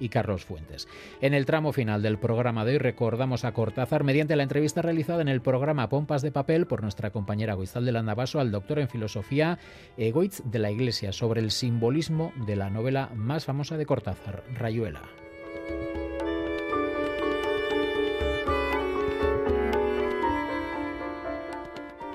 Y 0.00 0.08
Carlos 0.08 0.44
Fuentes. 0.44 0.88
En 1.20 1.34
el 1.34 1.46
tramo 1.46 1.72
final 1.72 2.02
del 2.02 2.18
programa 2.18 2.64
de 2.64 2.72
hoy 2.72 2.78
recordamos 2.78 3.44
a 3.44 3.52
Cortázar 3.52 4.04
mediante 4.04 4.36
la 4.36 4.42
entrevista 4.42 4.82
realizada 4.82 5.22
en 5.22 5.28
el 5.28 5.42
programa 5.42 5.88
Pompas 5.88 6.22
de 6.22 6.32
Papel 6.32 6.66
por 6.66 6.82
nuestra 6.82 7.10
compañera 7.10 7.54
Guizal 7.54 7.84
de 7.84 7.92
Landavaso 7.92 8.40
al 8.40 8.50
doctor 8.50 8.78
en 8.78 8.88
filosofía 8.88 9.58
Egoitz 9.96 10.42
de 10.44 10.58
la 10.58 10.70
Iglesia 10.70 11.12
sobre 11.12 11.40
el 11.40 11.50
simbolismo 11.50 12.32
de 12.46 12.56
la 12.56 12.70
novela 12.70 13.10
más 13.14 13.44
famosa 13.44 13.76
de 13.76 13.86
Cortázar, 13.86 14.44
Rayuela. 14.54 15.02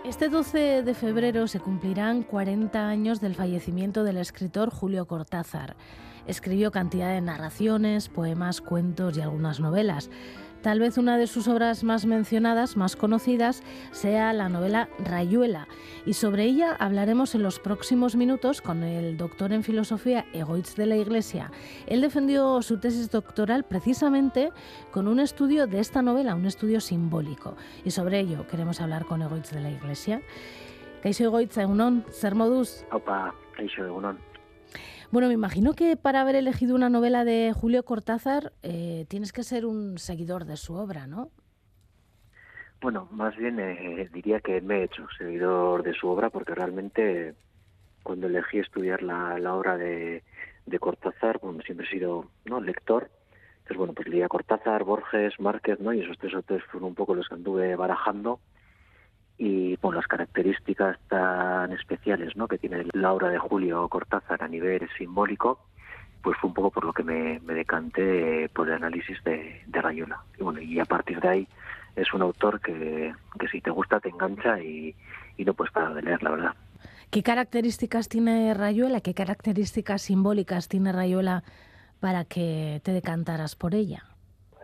Este 0.07 0.29
12 0.29 0.83
de 0.83 0.93
febrero 0.93 1.47
se 1.47 1.59
cumplirán 1.59 2.23
40 2.23 2.87
años 2.87 3.19
del 3.19 3.35
fallecimiento 3.35 4.03
del 4.03 4.17
escritor 4.17 4.71
Julio 4.71 5.05
Cortázar. 5.05 5.75
Escribió 6.27 6.71
cantidad 6.71 7.13
de 7.13 7.21
narraciones, 7.21 8.09
poemas, 8.09 8.61
cuentos 8.61 9.17
y 9.17 9.21
algunas 9.21 9.59
novelas. 9.59 10.09
Tal 10.61 10.79
vez 10.79 10.97
una 10.97 11.17
de 11.17 11.27
sus 11.27 11.47
obras 11.47 11.83
más 11.83 12.05
mencionadas, 12.05 12.75
más 12.75 12.95
conocidas, 12.95 13.63
sea 13.91 14.33
la 14.33 14.49
novela 14.49 14.89
Rayuela, 14.99 15.67
y 16.05 16.13
sobre 16.13 16.43
ella 16.43 16.75
hablaremos 16.79 17.35
en 17.35 17.43
los 17.43 17.59
próximos 17.59 18.15
minutos 18.15 18.61
con 18.61 18.83
el 18.83 19.17
doctor 19.17 19.53
en 19.53 19.63
filosofía 19.63 20.25
Egoitz 20.33 20.75
de 20.75 20.87
la 20.87 20.97
Iglesia. 20.97 21.51
Él 21.85 22.01
defendió 22.01 22.61
su 22.63 22.79
tesis 22.79 23.11
doctoral 23.11 23.65
precisamente 23.65 24.51
con 24.91 25.07
un 25.07 25.19
estudio 25.19 25.67
de 25.67 25.79
esta 25.79 26.01
novela, 26.01 26.35
un 26.35 26.45
estudio 26.45 26.81
simbólico, 26.81 27.55
y 27.85 27.91
sobre 27.91 28.19
ello 28.19 28.47
queremos 28.47 28.81
hablar 28.81 29.05
con 29.05 29.21
Egoitz 29.21 29.51
de 29.51 29.61
la 29.61 29.69
Iglesia. 29.69 30.21
Egoitz, 31.03 31.57
egunon, 31.57 32.03
zer? 32.11 32.33
Opa, 32.91 33.33
kaixo 33.55 33.85
egunon. 33.85 34.17
Bueno, 35.09 35.29
me 35.29 35.33
imagino 35.33 35.73
que 35.73 35.95
para 35.95 36.21
haber 36.21 36.35
elegido 36.35 36.75
una 36.75 36.89
novela 36.89 37.23
de 37.23 37.53
Julio 37.55 37.83
Cortázar 37.83 38.51
eh, 38.61 39.05
tienes 39.07 39.31
que 39.31 39.43
ser 39.43 39.65
un 39.65 39.97
seguidor 39.97 40.43
de 40.43 40.57
su 40.57 40.73
obra, 40.73 41.07
¿no? 41.07 41.31
Bueno, 42.81 43.07
más 43.11 43.35
bien 43.37 43.57
eh, 43.59 44.09
diría 44.13 44.41
que 44.41 44.59
me 44.59 44.79
he 44.79 44.83
hecho 44.83 45.07
seguidor 45.17 45.83
de 45.83 45.93
su 45.93 46.09
obra 46.09 46.29
porque 46.29 46.53
realmente 46.53 47.35
cuando 48.03 48.27
elegí 48.27 48.59
estudiar 48.59 49.01
la, 49.01 49.53
obra 49.53 49.77
de, 49.77 50.23
Cortázar, 50.79 51.39
bueno, 51.41 51.61
siempre 51.61 51.87
he 51.87 51.89
sido 51.89 52.29
no 52.45 52.59
lector. 52.59 53.09
Entonces, 53.59 53.77
bueno, 53.77 53.93
pues 53.93 54.07
leía 54.09 54.27
Cortázar, 54.27 54.83
Borges, 54.83 55.39
Márquez, 55.39 55.79
¿no? 55.79 55.93
Y 55.93 56.01
esos 56.01 56.17
tres 56.17 56.33
autores 56.35 56.63
fueron 56.65 56.89
un 56.89 56.95
poco 56.95 57.15
los 57.15 57.27
que 57.27 57.35
anduve 57.35 57.75
barajando 57.75 58.39
y 59.37 59.77
por 59.77 59.95
las 59.95 60.07
características 60.07 60.97
tan 61.07 61.71
especiales 61.71 62.35
¿no? 62.35 62.47
que 62.47 62.57
tiene 62.57 62.85
la 62.93 63.13
obra 63.13 63.29
de 63.29 63.37
Julio 63.37 63.87
Cortázar 63.87 64.43
a 64.43 64.47
nivel 64.47 64.87
simbólico, 64.97 65.59
pues 66.21 66.37
fue 66.39 66.49
un 66.49 66.53
poco 66.53 66.71
por 66.71 66.85
lo 66.85 66.93
que 66.93 67.03
me, 67.03 67.39
decanté 67.39 68.49
por 68.49 68.67
el 68.67 68.75
análisis 68.75 69.23
de, 69.23 69.61
de, 69.67 69.81
Rayuela. 69.81 70.21
Y 70.39 70.43
bueno, 70.43 70.59
y 70.59 70.79
a 70.79 70.85
partir 70.85 71.19
de 71.19 71.27
ahí 71.27 71.47
es 71.95 72.13
un 72.13 72.21
autor 72.21 72.59
que, 72.59 73.13
que 73.39 73.47
si 73.47 73.61
te 73.61 73.69
gusta 73.69 73.99
te 73.99 74.09
engancha 74.09 74.59
y, 74.59 74.95
y 75.37 75.45
no 75.45 75.53
puedes 75.53 75.71
parar 75.71 75.93
de 75.93 76.01
leer, 76.01 76.21
la 76.23 76.31
verdad. 76.31 76.55
¿Qué 77.11 77.23
características 77.23 78.09
tiene 78.09 78.53
Rayuela? 78.53 79.01
¿Qué 79.01 79.13
características 79.13 80.01
simbólicas 80.01 80.67
tiene 80.67 80.91
Rayuela 80.91 81.43
para 81.99 82.25
que 82.25 82.81
te 82.83 82.91
decantaras 82.91 83.55
por 83.55 83.73
ella? 83.73 84.03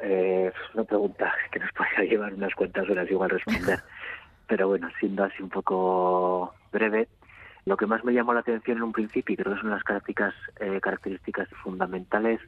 Eh, 0.02 0.52
una 0.74 0.84
pregunta 0.84 1.34
que 1.52 1.60
nos 1.60 1.72
podría 1.78 2.10
llevar 2.10 2.34
unas 2.34 2.54
cuantas 2.56 2.90
horas 2.90 3.10
igual 3.10 3.30
responder. 3.30 3.80
Pero 4.54 4.68
bueno, 4.68 4.88
siendo 5.00 5.24
así 5.24 5.42
un 5.42 5.50
poco 5.50 6.54
breve, 6.72 7.08
lo 7.66 7.76
que 7.76 7.88
más 7.88 8.04
me 8.04 8.14
llamó 8.14 8.36
la 8.36 8.42
atención 8.42 8.78
en 8.78 8.84
un 8.84 8.92
principio, 8.92 9.34
y 9.34 9.36
creo 9.36 9.56
que 9.56 9.62
son 9.62 9.72
las 9.72 9.84
características, 9.84 10.36
eh, 10.60 10.80
características 10.80 11.50
fundamentales, 11.64 12.40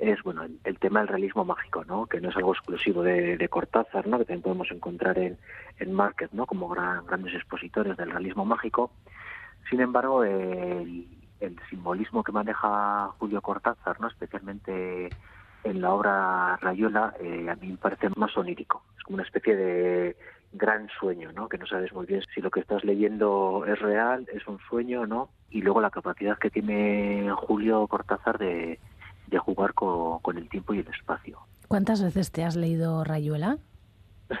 es 0.00 0.20
bueno 0.24 0.42
el, 0.42 0.78
tema 0.80 0.98
del 0.98 1.08
realismo 1.10 1.44
mágico, 1.44 1.84
¿no? 1.84 2.06
que 2.06 2.20
no 2.20 2.30
es 2.30 2.36
algo 2.36 2.52
exclusivo 2.52 3.04
de, 3.04 3.48
Cortázar, 3.48 4.08
¿no? 4.08 4.18
que 4.18 4.24
también 4.24 4.42
podemos 4.42 4.72
encontrar 4.72 5.16
en, 5.18 5.38
en 5.78 5.92
Márquez 5.92 6.32
¿no? 6.32 6.46
como 6.46 6.68
grandes 6.68 7.32
expositores 7.32 7.96
del 7.96 8.10
realismo 8.10 8.44
mágico. 8.44 8.90
Sin 9.70 9.80
embargo, 9.80 10.24
el, 10.24 11.06
el 11.38 11.60
simbolismo 11.70 12.24
que 12.24 12.32
maneja 12.32 13.06
Julio 13.20 13.40
Cortázar, 13.40 14.00
¿no? 14.00 14.08
especialmente 14.08 15.10
en 15.62 15.80
la 15.80 15.92
obra 15.92 16.56
Rayuela, 16.56 17.14
eh, 17.20 17.48
a 17.48 17.54
mí 17.54 17.68
me 17.68 17.76
parece 17.76 18.08
más 18.16 18.36
onírico. 18.36 18.82
Es 18.98 19.04
como 19.04 19.14
una 19.14 19.24
especie 19.24 19.54
de 19.54 20.16
gran 20.52 20.88
sueño, 21.00 21.32
¿no? 21.32 21.48
Que 21.48 21.58
no 21.58 21.66
sabes 21.66 21.92
muy 21.92 22.06
bien 22.06 22.22
si 22.34 22.40
lo 22.40 22.50
que 22.50 22.60
estás 22.60 22.84
leyendo 22.84 23.64
es 23.66 23.78
real, 23.78 24.26
es 24.32 24.46
un 24.46 24.58
sueño, 24.68 25.06
¿no? 25.06 25.30
Y 25.50 25.62
luego 25.62 25.80
la 25.80 25.90
capacidad 25.90 26.38
que 26.38 26.50
tiene 26.50 27.30
Julio 27.34 27.86
Cortázar 27.86 28.38
de, 28.38 28.78
de 29.32 29.38
jugar 29.38 29.74
con, 29.74 30.36
el 30.36 30.48
tiempo 30.48 30.74
y 30.74 30.80
el 30.80 30.88
espacio. 30.88 31.38
¿Cuántas 31.68 32.02
veces 32.02 32.30
te 32.30 32.44
has 32.44 32.54
leído 32.54 33.02
Rayuela? 33.02 33.56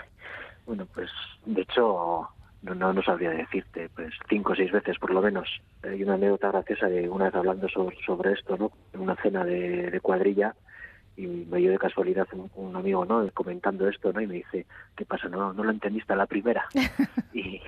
bueno, 0.66 0.86
pues 0.92 1.10
de 1.46 1.62
hecho 1.62 2.28
no, 2.62 2.92
no, 2.92 3.02
sabría 3.02 3.30
decirte, 3.30 3.88
pues 3.94 4.14
cinco 4.28 4.52
o 4.52 4.54
seis 4.56 4.70
veces 4.70 4.98
por 4.98 5.10
lo 5.10 5.22
menos. 5.22 5.48
Hay 5.82 6.02
una 6.02 6.14
anécdota 6.14 6.50
graciosa 6.50 6.86
de 6.86 7.08
una 7.08 7.26
vez 7.26 7.34
hablando 7.34 7.68
sobre, 7.68 7.96
sobre 8.04 8.32
esto, 8.32 8.56
¿no? 8.56 8.70
En 8.92 9.00
una 9.00 9.16
cena 9.16 9.44
de, 9.44 9.90
de 9.90 10.00
cuadrilla, 10.00 10.54
y 11.16 11.26
me 11.26 11.58
dio 11.58 11.70
de 11.70 11.78
casualidad 11.78 12.26
un, 12.54 12.76
amigo 12.76 13.04
no 13.04 13.28
comentando 13.34 13.88
esto 13.88 14.12
no 14.12 14.20
y 14.20 14.26
me 14.26 14.34
dice 14.34 14.66
qué 14.96 15.04
pasa 15.04 15.28
no 15.28 15.52
no 15.52 15.64
lo 15.64 15.70
entendiste 15.70 16.12
a 16.12 16.16
la 16.16 16.26
primera 16.26 16.64
y, 17.32 17.60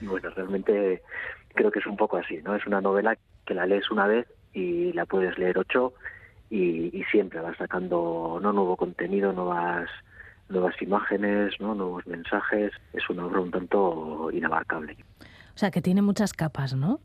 bueno 0.00 0.30
realmente 0.30 1.02
creo 1.54 1.70
que 1.70 1.78
es 1.78 1.86
un 1.86 1.96
poco 1.96 2.16
así 2.16 2.38
no 2.42 2.54
es 2.54 2.66
una 2.66 2.80
novela 2.80 3.16
que 3.44 3.54
la 3.54 3.66
lees 3.66 3.90
una 3.90 4.06
vez 4.06 4.26
y 4.52 4.92
la 4.92 5.06
puedes 5.06 5.38
leer 5.38 5.58
ocho 5.58 5.94
y, 6.50 7.04
siempre 7.12 7.40
vas 7.40 7.56
sacando 7.56 8.40
no 8.42 8.52
nuevo 8.52 8.76
contenido 8.76 9.32
nuevas 9.32 9.88
nuevas 10.48 10.74
imágenes 10.82 11.54
no 11.60 11.74
nuevos 11.74 12.06
mensajes. 12.08 12.72
Es 12.92 13.08
una 13.08 13.26
obra 13.26 13.40
un 13.40 13.52
tanto 13.52 14.30
inabarcable. 14.32 14.96
O 15.54 15.58
sea 15.58 15.70
que 15.70 15.80
tiene 15.80 16.02
muchas 16.02 16.32
capas 16.32 16.74
no 16.74 17.00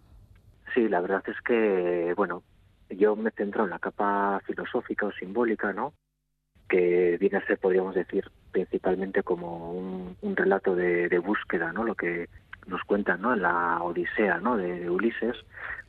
sí 0.73 0.89
la 0.89 1.01
verdad 1.01 1.23
es 1.27 1.39
que 1.41 2.13
bueno 2.15 2.43
yo 2.89 3.15
me 3.15 3.31
centro 3.31 3.63
en 3.63 3.71
la 3.71 3.79
capa 3.79 4.41
filosófica 4.45 5.05
o 5.05 5.11
simbólica, 5.11 5.73
¿no? 5.73 5.93
que 6.67 7.17
viene 7.19 7.37
a 7.37 7.45
ser, 7.45 7.57
podríamos 7.57 7.95
decir, 7.95 8.29
principalmente 8.51 9.23
como 9.23 9.71
un, 9.71 10.35
relato 10.35 10.75
de, 10.75 11.19
búsqueda, 11.19 11.71
¿no? 11.71 11.83
Lo 11.83 11.95
que 11.95 12.27
nos 12.67 12.81
cuentan, 12.83 13.21
¿no? 13.21 13.33
En 13.33 13.41
la 13.41 13.81
Odisea, 13.81 14.39
¿no? 14.39 14.57
De, 14.57 14.89
Ulises, 14.89 15.35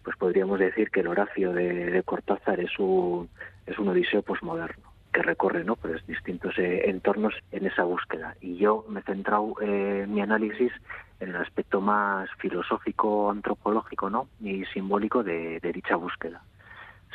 pues 0.05 0.17
podríamos 0.17 0.59
decir 0.59 0.91
que 0.91 1.01
el 1.01 1.09
Horacio 1.09 1.53
de, 1.53 2.03
Cortázar 2.05 2.61
es 2.61 2.79
un 2.79 3.29
es 3.67 3.77
un 3.81 3.89
odiseo 3.89 4.23
posmoderno 4.23 4.93
que 5.13 5.23
recorre, 5.23 5.65
¿no? 5.65 5.75
Pues 5.75 6.07
distintos 6.07 6.57
eh, 6.59 6.89
entornos 6.89 7.35
en 7.51 7.67
esa 7.67 7.83
búsqueda. 7.83 8.37
Y 8.41 8.59
yo 8.59 8.85
me 8.89 9.01
he 9.01 9.03
centrado 9.03 9.55
eh, 9.61 10.07
mi 10.09 10.21
análisis 10.21 10.71
en 11.19 11.31
el 11.31 11.37
aspecto 11.37 11.81
más 11.81 12.29
filosófico, 12.39 13.31
antropológico, 13.31 14.09
¿no? 14.09 14.29
Y 14.41 14.65
simbólico 14.67 15.25
de 15.25 15.59
dicha 15.75 15.97
búsqueda. 15.97 16.43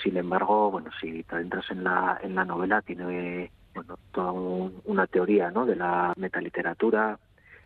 Sin 0.02 0.18
embargo, 0.18 0.72
bueno, 0.72 0.90
si 1.00 1.24
te 1.24 1.36
entras 1.38 1.70
en 1.70 1.84
la, 1.84 2.20
en 2.24 2.36
la 2.36 2.46
novela, 2.46 2.82
tiene 2.82 3.52
bueno, 3.74 3.98
toda 4.12 4.32
una 4.32 5.08
teoría 5.08 5.52
¿no? 5.52 5.66
de 5.66 5.76
la 5.76 6.14
metaliteratura, 6.18 7.20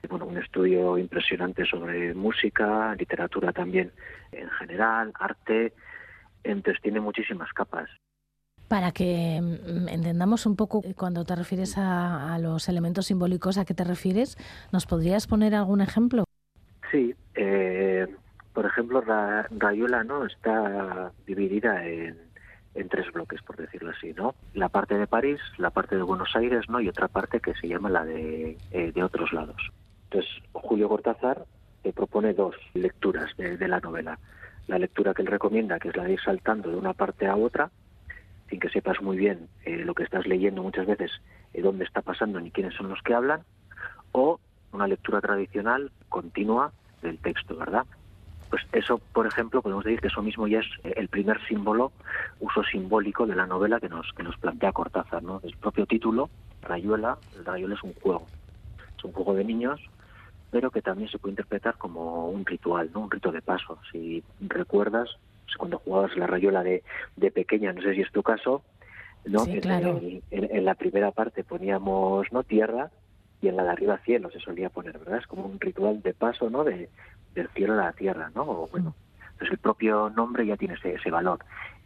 bueno, 0.09 0.25
un 0.25 0.37
estudio 0.37 0.97
impresionante 0.97 1.65
sobre 1.65 2.13
música, 2.13 2.95
literatura 2.95 3.51
también 3.51 3.91
en 4.31 4.49
general, 4.51 5.11
arte, 5.19 5.73
entonces 6.43 6.81
tiene 6.81 6.99
muchísimas 6.99 7.51
capas. 7.53 7.89
Para 8.67 8.91
que 8.91 9.39
mm, 9.41 9.89
entendamos 9.89 10.45
un 10.45 10.55
poco 10.55 10.81
cuando 10.95 11.23
te 11.23 11.35
refieres 11.35 11.75
a, 11.77 12.37
los 12.39 12.67
elementos 12.67 13.07
simbólicos, 13.07 13.57
¿a 13.57 13.65
qué 13.65 13.73
te 13.73 13.83
refieres? 13.83 14.37
¿Nos 14.71 14.85
podrías 14.85 15.27
poner 15.27 15.55
algún 15.55 15.81
ejemplo? 15.81 16.25
Sí, 16.91 17.15
eh, 17.35 18.07
por 18.53 18.65
ejemplo, 18.65 19.01
Rayuela 19.01 20.03
no 20.03 20.25
está 20.25 21.11
dividida 21.25 21.85
en 21.85 22.24
en 22.75 22.89
tres 22.89 23.11
bloques, 23.11 23.41
por 23.41 23.55
decirlo 23.55 23.91
así, 23.91 24.13
¿no? 24.13 24.35
La 24.53 24.69
parte 24.69 24.97
de 24.97 25.07
París, 25.07 25.39
la 25.57 25.69
parte 25.69 25.95
de 25.95 26.03
Buenos 26.03 26.35
Aires, 26.35 26.69
¿no? 26.69 26.79
Y 26.81 26.89
otra 26.89 27.07
parte 27.07 27.39
que 27.39 27.53
se 27.55 27.67
llama 27.67 27.89
la 27.89 28.05
de, 28.05 28.57
eh, 28.71 28.91
de 28.93 29.03
otros 29.03 29.31
lados. 29.33 29.71
Entonces, 30.09 30.31
Julio 30.51 30.89
Cortázar 30.89 31.45
te 31.83 31.93
propone 31.93 32.33
dos 32.33 32.55
lecturas 32.73 33.29
de, 33.37 33.67
la 33.67 33.79
novela. 33.79 34.17
La 34.67 34.79
lectura 34.79 35.13
que 35.13 35.21
él 35.21 35.27
recomienda, 35.27 35.79
que 35.79 35.89
es 35.89 35.95
la 35.95 36.03
de 36.03 36.13
ir 36.13 36.19
saltando 36.19 36.69
de 36.69 36.77
una 36.77 36.93
parte 36.93 37.27
a 37.27 37.35
otra, 37.35 37.69
sin 38.49 38.59
que 38.59 38.69
sepas 38.69 39.01
muy 39.01 39.17
bien 39.17 39.47
eh, 39.65 39.83
lo 39.85 39.93
que 39.93 40.03
estás 40.03 40.25
leyendo 40.25 40.63
muchas 40.63 40.87
veces, 40.87 41.11
eh, 41.53 41.61
dónde 41.61 41.85
está 41.85 42.01
pasando 42.01 42.39
ni 42.39 42.51
quiénes 42.51 42.73
son 42.73 42.89
los 42.89 43.01
que 43.03 43.13
hablan, 43.13 43.41
o 44.11 44.39
una 44.71 44.87
lectura 44.87 45.21
tradicional, 45.21 45.91
continua 46.09 46.71
del 47.01 47.19
texto, 47.19 47.55
¿verdad? 47.55 47.85
Pues 48.55 48.67
eso, 48.71 49.01
por 49.11 49.27
ejemplo, 49.27 49.61
podemos 49.61 49.83
decir 49.83 49.99
que 49.99 50.07
eso 50.07 50.21
mismo 50.21 50.47
ya 50.47 50.59
es 50.59 50.67
el 50.95 51.09
primer 51.09 51.45
símbolo, 51.45 51.91
uso 52.39 52.63
simbólico 52.63 53.27
de 53.27 53.35
la 53.35 53.45
novela 53.45 53.81
que 53.81 53.89
nos, 53.89 54.13
que 54.13 54.23
nos 54.23 54.37
plantea 54.37 54.71
Cortázar, 54.71 55.21
¿no? 55.21 55.41
El 55.43 55.57
propio 55.57 55.85
título, 55.85 56.29
Rayuela, 56.61 57.17
el 57.35 57.43
Rayuela 57.43 57.75
es 57.75 57.83
un 57.83 57.93
juego, 57.95 58.25
es 58.97 59.03
un 59.03 59.11
juego 59.11 59.33
de 59.33 59.43
niños, 59.43 59.81
pero 60.51 60.71
que 60.71 60.81
también 60.81 61.09
se 61.09 61.19
puede 61.19 61.33
interpretar 61.33 61.77
como 61.77 62.29
un 62.29 62.45
ritual, 62.45 62.89
¿no? 62.93 63.01
Un 63.01 63.11
rito 63.11 63.29
de 63.29 63.41
paso. 63.41 63.77
Si 63.91 64.23
recuerdas, 64.39 65.09
cuando 65.57 65.79
jugabas 65.79 66.15
la 66.15 66.25
Rayuela 66.25 66.63
de, 66.63 66.81
de 67.17 67.31
pequeña, 67.31 67.73
no 67.73 67.81
sé 67.81 67.93
si 67.93 68.03
es 68.03 68.11
tu 68.13 68.23
caso, 68.23 68.63
¿no? 69.25 69.43
en, 69.45 70.21
en, 70.31 70.63
la 70.63 70.75
primera 70.75 71.11
parte 71.11 71.43
poníamos 71.43 72.31
no 72.31 72.43
tierra 72.43 72.89
y 73.45 73.47
en 73.47 73.57
la 73.57 73.63
de 73.63 73.69
arriba 73.69 73.99
cielo 73.99 74.31
se 74.31 74.39
solía 74.39 74.69
poner, 74.69 74.97
¿verdad? 74.97 75.19
Es 75.19 75.27
como 75.27 75.45
un 75.45 75.59
ritual 75.59 76.01
de 76.01 76.15
paso, 76.15 76.49
¿no? 76.49 76.63
De, 76.63 76.89
del 77.35 77.47
cielo 77.49 77.73
a 77.73 77.85
la 77.85 77.91
tierra, 77.93 78.31
¿no? 78.33 78.41
O, 78.41 78.67
bueno, 78.67 78.95
pues 79.37 79.51
el 79.51 79.59
propio 79.59 80.09
nombre 80.09 80.47
ya 80.47 80.57
tiene 80.57 80.75
ese, 80.83 81.11
valor. 81.11 81.39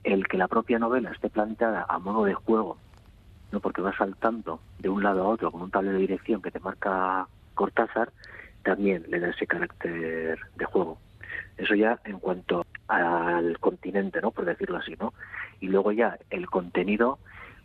El 0.05 0.25
que 0.25 0.37
la 0.37 0.47
propia 0.47 0.79
novela 0.79 1.11
esté 1.11 1.29
planteada 1.29 1.85
a 1.89 1.99
modo 1.99 2.23
de 2.23 2.33
juego, 2.33 2.77
no 3.51 3.59
porque 3.59 3.81
va 3.81 3.93
saltando 3.97 4.61
de 4.79 4.87
un 4.87 5.03
lado 5.03 5.23
a 5.23 5.27
otro 5.27 5.51
con 5.51 5.61
un 5.61 5.69
tablero 5.69 5.95
de 5.95 6.01
dirección 6.01 6.41
que 6.41 6.51
te 6.51 6.61
marca 6.61 7.27
Cortázar, 7.55 8.09
también 8.63 9.03
le 9.09 9.19
da 9.19 9.29
ese 9.29 9.45
carácter 9.45 10.39
de 10.55 10.65
juego. 10.65 10.97
Eso 11.57 11.75
ya 11.75 11.99
en 12.05 12.19
cuanto 12.19 12.65
al 12.87 13.59
continente, 13.59 14.21
¿no? 14.21 14.31
Por 14.31 14.45
decirlo 14.45 14.77
así, 14.77 14.95
¿no? 14.97 15.13
Y 15.59 15.67
luego 15.67 15.91
ya 15.91 16.17
el 16.29 16.49
contenido, 16.49 17.19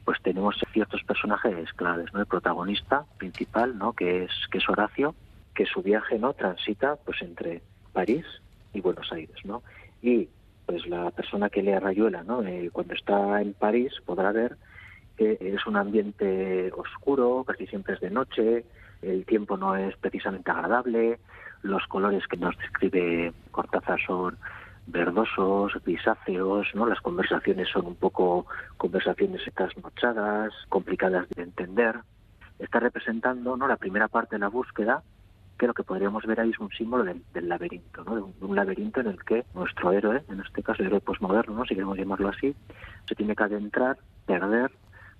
pues 0.04 0.20
tenemos 0.22 0.56
ciertos 0.72 1.02
personajes 1.04 1.72
claves, 1.72 2.12
¿no? 2.12 2.20
El 2.20 2.26
protagonista 2.26 3.04
principal, 3.18 3.78
¿no? 3.78 3.92
Que 3.92 4.24
es 4.24 4.30
que 4.50 4.58
es 4.58 4.68
Horacio, 4.68 5.14
que 5.54 5.66
su 5.66 5.82
viaje, 5.82 6.18
¿no? 6.18 6.34
Transita, 6.34 6.96
pues 7.04 7.22
entre 7.22 7.62
París 7.92 8.26
y 8.72 8.80
Buenos 8.80 9.10
Aires, 9.12 9.36
¿no? 9.44 9.62
Y 10.02 10.28
pues 10.66 10.86
la 10.86 11.10
persona 11.10 11.50
que 11.50 11.62
lea 11.62 11.80
Rayuela, 11.80 12.22
¿no? 12.22 12.42
Eh, 12.42 12.70
cuando 12.72 12.94
está 12.94 13.40
en 13.40 13.54
París 13.54 13.92
podrá 14.04 14.32
ver 14.32 14.56
que 15.16 15.38
es 15.40 15.66
un 15.66 15.76
ambiente 15.76 16.72
oscuro, 16.72 17.44
casi 17.46 17.66
siempre 17.66 17.94
es 17.94 18.00
de 18.00 18.10
noche, 18.10 18.64
el 19.02 19.24
tiempo 19.24 19.56
no 19.56 19.76
es 19.76 19.96
precisamente 19.96 20.50
agradable, 20.50 21.18
los 21.62 21.86
colores 21.86 22.26
que 22.26 22.36
nos 22.36 22.56
describe 22.58 23.32
Cortázar 23.52 24.00
son 24.04 24.36
verdosos, 24.86 25.72
grisáceos, 25.84 26.68
¿no? 26.74 26.86
Las 26.86 27.00
conversaciones 27.00 27.68
son 27.68 27.86
un 27.86 27.96
poco 27.96 28.46
conversaciones 28.76 29.42
trasnochadas, 29.54 30.52
complicadas 30.68 31.28
de 31.30 31.42
entender. 31.42 31.96
Está 32.58 32.80
representando, 32.80 33.56
¿no? 33.56 33.66
La 33.66 33.76
primera 33.76 34.08
parte 34.08 34.36
de 34.36 34.40
la 34.40 34.48
búsqueda, 34.48 35.02
que 35.58 35.66
lo 35.66 35.74
que 35.74 35.82
podríamos 35.82 36.24
ver 36.26 36.40
ahí 36.40 36.50
es 36.50 36.58
un 36.58 36.70
símbolo 36.70 37.04
del, 37.04 37.48
laberinto, 37.48 38.04
¿no? 38.04 38.16
De 38.16 38.22
un, 38.22 38.56
laberinto 38.56 39.00
en 39.00 39.08
el 39.08 39.24
que 39.24 39.44
nuestro 39.54 39.92
héroe, 39.92 40.22
en 40.28 40.40
este 40.40 40.62
caso 40.62 40.82
el 40.82 40.88
héroe 40.88 41.00
postmoderno, 41.00 41.54
¿no? 41.54 41.64
si 41.64 41.74
queremos 41.74 41.96
llamarlo 41.96 42.28
así, 42.28 42.54
se 43.08 43.14
tiene 43.14 43.34
que 43.34 43.44
adentrar, 43.44 43.98
perder, 44.26 44.72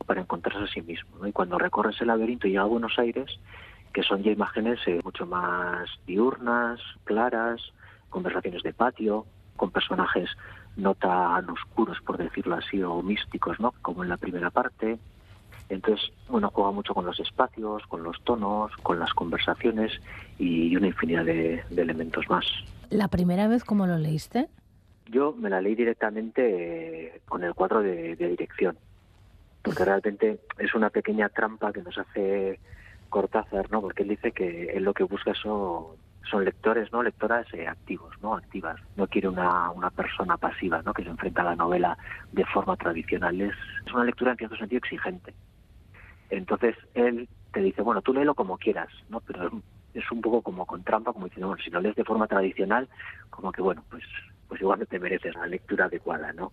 para 0.07 0.21
encontrarse 0.21 0.65
a 0.65 0.73
sí 0.73 0.83
mismo. 0.83 1.27
Y 1.27 1.33
cuando 1.33 1.59
recorre 1.59 1.93
ese 1.93 2.05
laberinto 2.05 2.47
y 2.47 2.51
llega 2.51 2.63
a 2.63 2.67
Buenos 2.67 2.99
Aires, 2.99 3.39
que 3.93 4.03
son 4.03 4.23
ya 4.23 4.33
imágenes 4.33 4.81
eh, 4.87 5.01
mucho 5.05 5.25
más 5.25 5.89
diurnas, 6.05 6.81
claras, 7.05 7.61
conversaciones 8.11 8.63
de 8.63 8.73
patio, 8.73 9.25
con 9.57 9.71
personajes 9.71 10.31
no 10.77 10.95
tan 10.95 11.49
oscuros, 11.51 11.99
por 12.05 12.19
decirlo 12.19 12.57
así, 12.57 12.83
o 12.83 13.03
místicos, 13.03 13.61
¿no? 13.61 13.73
Como 13.83 14.03
en 14.03 14.09
la 14.09 14.17
primera 14.17 14.51
parte. 14.51 14.99
Entonces, 15.69 16.13
bueno, 16.29 16.51
juega 16.53 16.73
mucho 16.73 16.95
con 16.95 17.07
los 17.07 17.19
espacios, 17.21 17.83
con 17.87 18.03
los 18.03 18.21
tonos, 18.25 18.73
con 18.83 18.99
las 18.99 19.13
conversaciones 19.15 19.93
y 20.39 20.77
una 20.77 20.89
infinidad 20.89 21.25
de, 21.25 21.63
elementos 21.77 22.29
más. 22.29 22.45
¿La 22.91 23.09
primera 23.09 23.49
vez 23.49 23.65
cómo 23.65 23.87
lo 23.87 23.97
leíste? 23.97 24.49
Yo 25.07 25.33
me 25.33 25.51
la 25.51 25.61
leí 25.61 25.75
directamente 25.75 27.17
eh, 27.17 27.21
con 27.27 27.45
el 27.45 27.55
cuadro 27.55 27.83
de 27.83 28.17
dirección, 28.17 28.77
porque 29.63 29.85
realmente 29.85 30.41
es 30.59 30.75
una 30.75 30.91
pequeña 30.91 31.29
trampa 31.29 31.73
que 31.73 31.83
nos 31.83 31.97
hace 31.99 32.59
Cortázar, 33.15 33.71
¿no? 33.71 33.81
Porque 33.81 34.03
él 34.03 34.09
dice 34.09 34.33
que 34.33 34.73
él 34.73 34.83
lo 34.83 34.93
que 34.93 35.05
busca 35.05 35.35
son 35.35 35.87
son 36.31 36.45
lectores, 36.45 36.93
¿no? 36.93 37.03
Lectoras 37.03 37.47
eh, 37.55 37.67
activos, 37.67 38.15
¿no? 38.23 38.35
Activas. 38.35 38.81
No 38.97 39.07
quiere 39.07 39.29
una, 39.29 39.71
una 39.71 39.91
persona 39.91 40.37
pasiva, 40.37 40.83
¿no? 40.83 40.93
Que 40.93 41.05
se 41.05 41.11
enfrenta 41.11 41.43
a 41.43 41.47
la 41.47 41.57
novela 41.57 41.97
de 42.33 42.45
forma 42.47 42.77
tradicional. 42.77 43.41
Es, 43.41 43.55
es 43.87 43.93
una 43.93 44.05
lectura 44.05 44.33
en 44.33 44.39
cierto 44.39 44.57
sentido 44.57 44.79
exigente. 44.79 45.35
Entonces 46.31 46.77
él 46.95 47.29
te 47.53 47.61
dice, 47.61 47.83
bueno, 47.83 48.03
tú 48.03 48.13
léelo 48.13 48.35
como 48.35 48.59
quieras, 48.59 48.89
¿no? 49.09 49.21
Pero 49.21 49.51
es 49.93 50.11
un 50.11 50.21
poco 50.21 50.43
como 50.43 50.67
con 50.67 50.83
trampa, 50.83 51.13
como 51.13 51.27
diciendo, 51.27 51.49
bueno, 51.49 51.63
si 51.63 51.71
lo 51.71 51.81
lees 51.81 51.95
de 51.95 52.05
forma 52.05 52.27
tradicional, 52.27 52.89
como 53.31 53.53
que, 53.53 53.63
bueno, 53.63 53.85
pues 53.91 54.05
pues 54.49 54.61
igual 54.61 54.79
no 54.79 54.87
te 54.87 55.01
mereces 55.01 55.35
la 55.35 55.47
lectura 55.47 55.87
adecuada, 55.87 56.33
¿no? 56.33 56.53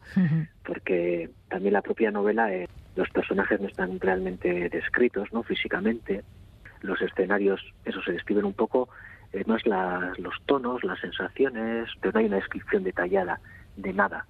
Porque 0.65 1.29
también 1.49 1.73
la 1.73 1.81
propia 1.81 2.09
novela, 2.09 2.51
eh, 2.51 2.67
los 2.95 3.09
personajes 3.09 3.59
no 3.59 3.67
están 3.67 3.99
realmente 3.99 4.69
descritos, 4.69 5.31
¿no? 5.31 5.43
Físicamente, 5.43 6.23
los 6.81 7.01
escenarios, 7.01 7.61
eso 7.85 8.01
se 8.01 8.13
describen 8.13 8.45
un 8.45 8.53
poco, 8.53 8.89
no 9.45 9.55
es 9.55 9.65
los 10.19 10.41
tonos, 10.45 10.83
las 10.83 10.99
sensaciones, 10.99 11.89
pero 12.01 12.13
no 12.13 12.19
hay 12.19 12.25
una 12.25 12.35
descripción 12.37 12.83
detallada 12.83 13.39
de 13.77 13.93
nada. 13.93 14.25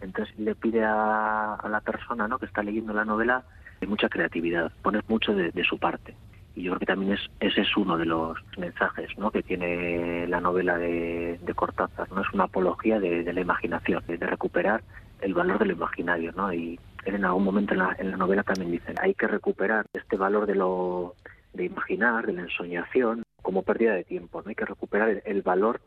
Entonces 0.00 0.36
le 0.38 0.54
pide 0.54 0.82
a, 0.84 1.58
la 1.68 1.80
persona 1.80 2.26
¿no? 2.26 2.38
que 2.38 2.46
está 2.46 2.62
leyendo 2.62 2.92
la 2.92 3.04
novela 3.04 3.44
mucha 3.86 4.08
creatividad, 4.08 4.72
poner 4.82 5.04
mucho 5.08 5.34
de, 5.34 5.52
su 5.64 5.78
parte. 5.78 6.14
Y 6.54 6.64
yo 6.64 6.72
creo 6.72 6.80
que 6.80 6.86
también 6.86 7.12
es, 7.12 7.20
ese 7.40 7.62
es 7.62 7.76
uno 7.76 7.96
de 7.96 8.04
los 8.04 8.38
mensajes 8.58 9.08
que 9.32 9.42
tiene 9.42 10.26
la 10.28 10.40
novela 10.40 10.76
de, 10.76 11.38
Cortázar. 11.54 12.10
no 12.12 12.20
Es 12.22 12.32
una 12.32 12.44
apología 12.44 13.00
de, 13.00 13.32
la 13.32 13.40
imaginación, 13.40 14.02
de, 14.06 14.16
recuperar 14.18 14.82
el 15.20 15.34
valor 15.34 15.58
de 15.58 15.66
lo 15.66 15.72
imaginario. 15.72 16.32
¿no? 16.32 16.52
Y 16.52 16.78
él 17.04 17.14
en 17.14 17.24
algún 17.24 17.44
momento 17.44 17.74
en 17.74 17.80
la, 17.80 17.96
en 17.98 18.10
la 18.10 18.16
novela 18.16 18.42
también 18.42 18.70
dice, 18.70 18.94
hay 19.00 19.14
que 19.14 19.26
recuperar 19.26 19.86
este 19.92 20.16
valor 20.16 20.46
de 20.46 20.54
lo 20.54 21.14
de 21.54 21.64
imaginar, 21.64 22.26
de 22.26 22.32
la 22.32 22.42
ensoñación, 22.42 23.22
como 23.42 23.62
pérdida 23.62 23.94
de 23.94 24.04
tiempo. 24.04 24.40
¿no? 24.42 24.48
Hay 24.48 24.54
que 24.54 24.64
recuperar 24.64 25.22
el, 25.24 25.42
valor 25.42 25.80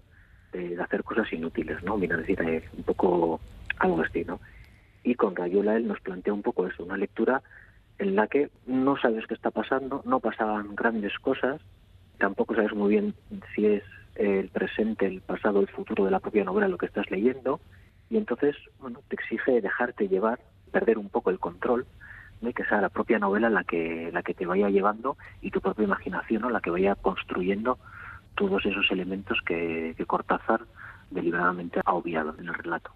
de, 0.52 0.80
hacer 0.82 1.04
cosas 1.04 1.32
inútiles, 1.34 1.82
¿no? 1.84 1.98
Mira, 1.98 2.18
decir, 2.18 2.40
eh, 2.42 2.64
un 2.78 2.84
poco 2.84 3.40
algo 3.80 4.02
así, 4.02 4.24
¿no? 4.24 4.40
Y 5.04 5.16
con 5.16 5.36
Rayuela 5.36 5.76
él 5.76 5.88
nos 5.88 6.00
plantea 6.02 6.34
un 6.34 6.42
poco 6.42 6.68
eso, 6.68 6.84
una 6.84 6.98
lectura 6.98 7.42
en 7.98 8.16
la 8.16 8.28
que 8.28 8.50
no 8.66 8.98
sabes 8.98 9.26
qué 9.28 9.34
está 9.34 9.52
pasando, 9.52 10.02
no 10.06 10.20
pasaban 10.20 10.76
grandes 10.76 11.18
cosas, 11.20 11.62
tampoco 12.18 12.56
sabes 12.56 12.74
muy 12.74 12.90
bien 12.90 13.14
si 13.54 13.66
es 13.66 13.84
el 14.16 14.50
presente, 14.50 15.06
el 15.06 15.22
pasado, 15.22 15.62
el 15.62 15.68
futuro 15.68 16.06
de 16.06 16.12
la 16.12 16.20
propia 16.20 16.44
novela 16.44 16.68
lo 16.68 16.78
que 16.78 16.88
estás 16.88 17.10
leyendo, 17.10 17.60
y 18.10 18.18
entonces, 18.18 18.56
bueno, 18.80 19.02
te 19.08 19.16
exige 19.16 19.62
dejarte 19.62 20.08
llevar, 20.08 20.40
perder 20.72 20.98
un 20.98 21.10
poco 21.10 21.30
el 21.30 21.40
control 21.40 21.86
que 22.54 22.66
sea 22.66 22.82
la 22.82 22.90
propia 22.90 23.20
novela 23.20 23.50
la 23.50 23.64
que, 23.64 24.10
la 24.12 24.24
que 24.24 24.34
te 24.34 24.46
vaya 24.46 24.70
llevando 24.70 25.18
y 25.42 25.52
tu 25.52 25.62
propia 25.62 25.86
imaginación 25.86 26.42
¿no? 26.42 26.50
la 26.50 26.62
que 26.62 26.70
vaya 26.70 26.96
construyendo 26.96 27.78
todos 28.36 28.66
esos 28.66 28.90
elementos 28.92 29.40
que, 29.46 29.96
Cortázar 30.08 30.62
deliberadamente 31.10 31.82
ha 31.84 31.94
obviado 31.94 32.36
en 32.38 32.48
el 32.48 32.54
relato. 32.54 32.92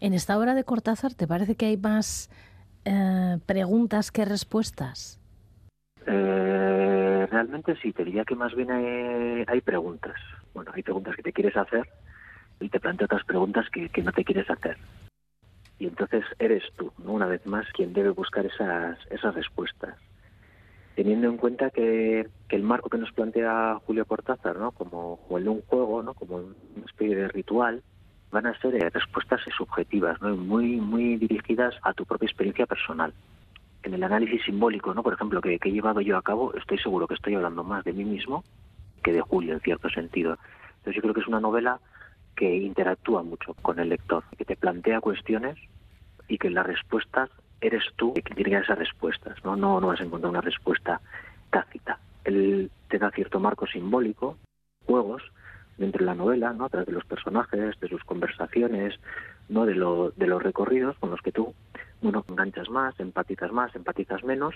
En 0.00 0.14
esta 0.14 0.38
obra 0.38 0.54
de 0.54 0.64
Cortázar, 0.64 1.14
¿te 1.14 1.26
parece 1.26 1.54
que 1.54 1.66
hay 1.66 1.76
más 1.76 2.30
eh, 2.84 3.38
preguntas 3.46 4.10
que 4.10 4.24
respuestas? 4.24 5.20
Eh, 6.06 7.26
realmente 7.30 7.76
sí, 7.76 7.92
te 7.92 8.04
diría 8.04 8.24
que 8.24 8.34
más 8.34 8.54
bien 8.54 8.70
hay, 9.48 9.60
preguntas. 9.60 10.16
Bueno, 10.54 10.70
hay 10.74 10.82
preguntas 10.82 11.14
que 11.16 11.22
te 11.22 11.32
quieres 11.32 11.56
hacer 11.56 11.88
y 12.60 12.68
te 12.68 12.80
plantea 12.80 13.06
otras 13.06 13.24
preguntas 13.24 13.68
que, 13.70 13.88
que 13.88 14.02
no 14.02 14.12
te 14.12 14.24
quieres 14.24 14.48
hacer 14.48 14.76
y 15.82 15.86
entonces 15.86 16.24
eres 16.38 16.62
tú, 16.76 16.92
¿no? 16.98 17.10
una 17.10 17.26
vez 17.26 17.44
más, 17.44 17.66
quien 17.72 17.92
debe 17.92 18.10
buscar 18.10 18.46
esas, 18.46 18.96
esas 19.10 19.34
respuestas. 19.34 19.98
Teniendo 20.94 21.26
en 21.26 21.38
cuenta 21.38 21.70
que, 21.70 22.28
el 22.50 22.62
marco 22.62 22.88
que 22.88 22.98
nos 22.98 23.10
plantea 23.10 23.80
Julio 23.84 24.04
Cortázar, 24.04 24.58
¿no? 24.58 24.70
como, 24.70 25.18
el 25.36 25.42
de 25.42 25.50
un 25.50 25.62
juego, 25.62 26.04
¿no? 26.04 26.14
como 26.14 26.36
una 26.36 26.86
especie 26.86 27.16
de 27.16 27.26
ritual, 27.26 27.82
van 28.30 28.46
a 28.46 28.56
ser 28.60 28.76
eh, 28.76 28.90
respuestas 28.90 29.40
subjetivas, 29.56 30.22
¿no? 30.22 30.36
muy, 30.36 30.80
muy 30.80 31.16
dirigidas 31.16 31.74
a 31.82 31.92
tu 31.94 32.04
propia 32.04 32.26
experiencia 32.26 32.66
personal. 32.66 33.12
En 33.82 33.94
el 33.94 34.04
análisis 34.04 34.44
simbólico, 34.44 34.94
¿no? 34.94 35.02
por 35.02 35.14
ejemplo, 35.14 35.40
que, 35.40 35.58
que 35.58 35.68
he 35.68 35.72
llevado 35.72 36.00
yo 36.00 36.16
a 36.16 36.22
cabo, 36.22 36.54
estoy 36.54 36.78
seguro 36.78 37.08
que 37.08 37.14
estoy 37.14 37.34
hablando 37.34 37.64
más 37.64 37.82
de 37.82 37.92
mí 37.92 38.04
mismo 38.04 38.44
que 39.02 39.12
de 39.12 39.20
Julio, 39.20 39.54
en 39.54 39.60
cierto 39.60 39.90
sentido. 39.90 40.38
Entonces 40.76 40.94
yo 40.94 41.02
creo 41.02 41.14
que 41.14 41.22
es 41.22 41.26
una 41.26 41.40
novela 41.40 41.80
que 42.36 42.54
interactúa 42.54 43.24
mucho 43.24 43.54
con 43.62 43.80
el 43.80 43.88
lector, 43.88 44.22
que 44.38 44.44
te 44.44 44.54
plantea 44.54 45.00
cuestiones 45.00 45.58
y 46.28 46.38
que 46.38 46.50
las 46.50 46.66
respuestas 46.66 47.30
eres 47.60 47.84
tú 47.96 48.12
que 48.14 48.34
tiene 48.34 48.58
esas 48.58 48.78
respuestas, 48.78 49.36
¿no? 49.44 49.56
No, 49.56 49.80
no 49.80 49.88
vas 49.88 50.00
a 50.00 50.04
encontrar 50.04 50.30
una 50.30 50.40
respuesta 50.40 51.00
tácita. 51.50 51.98
Él 52.24 52.70
te 52.88 52.98
da 52.98 53.10
cierto 53.10 53.40
marco 53.40 53.66
simbólico, 53.66 54.36
juegos 54.86 55.22
dentro 55.78 56.00
de 56.00 56.06
la 56.06 56.14
novela, 56.14 56.52
¿no? 56.52 56.66
A 56.66 56.68
través 56.68 56.86
de 56.86 56.92
los 56.92 57.04
personajes, 57.04 57.78
de 57.80 57.88
sus 57.88 58.02
conversaciones, 58.04 58.98
¿no? 59.48 59.64
De, 59.64 59.74
lo, 59.74 60.10
de 60.10 60.26
los 60.26 60.42
recorridos 60.42 60.96
con 60.98 61.10
los 61.10 61.20
que 61.20 61.32
tú, 61.32 61.54
bueno, 62.00 62.24
enganchas 62.28 62.68
más, 62.68 62.98
empatizas 62.98 63.52
más, 63.52 63.74
empatizas 63.74 64.24
menos, 64.24 64.54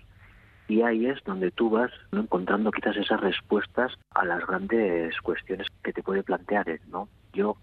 y 0.68 0.82
ahí 0.82 1.06
es 1.06 1.22
donde 1.24 1.52
tú 1.52 1.70
vas 1.70 1.92
encontrando 2.12 2.72
quizás 2.72 2.96
esas 2.96 3.20
respuestas 3.20 3.92
a 4.10 4.24
las 4.24 4.44
grandes 4.46 5.16
cuestiones 5.20 5.68
que 5.82 5.92
te 5.92 6.02
puede 6.02 6.24
plantear 6.24 6.68
él, 6.68 6.80
¿no? 6.88 7.08
Yo 7.32 7.56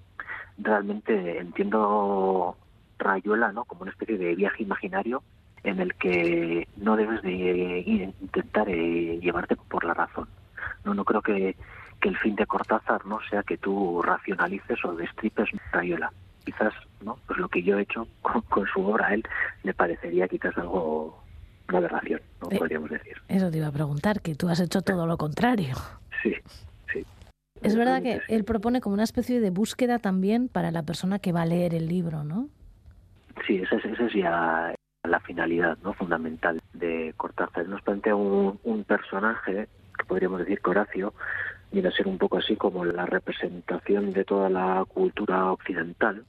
realmente 0.57 1.39
entiendo 1.39 2.55
Rayuela 2.97 3.51
¿no? 3.51 3.65
como 3.65 3.81
una 3.81 3.91
especie 3.91 4.17
de 4.17 4.35
viaje 4.35 4.63
imaginario 4.63 5.23
en 5.63 5.79
el 5.79 5.93
que 5.95 6.67
no 6.77 6.95
debes 6.95 7.21
de 7.21 7.83
intentar 8.19 8.69
eh, 8.69 9.19
llevarte 9.21 9.55
por 9.55 9.83
la 9.85 9.93
razón. 9.93 10.27
No, 10.83 10.93
no 10.93 11.05
creo 11.05 11.21
que, 11.21 11.55
el 12.01 12.17
fin 12.17 12.35
de 12.35 12.45
Cortázar 12.45 13.05
no 13.05 13.19
sea 13.29 13.43
que 13.43 13.57
tú 13.57 14.01
racionalices 14.01 14.83
o 14.83 14.93
destripes 14.93 15.47
Rayuela. 15.71 16.11
Quizás 16.43 16.73
no 16.99 17.17
pues 17.25 17.39
lo 17.39 17.47
que 17.47 17.63
yo 17.63 17.79
he 17.79 17.83
hecho 17.83 18.05
con, 18.21 18.67
su 18.67 18.85
obra 18.85 19.07
a 19.07 19.13
él 19.13 19.23
le 19.63 19.73
parecería 19.73 20.27
quizás 20.27 20.57
algo 20.57 21.23
una 21.69 21.77
aberración, 21.77 22.19
¿no? 22.41 22.51
Eh, 22.51 22.57
podríamos 22.57 22.89
decir. 22.89 23.15
Eso 23.29 23.49
te 23.49 23.57
iba 23.57 23.67
a 23.67 23.71
preguntar, 23.71 24.19
que 24.19 24.35
tú 24.35 24.49
has 24.49 24.59
hecho 24.59 24.81
todo 24.81 25.07
lo 25.07 25.15
contrario. 25.15 25.77
Sí, 26.21 26.33
sí. 26.91 27.05
Es 27.61 27.77
verdad 27.77 28.01
que 28.03 28.19
él 28.27 28.43
propone 28.43 28.81
como 28.81 28.95
una 28.95 29.05
especie 29.05 29.39
de 29.39 29.49
búsqueda 29.49 29.97
también 29.97 30.49
para 30.49 30.71
la 30.71 30.83
persona 30.83 31.19
que 31.19 31.31
va 31.31 31.43
a 31.43 31.45
leer 31.45 31.73
el 31.73 31.87
libro, 31.87 32.25
¿no? 32.25 32.49
Sí, 33.45 33.57
esa 33.57 33.75
es, 33.77 34.13
ya 34.13 34.73
la 35.03 35.19
finalidad 35.19 35.77
no 35.83 35.93
fundamental 35.93 36.61
de 36.73 37.13
Cortázar. 37.17 37.67
Nos 37.67 37.81
plantea 37.81 38.15
un, 38.15 38.83
personaje 38.85 39.67
que 39.97 40.05
podríamos 40.05 40.39
decir 40.39 40.59
que 40.61 40.69
Horacio 40.69 41.13
viene 41.71 41.89
a 41.89 41.91
ser 41.91 42.07
un 42.07 42.17
poco 42.17 42.37
así 42.37 42.55
como 42.55 42.85
la 42.85 43.05
representación 43.05 44.13
de 44.13 44.23
toda 44.23 44.49
la 44.49 44.85
cultura 44.87 45.51
occidental, 45.51 46.25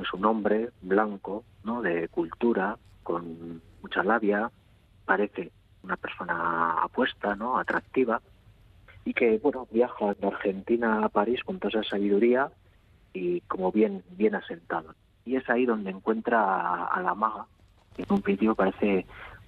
Es 0.00 0.12
un 0.12 0.24
hombre 0.26 0.70
blanco, 0.82 1.44
¿no? 1.64 1.82
De 1.82 2.08
cultura, 2.08 2.76
con 3.02 3.62
mucha 3.82 4.02
labia, 4.02 4.50
parece 5.04 5.50
una 5.82 5.96
persona 5.96 6.82
apuesta, 6.82 7.34
¿no? 7.34 7.58
Atractiva, 7.58 8.20
y 9.04 9.14
que, 9.14 9.38
bueno, 9.38 9.66
viaja 9.70 10.14
de 10.14 10.26
Argentina 10.26 11.04
a 11.04 11.08
París 11.08 11.42
con 11.44 11.58
toda 11.58 11.80
esa 11.80 11.90
sabiduría 11.90 12.50
y 13.12 13.40
como 13.42 13.72
bien, 13.72 14.02
bien 14.10 14.34
asentado. 14.34 14.94
Y 15.26 15.36
es 15.36 15.48
ahí 15.50 15.66
donde 15.66 15.90
encuentra 15.90 16.86
a, 16.86 17.00
la 17.02 17.14
maga, 17.14 17.44
que 17.94 18.02
en 18.02 18.12
un 18.12 18.22
principio 18.22 18.54
parece 18.54 19.04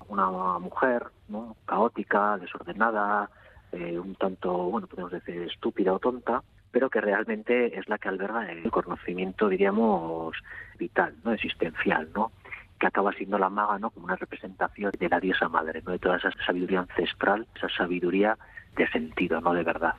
una 0.09 0.29
mujer, 0.59 1.07
¿no? 1.29 1.57
Caótica, 1.65 2.37
desordenada, 2.37 3.31
eh, 3.73 3.99
un 3.99 4.15
tanto, 4.17 4.53
bueno, 4.53 4.87
podemos 4.87 5.13
decir, 5.13 5.43
estúpida 5.43 5.95
o 5.95 5.99
tonta, 5.99 6.43
pero 6.71 6.91
que 6.91 7.01
realmente 7.01 7.79
es 7.79 7.89
la 7.89 7.99
que 7.99 8.09
alberga 8.09 8.51
el 8.51 8.71
conocimiento, 8.71 9.49
diríamos, 9.49 10.37
vital, 10.79 11.15
no 11.25 11.33
existencial, 11.33 12.11
¿no? 12.15 12.33
que 12.79 12.87
acaba 12.87 13.13
siendo 13.13 13.39
la 13.39 13.51
maga, 13.51 13.79
¿no? 13.79 13.91
Como 13.91 14.07
una 14.07 14.17
representación 14.17 14.93
de 14.99 15.09
la 15.09 15.21
diosa 15.21 15.49
madre, 15.49 15.83
¿no? 15.85 15.93
De 15.93 15.99
toda 15.99 16.17
esa 16.17 16.31
sabiduría 16.47 16.81
ancestral, 16.81 17.47
esa 17.57 17.69
sabiduría 17.69 18.39
de 18.77 18.89
sentido, 18.89 19.41
no 19.41 19.53
de 19.53 19.65
verdad. 19.65 19.95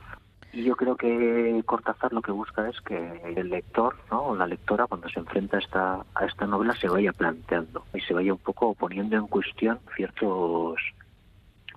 Y 0.52 0.64
yo 0.64 0.74
creo 0.74 0.96
que 0.96 1.62
Cortázar 1.64 2.12
lo 2.12 2.22
que 2.22 2.32
busca 2.32 2.68
es 2.68 2.80
que 2.80 3.20
el 3.36 3.50
lector, 3.50 3.96
¿no? 4.10 4.28
O 4.28 4.36
la 4.36 4.46
lectora, 4.46 4.86
cuando 4.86 5.08
se 5.08 5.20
enfrenta 5.20 5.56
a 5.56 5.60
esta, 5.60 6.06
a 6.14 6.26
esta 6.26 6.46
novela, 6.46 6.74
se 6.74 6.88
vaya 6.88 7.12
planteando 7.12 7.84
y 7.94 8.00
se 8.00 8.14
vaya 8.14 8.32
un 8.32 8.38
poco 8.38 8.74
poniendo 8.74 9.16
en 9.16 9.28
cuestión 9.28 9.78
ciertos 9.94 10.80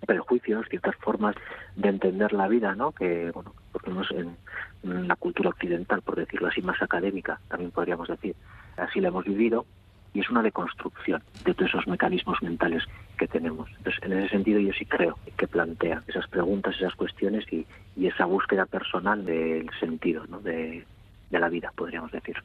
prejuicios, 0.07 0.67
ciertas 0.69 0.95
formas 0.97 1.35
de 1.75 1.89
entender 1.89 2.33
la 2.33 2.47
vida, 2.47 2.73
¿no? 2.75 2.91
Que, 2.91 3.31
bueno, 3.31 3.53
porque 3.71 3.91
no 3.91 4.01
en, 4.09 4.35
en 4.83 5.07
la 5.07 5.15
cultura 5.15 5.49
occidental, 5.49 6.01
por 6.01 6.15
decirlo 6.15 6.47
así, 6.47 6.61
más 6.61 6.81
académica, 6.81 7.39
también 7.47 7.71
podríamos 7.71 8.07
decir, 8.07 8.35
así 8.77 8.99
la 8.99 9.09
hemos 9.09 9.25
vivido, 9.25 9.65
y 10.13 10.19
es 10.19 10.29
una 10.29 10.41
deconstrucción 10.41 11.23
de 11.43 11.53
todos 11.53 11.69
esos 11.69 11.87
mecanismos 11.87 12.41
mentales 12.41 12.83
que 13.17 13.27
tenemos. 13.27 13.69
Entonces, 13.77 14.01
en 14.03 14.13
ese 14.13 14.29
sentido, 14.29 14.59
yo 14.59 14.71
sí 14.73 14.85
creo 14.85 15.17
que 15.37 15.47
plantea 15.47 16.03
esas 16.07 16.27
preguntas, 16.27 16.75
esas 16.75 16.95
cuestiones 16.95 17.45
y, 17.51 17.65
esa 18.01 18.25
búsqueda 18.25 18.65
personal 18.65 19.23
del 19.23 19.69
sentido 19.79 20.25
¿no? 20.27 20.39
de, 20.39 20.85
de 21.29 21.39
la 21.39 21.49
vida, 21.49 21.71
podríamos 21.75 22.11
decir. 22.11 22.35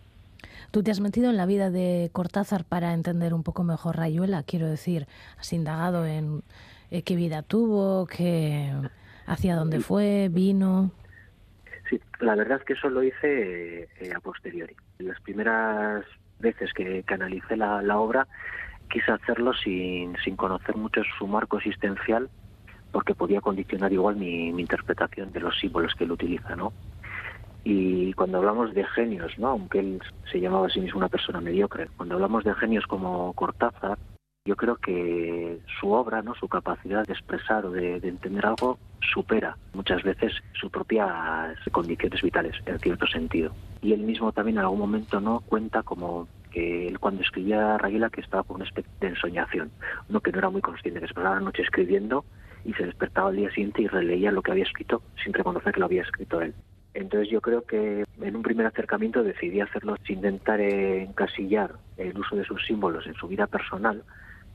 Tú 0.70 0.82
te 0.82 0.90
has 0.90 1.00
metido 1.00 1.30
en 1.30 1.36
la 1.36 1.46
vida 1.46 1.70
de 1.70 2.10
Cortázar 2.12 2.64
para 2.64 2.92
entender 2.92 3.32
un 3.32 3.42
poco 3.42 3.64
mejor 3.64 3.96
Rayuela, 3.96 4.42
quiero 4.42 4.68
decir, 4.68 5.06
has 5.38 5.52
indagado 5.52 6.04
en 6.04 6.42
eh, 6.90 7.02
qué 7.02 7.16
vida 7.16 7.42
tuvo, 7.42 8.06
qué, 8.06 8.70
hacia 9.26 9.56
dónde 9.56 9.80
fue, 9.80 10.28
vino. 10.30 10.90
Sí, 11.88 12.00
la 12.20 12.34
verdad 12.34 12.58
es 12.58 12.64
que 12.64 12.74
eso 12.74 12.90
lo 12.90 13.02
hice 13.02 13.88
eh, 14.00 14.12
a 14.14 14.20
posteriori. 14.20 14.76
Las 14.98 15.20
primeras 15.22 16.04
veces 16.38 16.72
que, 16.72 17.04
analicé 17.08 17.56
la, 17.56 17.82
la, 17.82 17.98
obra 17.98 18.26
quise 18.90 19.12
hacerlo 19.12 19.52
sin, 19.54 20.16
sin 20.24 20.36
conocer 20.36 20.76
mucho 20.76 21.02
su 21.18 21.26
marco 21.26 21.58
existencial 21.58 22.28
porque 22.92 23.14
podía 23.14 23.40
condicionar 23.40 23.92
igual 23.92 24.16
mi, 24.16 24.52
mi 24.52 24.62
interpretación 24.62 25.32
de 25.32 25.40
los 25.40 25.58
símbolos 25.58 25.94
que 25.94 26.04
él 26.04 26.12
utiliza, 26.12 26.56
¿no? 26.56 26.72
Y 27.64 28.14
cuando 28.14 28.38
hablamos 28.38 28.72
de 28.72 28.84
genios, 28.84 29.38
¿no? 29.38 29.48
aunque 29.48 29.80
él 29.80 30.00
se 30.30 30.40
llamaba 30.40 30.68
a 30.68 30.70
sí 30.70 30.80
mismo 30.80 30.98
una 30.98 31.08
persona 31.08 31.40
mediocre, 31.40 31.88
cuando 31.96 32.14
hablamos 32.14 32.44
de 32.44 32.54
genios 32.54 32.86
como 32.86 33.32
Cortázar, 33.34 33.98
yo 34.48 34.56
creo 34.56 34.76
que 34.76 35.60
su 35.78 35.92
obra, 35.92 36.22
¿no? 36.22 36.34
su 36.34 36.48
capacidad 36.48 37.06
de 37.06 37.12
expresar 37.12 37.66
o 37.66 37.70
de, 37.70 37.96
entender 37.96 38.46
algo 38.46 38.78
supera 39.12 39.58
muchas 39.74 40.02
veces 40.02 40.32
sus 40.58 40.70
propias 40.70 41.54
condiciones 41.70 42.22
vitales, 42.22 42.56
en 42.64 42.78
cierto 42.78 43.06
sentido. 43.06 43.52
Y 43.82 43.92
él 43.92 44.00
mismo 44.00 44.32
también 44.32 44.56
en 44.56 44.64
algún 44.64 44.78
momento 44.78 45.20
no 45.20 45.40
cuenta 45.40 45.82
como 45.82 46.28
que 46.50 46.88
él 46.88 46.98
cuando 46.98 47.20
escribía 47.20 47.76
a 47.76 48.10
que 48.10 48.22
estaba 48.22 48.42
con 48.42 48.56
una 48.56 48.64
especie 48.64 48.90
de 49.00 49.08
ensoñación, 49.08 49.70
no 50.08 50.20
que 50.20 50.32
no 50.32 50.38
era 50.38 50.48
muy 50.48 50.62
consciente, 50.62 50.98
que 51.00 51.08
se 51.08 51.14
pasaba 51.14 51.34
la 51.34 51.42
noche 51.42 51.60
escribiendo 51.60 52.24
y 52.64 52.72
se 52.72 52.86
despertaba 52.86 53.28
al 53.28 53.36
día 53.36 53.50
siguiente 53.50 53.82
y 53.82 53.86
releía 53.86 54.32
lo 54.32 54.40
que 54.40 54.52
había 54.52 54.64
escrito 54.64 55.02
sin 55.22 55.34
reconocer 55.34 55.74
que 55.74 55.80
lo 55.80 55.86
había 55.86 56.02
escrito 56.04 56.40
él. 56.40 56.54
Entonces 56.94 57.28
yo 57.30 57.42
creo 57.42 57.64
que 57.64 58.06
en 58.22 58.36
un 58.36 58.42
primer 58.42 58.64
acercamiento 58.64 59.22
decidí 59.22 59.60
hacerlo 59.60 59.96
sin 60.06 60.16
intentar 60.16 60.58
encasillar 60.58 61.74
el 61.98 62.18
uso 62.18 62.34
de 62.34 62.44
sus 62.44 62.64
símbolos 62.64 63.06
en 63.06 63.14
su 63.14 63.28
vida 63.28 63.46
personal, 63.46 64.02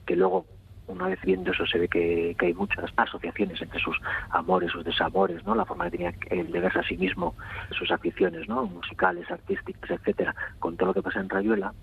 que 0.06 0.16
luego 0.16 0.46
una 0.88 1.08
vez 1.08 1.20
viendo 1.24 1.52
eso 1.52 1.66
se 1.66 1.80
ve 1.80 1.88
que, 1.88 2.36
hay 2.38 2.54
muchas 2.54 2.86
asociaciones 2.96 3.62
entre 3.62 3.80
sus 3.80 3.98
amores, 4.30 4.72
sus 4.72 4.84
desamores, 4.84 5.44
¿no? 5.46 5.56
La 5.56 5.66
forma 5.66 5.86
que 5.86 5.92
tenía 5.92 6.14
el 6.30 6.52
de 6.52 6.60
verse 6.60 6.80
a 6.80 6.84
sí 6.84 6.98
mismo, 6.98 7.36
sus 7.78 7.90
aficiones, 7.92 8.48
¿no? 8.48 8.66
Musicales, 8.66 9.30
artísticas, 9.32 9.92
etcétera, 9.92 10.36
con 10.60 10.76
todo 10.76 10.88
lo 10.88 10.94
que 10.94 11.02
pasa 11.02 11.20
en 11.20 11.30
Rayuela. 11.30 11.74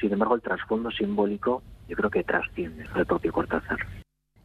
Sin 0.00 0.12
embargo, 0.12 0.34
el 0.34 0.42
trasfondo 0.42 0.90
simbólico 0.90 1.62
yo 1.88 1.96
creo 1.96 2.10
que 2.10 2.24
trasciende 2.24 2.86
al 2.94 3.06
propio 3.06 3.32
Cortázar. 3.32 3.78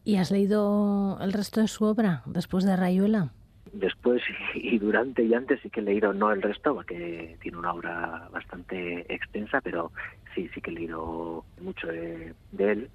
¿Y 0.03 0.17
has 0.17 0.29
leído 0.29 1.17
el 1.21 1.33
resto 1.33 1.61
de 1.61 1.67
su 1.67 1.85
obra 1.85 2.21
después 2.25 2.63
de 2.63 2.75
Rayuela? 2.75 3.31
Después 3.73 4.21
y 4.53 4.77
durante 4.77 5.23
y 5.23 5.33
antes 5.33 5.59
sí 5.61 5.69
que 5.69 5.79
he 5.79 5.83
leído, 5.83 6.13
no 6.13 6.31
el 6.31 6.41
resto, 6.41 6.75
porque 6.75 7.37
tiene 7.41 7.57
una 7.57 7.73
obra 7.73 8.29
bastante 8.31 9.05
extensa, 9.13 9.59
pero 9.61 9.91
sí, 10.33 10.49
sí 10.53 10.61
que 10.61 10.71
he 10.71 10.75
leído 10.75 11.43
mucho 11.61 11.87
de, 11.87 12.33
de 12.51 12.71
él. 12.71 12.89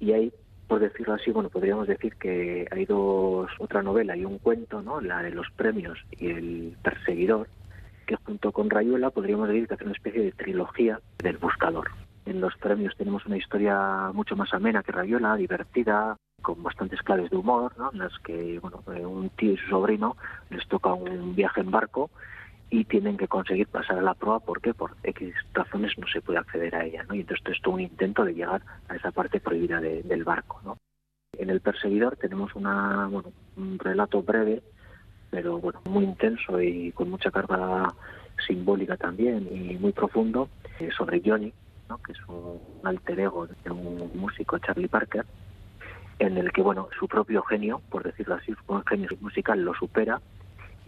Y 0.00 0.12
hay, 0.12 0.32
por 0.66 0.80
decirlo 0.80 1.14
así, 1.14 1.30
bueno, 1.30 1.48
podríamos 1.48 1.86
decir 1.86 2.16
que 2.16 2.66
hay 2.70 2.84
dos, 2.84 3.50
otra 3.58 3.82
novela 3.82 4.16
y 4.16 4.24
un 4.24 4.38
cuento, 4.38 4.82
¿no? 4.82 5.00
La 5.00 5.22
de 5.22 5.30
los 5.30 5.50
premios 5.52 5.98
y 6.18 6.28
el 6.28 6.76
perseguidor, 6.82 7.48
que 8.06 8.16
junto 8.16 8.52
con 8.52 8.68
Rayuela 8.68 9.10
podríamos 9.10 9.48
decir 9.48 9.68
que 9.68 9.74
hace 9.74 9.84
una 9.84 9.92
especie 9.92 10.22
de 10.22 10.32
trilogía 10.32 11.00
del 11.18 11.38
buscador. 11.38 11.90
En 12.26 12.40
los 12.40 12.56
premios 12.56 12.96
tenemos 12.96 13.26
una 13.26 13.36
historia 13.36 14.10
mucho 14.12 14.36
más 14.36 14.52
amena 14.54 14.82
que 14.82 14.92
Rayuela, 14.92 15.36
divertida, 15.36 16.16
con 16.42 16.62
bastantes 16.62 17.00
claves 17.02 17.30
de 17.30 17.36
humor, 17.36 17.72
¿no? 17.78 17.90
en 17.92 17.98
las 17.98 18.18
que 18.18 18.58
bueno, 18.60 18.82
eh, 18.94 19.06
un 19.06 19.30
tío 19.30 19.52
y 19.52 19.56
su 19.56 19.68
sobrino 19.68 20.16
les 20.50 20.66
toca 20.68 20.92
un 20.92 21.34
viaje 21.34 21.60
en 21.60 21.70
barco 21.70 22.10
y 22.70 22.84
tienen 22.84 23.16
que 23.16 23.28
conseguir 23.28 23.68
pasar 23.68 23.98
a 23.98 24.02
la 24.02 24.14
prueba 24.14 24.40
porque 24.40 24.72
por 24.72 24.96
X 25.02 25.34
razones 25.52 25.96
no 25.98 26.06
se 26.06 26.22
puede 26.22 26.38
acceder 26.38 26.74
a 26.74 26.84
ella, 26.84 27.04
¿no? 27.04 27.14
Y 27.14 27.20
entonces 27.20 27.46
esto 27.46 27.70
es 27.70 27.74
un 27.74 27.80
intento 27.80 28.24
de 28.24 28.34
llegar 28.34 28.62
a 28.88 28.96
esa 28.96 29.10
parte 29.10 29.40
prohibida 29.40 29.78
del 29.78 30.24
barco, 30.24 30.58
¿no? 30.64 30.78
En 31.38 31.50
el 31.50 31.60
perseguidor 31.60 32.16
tenemos 32.16 32.54
una, 32.54 33.08
bueno, 33.08 33.30
un 33.56 33.78
relato 33.78 34.22
breve, 34.22 34.62
pero 35.30 35.58
bueno, 35.58 35.80
muy 35.88 36.04
intenso 36.04 36.60
y 36.62 36.92
con 36.92 37.10
mucha 37.10 37.30
carga 37.30 37.94
simbólica 38.46 38.96
también 38.96 39.48
y 39.50 39.76
muy 39.78 39.92
profundo 39.92 40.48
eh, 40.78 40.90
sobre 40.96 41.22
Johnny, 41.24 41.52
¿no? 41.88 41.98
que 41.98 42.12
es 42.12 42.18
un 42.28 42.58
alter 42.84 43.20
ego 43.20 43.46
de 43.46 43.70
un 43.70 44.10
músico, 44.14 44.58
Charlie 44.58 44.88
Parker, 44.88 45.26
en 46.22 46.38
el 46.38 46.52
que 46.52 46.62
bueno, 46.62 46.88
su 46.96 47.08
propio 47.08 47.42
genio, 47.42 47.82
por 47.90 48.04
decirlo 48.04 48.36
así, 48.36 48.54
su 48.54 48.82
genio 48.86 49.08
musical 49.20 49.60
lo 49.60 49.74
supera 49.74 50.20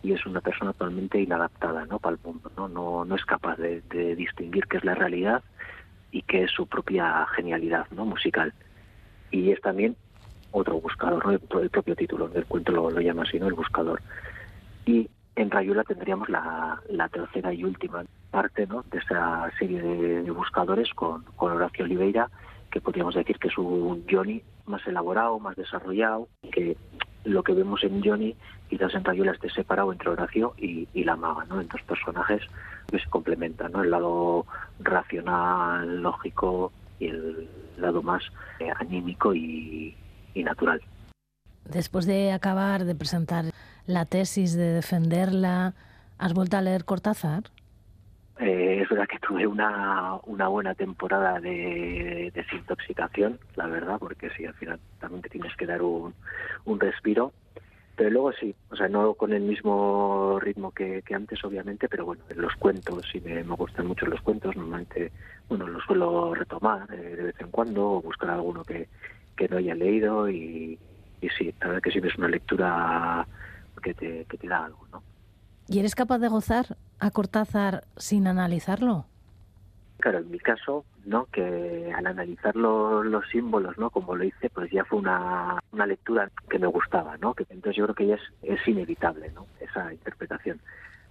y 0.00 0.12
es 0.12 0.24
una 0.26 0.40
persona 0.40 0.72
totalmente 0.72 1.20
inadaptada 1.20 1.86
¿no? 1.86 1.98
para 1.98 2.14
el 2.14 2.22
mundo, 2.22 2.52
¿no? 2.56 2.68
No, 2.68 3.04
no 3.04 3.16
es 3.16 3.24
capaz 3.24 3.56
de, 3.56 3.82
distinguir 4.14 4.66
qué 4.68 4.76
es 4.76 4.84
la 4.84 4.94
realidad 4.94 5.42
y 6.12 6.22
qué 6.22 6.44
es 6.44 6.52
su 6.52 6.68
propia 6.68 7.26
genialidad 7.34 7.86
¿no? 7.90 8.04
musical. 8.04 8.54
Y 9.32 9.50
es 9.50 9.60
también 9.60 9.96
otro 10.52 10.80
buscador, 10.80 11.26
¿no? 11.26 11.32
el, 11.60 11.70
propio 11.70 11.96
título 11.96 12.28
del 12.28 12.46
cuento 12.46 12.70
lo, 12.70 13.00
llama 13.00 13.24
así, 13.24 13.40
¿no? 13.40 13.48
el 13.48 13.54
buscador. 13.54 14.00
Y 14.86 15.10
en 15.34 15.50
Rayuela 15.50 15.82
tendríamos 15.82 16.28
la, 16.28 16.80
la 16.88 17.08
tercera 17.08 17.52
y 17.52 17.64
última 17.64 18.04
parte 18.30 18.68
¿no? 18.68 18.84
de 18.88 18.98
esa 18.98 19.50
serie 19.58 19.82
de, 19.82 20.30
buscadores 20.30 20.94
con, 20.94 21.24
con 21.34 21.50
Horacio 21.50 21.86
Oliveira, 21.86 22.30
que 22.70 22.80
podríamos 22.80 23.16
decir 23.16 23.36
que 23.40 23.48
es 23.48 23.58
un 23.58 24.04
Johnny 24.08 24.40
más 24.66 24.86
elaborado, 24.86 25.38
más 25.38 25.56
desarrollado, 25.56 26.28
que 26.52 26.76
lo 27.24 27.42
que 27.42 27.54
vemos 27.54 27.82
en 27.84 28.02
Johnny 28.02 28.36
quizás 28.68 28.94
en 28.94 29.04
Rayuela 29.04 29.32
esté 29.32 29.50
separado 29.50 29.92
entre 29.92 30.10
Horacio 30.10 30.54
y, 30.56 30.86
la 31.04 31.16
maga, 31.16 31.44
¿no? 31.44 31.60
En 31.60 31.68
dos 31.68 31.82
personajes 31.82 32.42
que 32.90 32.98
se 32.98 33.08
complementan, 33.08 33.72
¿no? 33.72 33.82
El 33.82 33.90
lado 33.90 34.46
racional, 34.80 36.02
lógico 36.02 36.72
y 36.98 37.08
el 37.08 37.48
lado 37.76 38.02
más 38.02 38.22
eh, 38.60 38.70
anímico 38.80 39.34
y, 39.34 39.94
natural. 40.34 40.82
Después 41.64 42.06
de 42.06 42.32
acabar 42.32 42.84
de 42.84 42.94
presentar 42.94 43.46
la 43.86 44.04
tesis, 44.04 44.54
de 44.54 44.72
defenderla, 44.72 45.74
¿has 46.18 46.34
vuelto 46.34 46.56
a 46.56 46.60
leer 46.60 46.84
Cortázar? 46.84 47.44
Eh, 48.40 48.80
es 48.82 48.88
verdad 48.88 49.06
que 49.06 49.20
tuve 49.20 49.46
una, 49.46 50.16
una 50.24 50.48
buena 50.48 50.74
temporada 50.74 51.40
de 51.40 52.32
desintoxicación, 52.34 53.38
la 53.54 53.66
verdad, 53.66 53.98
porque 53.98 54.30
sí, 54.30 54.44
al 54.44 54.54
final 54.54 54.80
también 54.98 55.22
te 55.22 55.28
tienes 55.28 55.54
que 55.56 55.66
dar 55.66 55.82
un, 55.82 56.14
un 56.64 56.80
respiro 56.80 57.32
pero 57.96 58.10
luego 58.10 58.32
sí, 58.32 58.54
o 58.70 58.76
sea, 58.76 58.88
no 58.88 59.14
con 59.14 59.32
el 59.32 59.42
mismo 59.42 60.38
ritmo 60.40 60.72
que, 60.72 61.02
antes, 61.14 61.44
obviamente, 61.44 61.88
pero 61.88 62.04
bueno, 62.04 62.22
en 62.28 62.40
los 62.40 62.54
cuentos, 62.56 63.06
sí 63.10 63.20
me, 63.20 63.42
gustan 63.42 63.86
mucho 63.86 64.06
los 64.06 64.20
cuentos, 64.20 64.56
normalmente, 64.56 65.12
bueno, 65.48 65.68
los 65.68 65.84
suelo 65.84 66.34
retomar 66.34 66.92
eh, 66.92 67.16
de 67.16 67.22
vez 67.24 67.40
en 67.40 67.50
cuando, 67.50 67.92
o 67.92 68.02
buscar 68.02 68.30
alguno 68.30 68.64
que, 68.64 68.88
que 69.36 69.48
no 69.48 69.58
haya 69.58 69.76
leído, 69.76 70.28
y, 70.28 70.76
y 71.20 71.28
sí, 71.38 71.54
la 71.60 71.68
verdad 71.68 71.82
que 71.82 71.92
sí 71.92 72.00
es 72.02 72.18
una 72.18 72.28
lectura 72.28 73.26
que 73.80 73.94
te, 73.94 74.24
que 74.24 74.38
te 74.38 74.48
da 74.48 74.64
algo, 74.64 74.86
¿no? 74.90 75.02
¿Y 75.68 75.78
eres 75.78 75.94
capaz 75.94 76.18
de 76.18 76.28
gozar 76.28 76.76
a 77.04 77.10
Cortázar 77.10 77.84
sin 77.98 78.26
analizarlo? 78.26 79.04
Claro, 79.98 80.18
en 80.20 80.30
mi 80.30 80.38
caso, 80.38 80.86
¿no? 81.04 81.26
que 81.26 81.92
al 81.94 82.06
analizar 82.06 82.56
los 82.56 83.28
símbolos, 83.30 83.76
¿no? 83.76 83.90
como 83.90 84.16
lo 84.16 84.24
hice, 84.24 84.48
pues 84.48 84.70
ya 84.70 84.86
fue 84.86 85.00
una, 85.00 85.58
una 85.72 85.86
lectura 85.86 86.30
que 86.48 86.58
me 86.58 86.66
gustaba, 86.66 87.18
¿no? 87.18 87.34
que 87.34 87.44
entonces 87.50 87.76
yo 87.76 87.84
creo 87.84 87.94
que 87.94 88.06
ya 88.06 88.14
es, 88.14 88.22
es 88.42 88.66
inevitable 88.66 89.30
¿no? 89.32 89.46
esa 89.60 89.92
interpretación. 89.92 90.60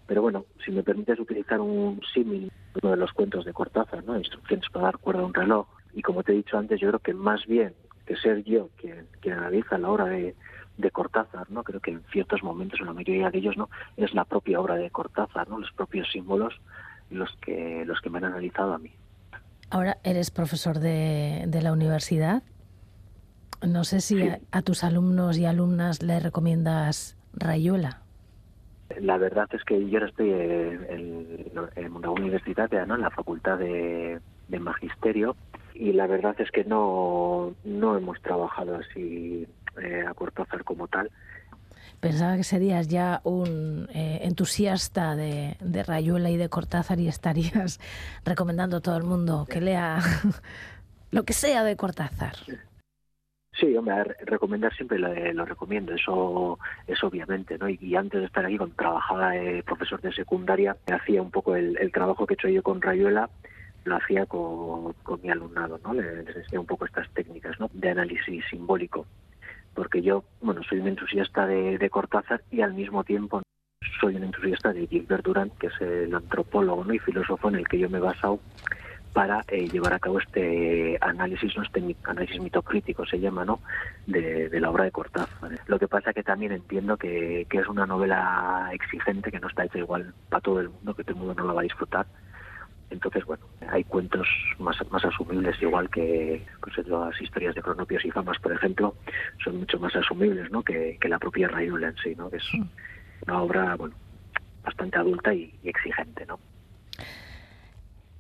Pero 0.07 0.23
bueno, 0.23 0.45
si 0.65 0.71
me 0.71 0.81
permites 0.81 1.19
utilizar 1.19 1.61
un 1.61 2.01
símil, 2.11 2.51
uno 2.81 2.91
de 2.91 2.97
los 2.97 3.13
cuentos 3.13 3.45
de 3.45 3.53
Cortázar, 3.53 4.03
¿no? 4.03 4.17
instrucciones 4.17 4.67
para 4.71 4.85
dar 4.85 4.97
cuerda 4.97 5.21
a 5.21 5.25
un 5.25 5.33
reloj, 5.33 5.67
y 5.93 6.01
como 6.01 6.23
te 6.23 6.31
he 6.31 6.35
dicho 6.35 6.57
antes, 6.57 6.81
yo 6.81 6.87
creo 6.87 7.01
que 7.01 7.13
más 7.13 7.45
bien 7.45 7.75
que 8.07 8.15
ser 8.15 8.43
yo 8.43 8.69
quien, 8.77 9.05
quien 9.21 9.35
analiza 9.37 9.77
la 9.77 9.89
obra 9.89 10.05
de, 10.05 10.35
de 10.77 10.91
Cortázar, 10.91 11.49
¿no? 11.51 11.63
Creo 11.63 11.79
que 11.79 11.91
en 11.91 12.03
ciertos 12.11 12.43
momentos, 12.43 12.79
en 12.79 12.87
la 12.87 12.93
mayoría 12.93 13.29
de 13.29 13.37
ellos, 13.37 13.57
¿no? 13.57 13.69
Es 13.97 14.13
la 14.13 14.25
propia 14.25 14.59
obra 14.59 14.75
de 14.75 14.89
Cortázar, 14.89 15.47
¿no? 15.49 15.59
Los 15.59 15.71
propios 15.71 16.11
símbolos 16.11 16.53
los 17.09 17.29
que 17.41 17.83
los 17.85 18.01
que 18.01 18.09
me 18.09 18.17
han 18.17 18.25
analizado 18.25 18.73
a 18.73 18.77
mí. 18.77 18.91
Ahora 19.69 19.97
eres 20.03 20.31
profesor 20.31 20.79
de, 20.79 21.45
de 21.47 21.61
la 21.61 21.71
universidad. 21.71 22.43
No 23.65 23.83
sé 23.85 24.01
si 24.01 24.29
a, 24.51 24.61
tus 24.61 24.83
alumnos 24.83 25.37
y 25.37 25.45
alumnas 25.45 26.03
le 26.03 26.19
recomiendas 26.19 27.17
Rayuela. 27.33 28.01
La 28.99 29.17
verdad 29.17 29.47
es 29.53 29.63
que 29.63 29.89
yo 29.89 29.99
ahora 29.99 30.09
estoy 30.09 30.31
en, 30.31 31.49
en 31.75 32.01
la 32.01 32.09
universidad, 32.09 32.69
¿no? 32.85 32.95
en 32.95 33.01
la 33.01 33.09
facultad 33.09 33.57
de, 33.57 34.19
de 34.53 34.59
magisterio 34.59 35.35
y 35.73 35.91
la 35.93 36.07
verdad 36.07 36.35
es 36.39 36.51
que 36.51 36.63
no, 36.63 37.55
no 37.63 37.97
hemos 37.97 38.21
trabajado 38.21 38.75
así 38.75 39.47
eh, 39.81 40.05
a 40.07 40.13
Cortázar 40.13 40.63
como 40.63 40.87
tal. 40.87 41.09
Pensaba 41.99 42.35
que 42.35 42.43
serías 42.43 42.87
ya 42.87 43.21
un 43.23 43.87
eh, 43.93 44.19
entusiasta 44.23 45.15
de, 45.15 45.55
Rayuela 45.87 46.29
y 46.29 46.37
de 46.37 46.49
Cortázar 46.49 46.99
y 46.99 47.07
estarías 47.07 47.79
recomendando 48.25 48.77
a 48.77 48.81
todo 48.81 48.97
el 48.97 49.03
mundo 49.03 49.47
que 49.49 49.61
lea 49.61 49.99
lo 51.11 51.23
que 51.23 51.33
sea 51.33 51.63
de 51.63 51.75
Cortázar. 51.75 52.35
Sí, 53.59 53.75
hombre, 53.77 54.03
recomendar 54.25 54.73
siempre 54.75 54.97
lo, 54.97 55.45
recomiendo, 55.45 55.93
eso 55.93 56.57
es 56.87 57.03
obviamente, 57.03 57.57
¿no? 57.59 57.69
Y, 57.69 57.95
antes 57.95 58.19
de 58.19 58.25
estar 58.25 58.43
aquí, 58.45 58.57
cuando 58.57 58.75
trabajaba 58.75 59.31
de 59.31 59.63
profesor 59.63 60.01
de 60.01 60.11
secundaria, 60.11 60.75
hacía 60.91 61.21
un 61.21 61.29
poco 61.29 61.55
el, 61.55 61.91
trabajo 61.91 62.25
que 62.25 62.33
he 62.33 62.35
hecho 62.35 62.49
yo 62.49 62.63
con 62.63 62.81
Rayuela, 62.81 63.29
lo 63.85 63.95
hacía 63.95 64.25
con, 64.25 64.93
mi 65.21 65.29
alumnado, 65.29 65.79
¿no? 65.83 65.93
Les, 65.93 66.27
enseñé 66.27 66.59
un 66.59 66.65
poco 66.65 66.85
estas 66.85 67.09
técnicas. 67.11 67.55
De 67.73 67.89
análisis 67.89 68.43
simbólico 68.49 69.05
porque 69.73 70.01
yo, 70.01 70.23
bueno, 70.41 70.61
soy 70.63 70.79
un 70.79 70.87
entusiasta 70.87 71.45
de, 71.47 71.89
Cortázar 71.89 72.41
y 72.51 72.61
al 72.61 72.73
mismo 72.73 73.03
tiempo 73.03 73.41
soy 73.99 74.15
un 74.15 74.23
entusiasta 74.23 74.73
de 74.73 74.87
Gilbert 74.87 75.25
Durant, 75.25 75.57
que 75.57 75.67
es 75.67 75.81
el 75.81 76.13
antropólogo 76.13 76.91
y 76.93 76.99
filósofo 76.99 77.49
en 77.49 77.55
el 77.55 77.67
que 77.67 77.79
yo 77.79 77.89
me 77.89 77.97
he 77.97 78.01
basado 78.01 78.39
para 79.13 79.43
eh, 79.47 79.67
llevar 79.69 79.93
a 79.93 79.99
cabo 79.99 80.19
este 80.19 80.97
análisis, 80.99 81.55
¿no? 81.55 81.61
este 81.61 81.95
análisis 82.03 82.41
mitocrítico 82.41 83.05
se 83.05 83.19
llama, 83.19 83.45
¿no? 83.45 83.59
De, 84.07 84.49
la 84.59 84.71
obra 84.71 84.85
de 84.85 84.91
Cortázar. 84.91 85.51
Lo 85.67 85.77
que 85.77 85.87
pasa 85.87 86.13
que 86.13 86.23
también 86.23 86.51
entiendo 86.51 86.97
que, 86.97 87.45
es 87.49 87.67
una 87.67 87.85
novela 87.85 88.69
exigente, 88.73 89.31
que 89.31 89.39
no 89.39 89.47
está 89.47 89.65
hecha 89.65 89.77
igual 89.77 90.13
para 90.29 90.41
todo 90.41 90.59
el 90.59 90.69
mundo, 90.69 90.95
que 90.95 91.03
todo 91.03 91.13
el 91.13 91.19
mundo 91.19 91.35
no 91.35 91.47
la 91.47 91.53
va 91.53 91.61
a 91.61 91.63
disfrutar, 91.63 92.07
entonces, 92.93 93.25
bueno, 93.25 93.43
hay 93.69 93.83
cuentos 93.83 94.27
más, 94.59 94.77
más 94.91 95.03
asumibles, 95.03 95.61
igual 95.61 95.89
que 95.89 96.45
pues, 96.61 96.87
las 96.87 97.19
historias 97.21 97.55
de 97.55 97.61
cronopios 97.61 98.05
y 98.05 98.11
famas, 98.11 98.37
por 98.39 98.53
ejemplo, 98.53 98.95
son 99.43 99.57
mucho 99.57 99.79
más 99.79 99.95
asumibles 99.95 100.51
¿no? 100.51 100.63
que, 100.63 100.97
la 101.03 101.19
propia 101.19 101.47
Rayuela 101.47 101.89
en 101.89 101.97
sí, 101.97 102.15
¿no? 102.15 102.29
que 102.29 102.37
es 102.37 102.45
una 103.27 103.41
obra 103.41 103.75
bueno, 103.75 103.95
bastante 104.63 104.97
adulta 104.97 105.33
y, 105.33 105.53
y 105.63 105.69
exigente. 105.69 106.25
¿no? 106.25 106.39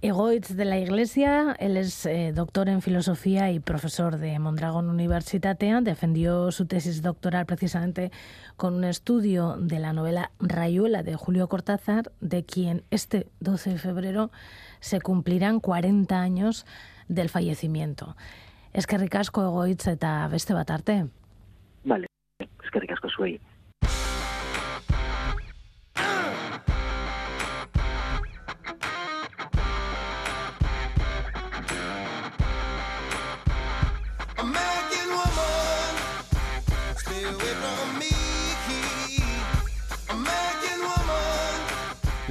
Egoitz 0.03 0.49
de 0.49 0.65
la 0.65 0.77
Iglesia, 0.77 1.55
él 1.59 1.77
es 1.77 2.05
eh, 2.05 2.33
doctor 2.35 2.67
en 2.67 2.81
filosofía 2.81 3.51
y 3.51 3.61
profesor 3.61 4.17
de 4.17 4.37
Mondragón 4.37 4.89
Universitatea. 4.89 5.79
Defendió 5.79 6.51
su 6.51 6.65
tesis 6.65 7.01
doctoral 7.01 7.45
precisamente 7.45 8.11
con 8.57 8.73
un 8.73 8.83
estudio 8.83 9.55
de 9.57 9.79
la 9.79 9.93
novela 9.93 10.31
Rayuela 10.41 11.03
de 11.03 11.15
Julio 11.15 11.47
Cortázar, 11.47 12.11
de 12.19 12.43
quien 12.43 12.83
este 12.91 13.27
12 13.39 13.69
de 13.69 13.77
febrero 13.77 14.29
se 14.81 14.99
cumplirán 14.99 15.61
40 15.61 16.19
años 16.19 16.65
del 17.07 17.29
fallecimiento. 17.29 18.17
Es 18.73 18.87
que 18.87 18.97
ricasco 18.97 19.41
Egoitz 19.41 19.87
eta 19.87 20.27
beste 20.27 20.53
batarte. 20.53 21.07
Vale, 21.85 22.07
es 22.39 22.71
que 22.71 22.79
ricasco 22.81 23.07
soy. 23.07 23.39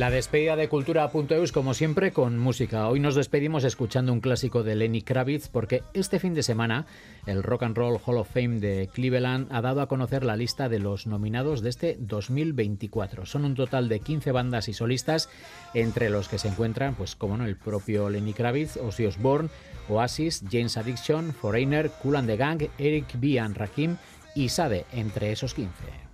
La 0.02 0.10
despedida 0.10 0.56
de 0.56 0.68
Cultura.eus, 0.68 1.52
como 1.52 1.74
siempre, 1.74 2.10
con 2.10 2.36
música. 2.36 2.88
Hoy 2.88 2.98
nos 2.98 3.14
despedimos 3.14 3.62
escuchando 3.62 4.12
un 4.12 4.20
clásico 4.20 4.64
de 4.64 4.74
Lenny 4.74 5.02
Kravitz, 5.02 5.46
porque 5.46 5.84
este 5.94 6.18
fin 6.18 6.34
de 6.34 6.42
semana 6.42 6.86
el 7.24 7.44
Rock 7.44 7.62
and 7.62 7.76
Roll 7.76 8.00
Hall 8.04 8.16
of 8.16 8.28
Fame 8.28 8.58
de 8.58 8.90
Cleveland 8.92 9.46
ha 9.52 9.62
dado 9.62 9.80
a 9.80 9.86
conocer 9.86 10.24
la 10.24 10.34
lista 10.34 10.68
de 10.68 10.80
los 10.80 11.06
nominados 11.06 11.62
de 11.62 11.70
este 11.70 11.96
2024. 12.00 13.26
Son 13.26 13.44
un 13.44 13.54
total 13.54 13.88
de 13.88 14.00
15 14.00 14.32
bandas 14.32 14.68
y 14.68 14.72
solistas, 14.72 15.28
entre 15.72 16.10
los 16.10 16.28
que 16.28 16.38
se 16.38 16.48
encuentran, 16.48 16.96
pues 16.96 17.14
como 17.14 17.36
no, 17.36 17.44
el 17.44 17.56
propio 17.56 18.10
Lenny 18.10 18.32
Kravitz, 18.32 18.78
Ozzy 18.78 19.06
Osbourne, 19.06 19.50
Oasis, 19.88 20.42
James 20.50 20.76
Addiction, 20.76 21.32
Foreigner, 21.32 21.92
Cool 22.02 22.16
and 22.16 22.26
the 22.26 22.36
Gang, 22.36 22.60
Eric 22.76 23.20
B. 23.20 23.38
and 23.38 23.56
Rakim 23.56 23.98
y 24.34 24.48
Sade, 24.48 24.84
entre 24.92 25.30
esos 25.30 25.54
15. 25.54 26.11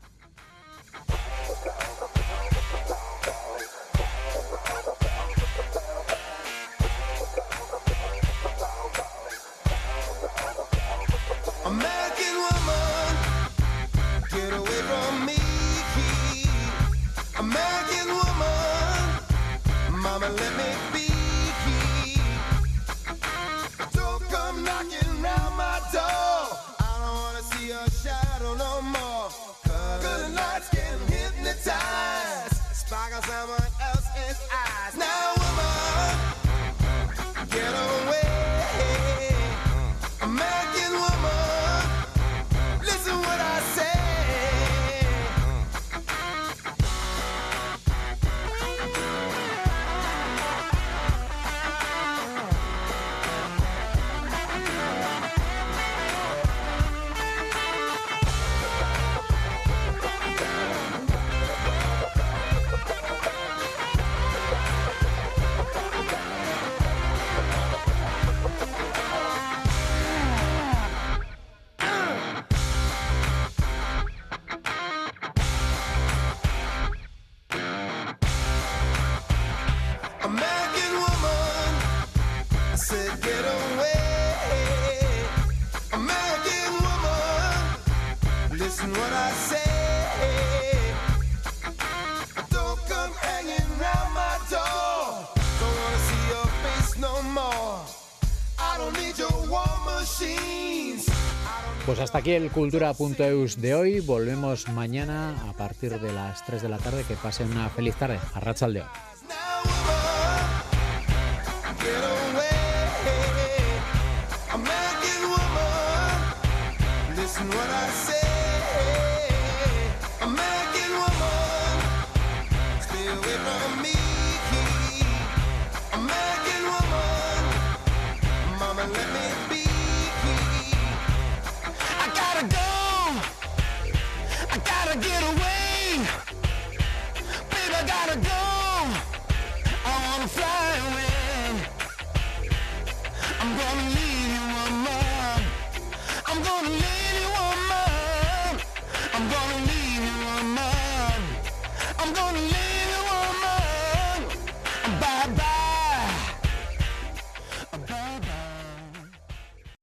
Hasta 102.08 102.20
aquí 102.20 102.32
el 102.32 102.50
cultura.eus 102.50 103.60
de 103.60 103.74
hoy. 103.74 104.00
Volvemos 104.00 104.66
mañana 104.70 105.36
a 105.46 105.52
partir 105.52 106.00
de 106.00 106.10
las 106.10 106.42
3 106.46 106.62
de 106.62 106.68
la 106.70 106.78
tarde. 106.78 107.04
Que 107.06 107.16
pasen 107.16 107.50
una 107.50 107.68
feliz 107.68 107.96
tarde. 107.96 108.18
A 108.32 108.66
Leo. 108.66 108.86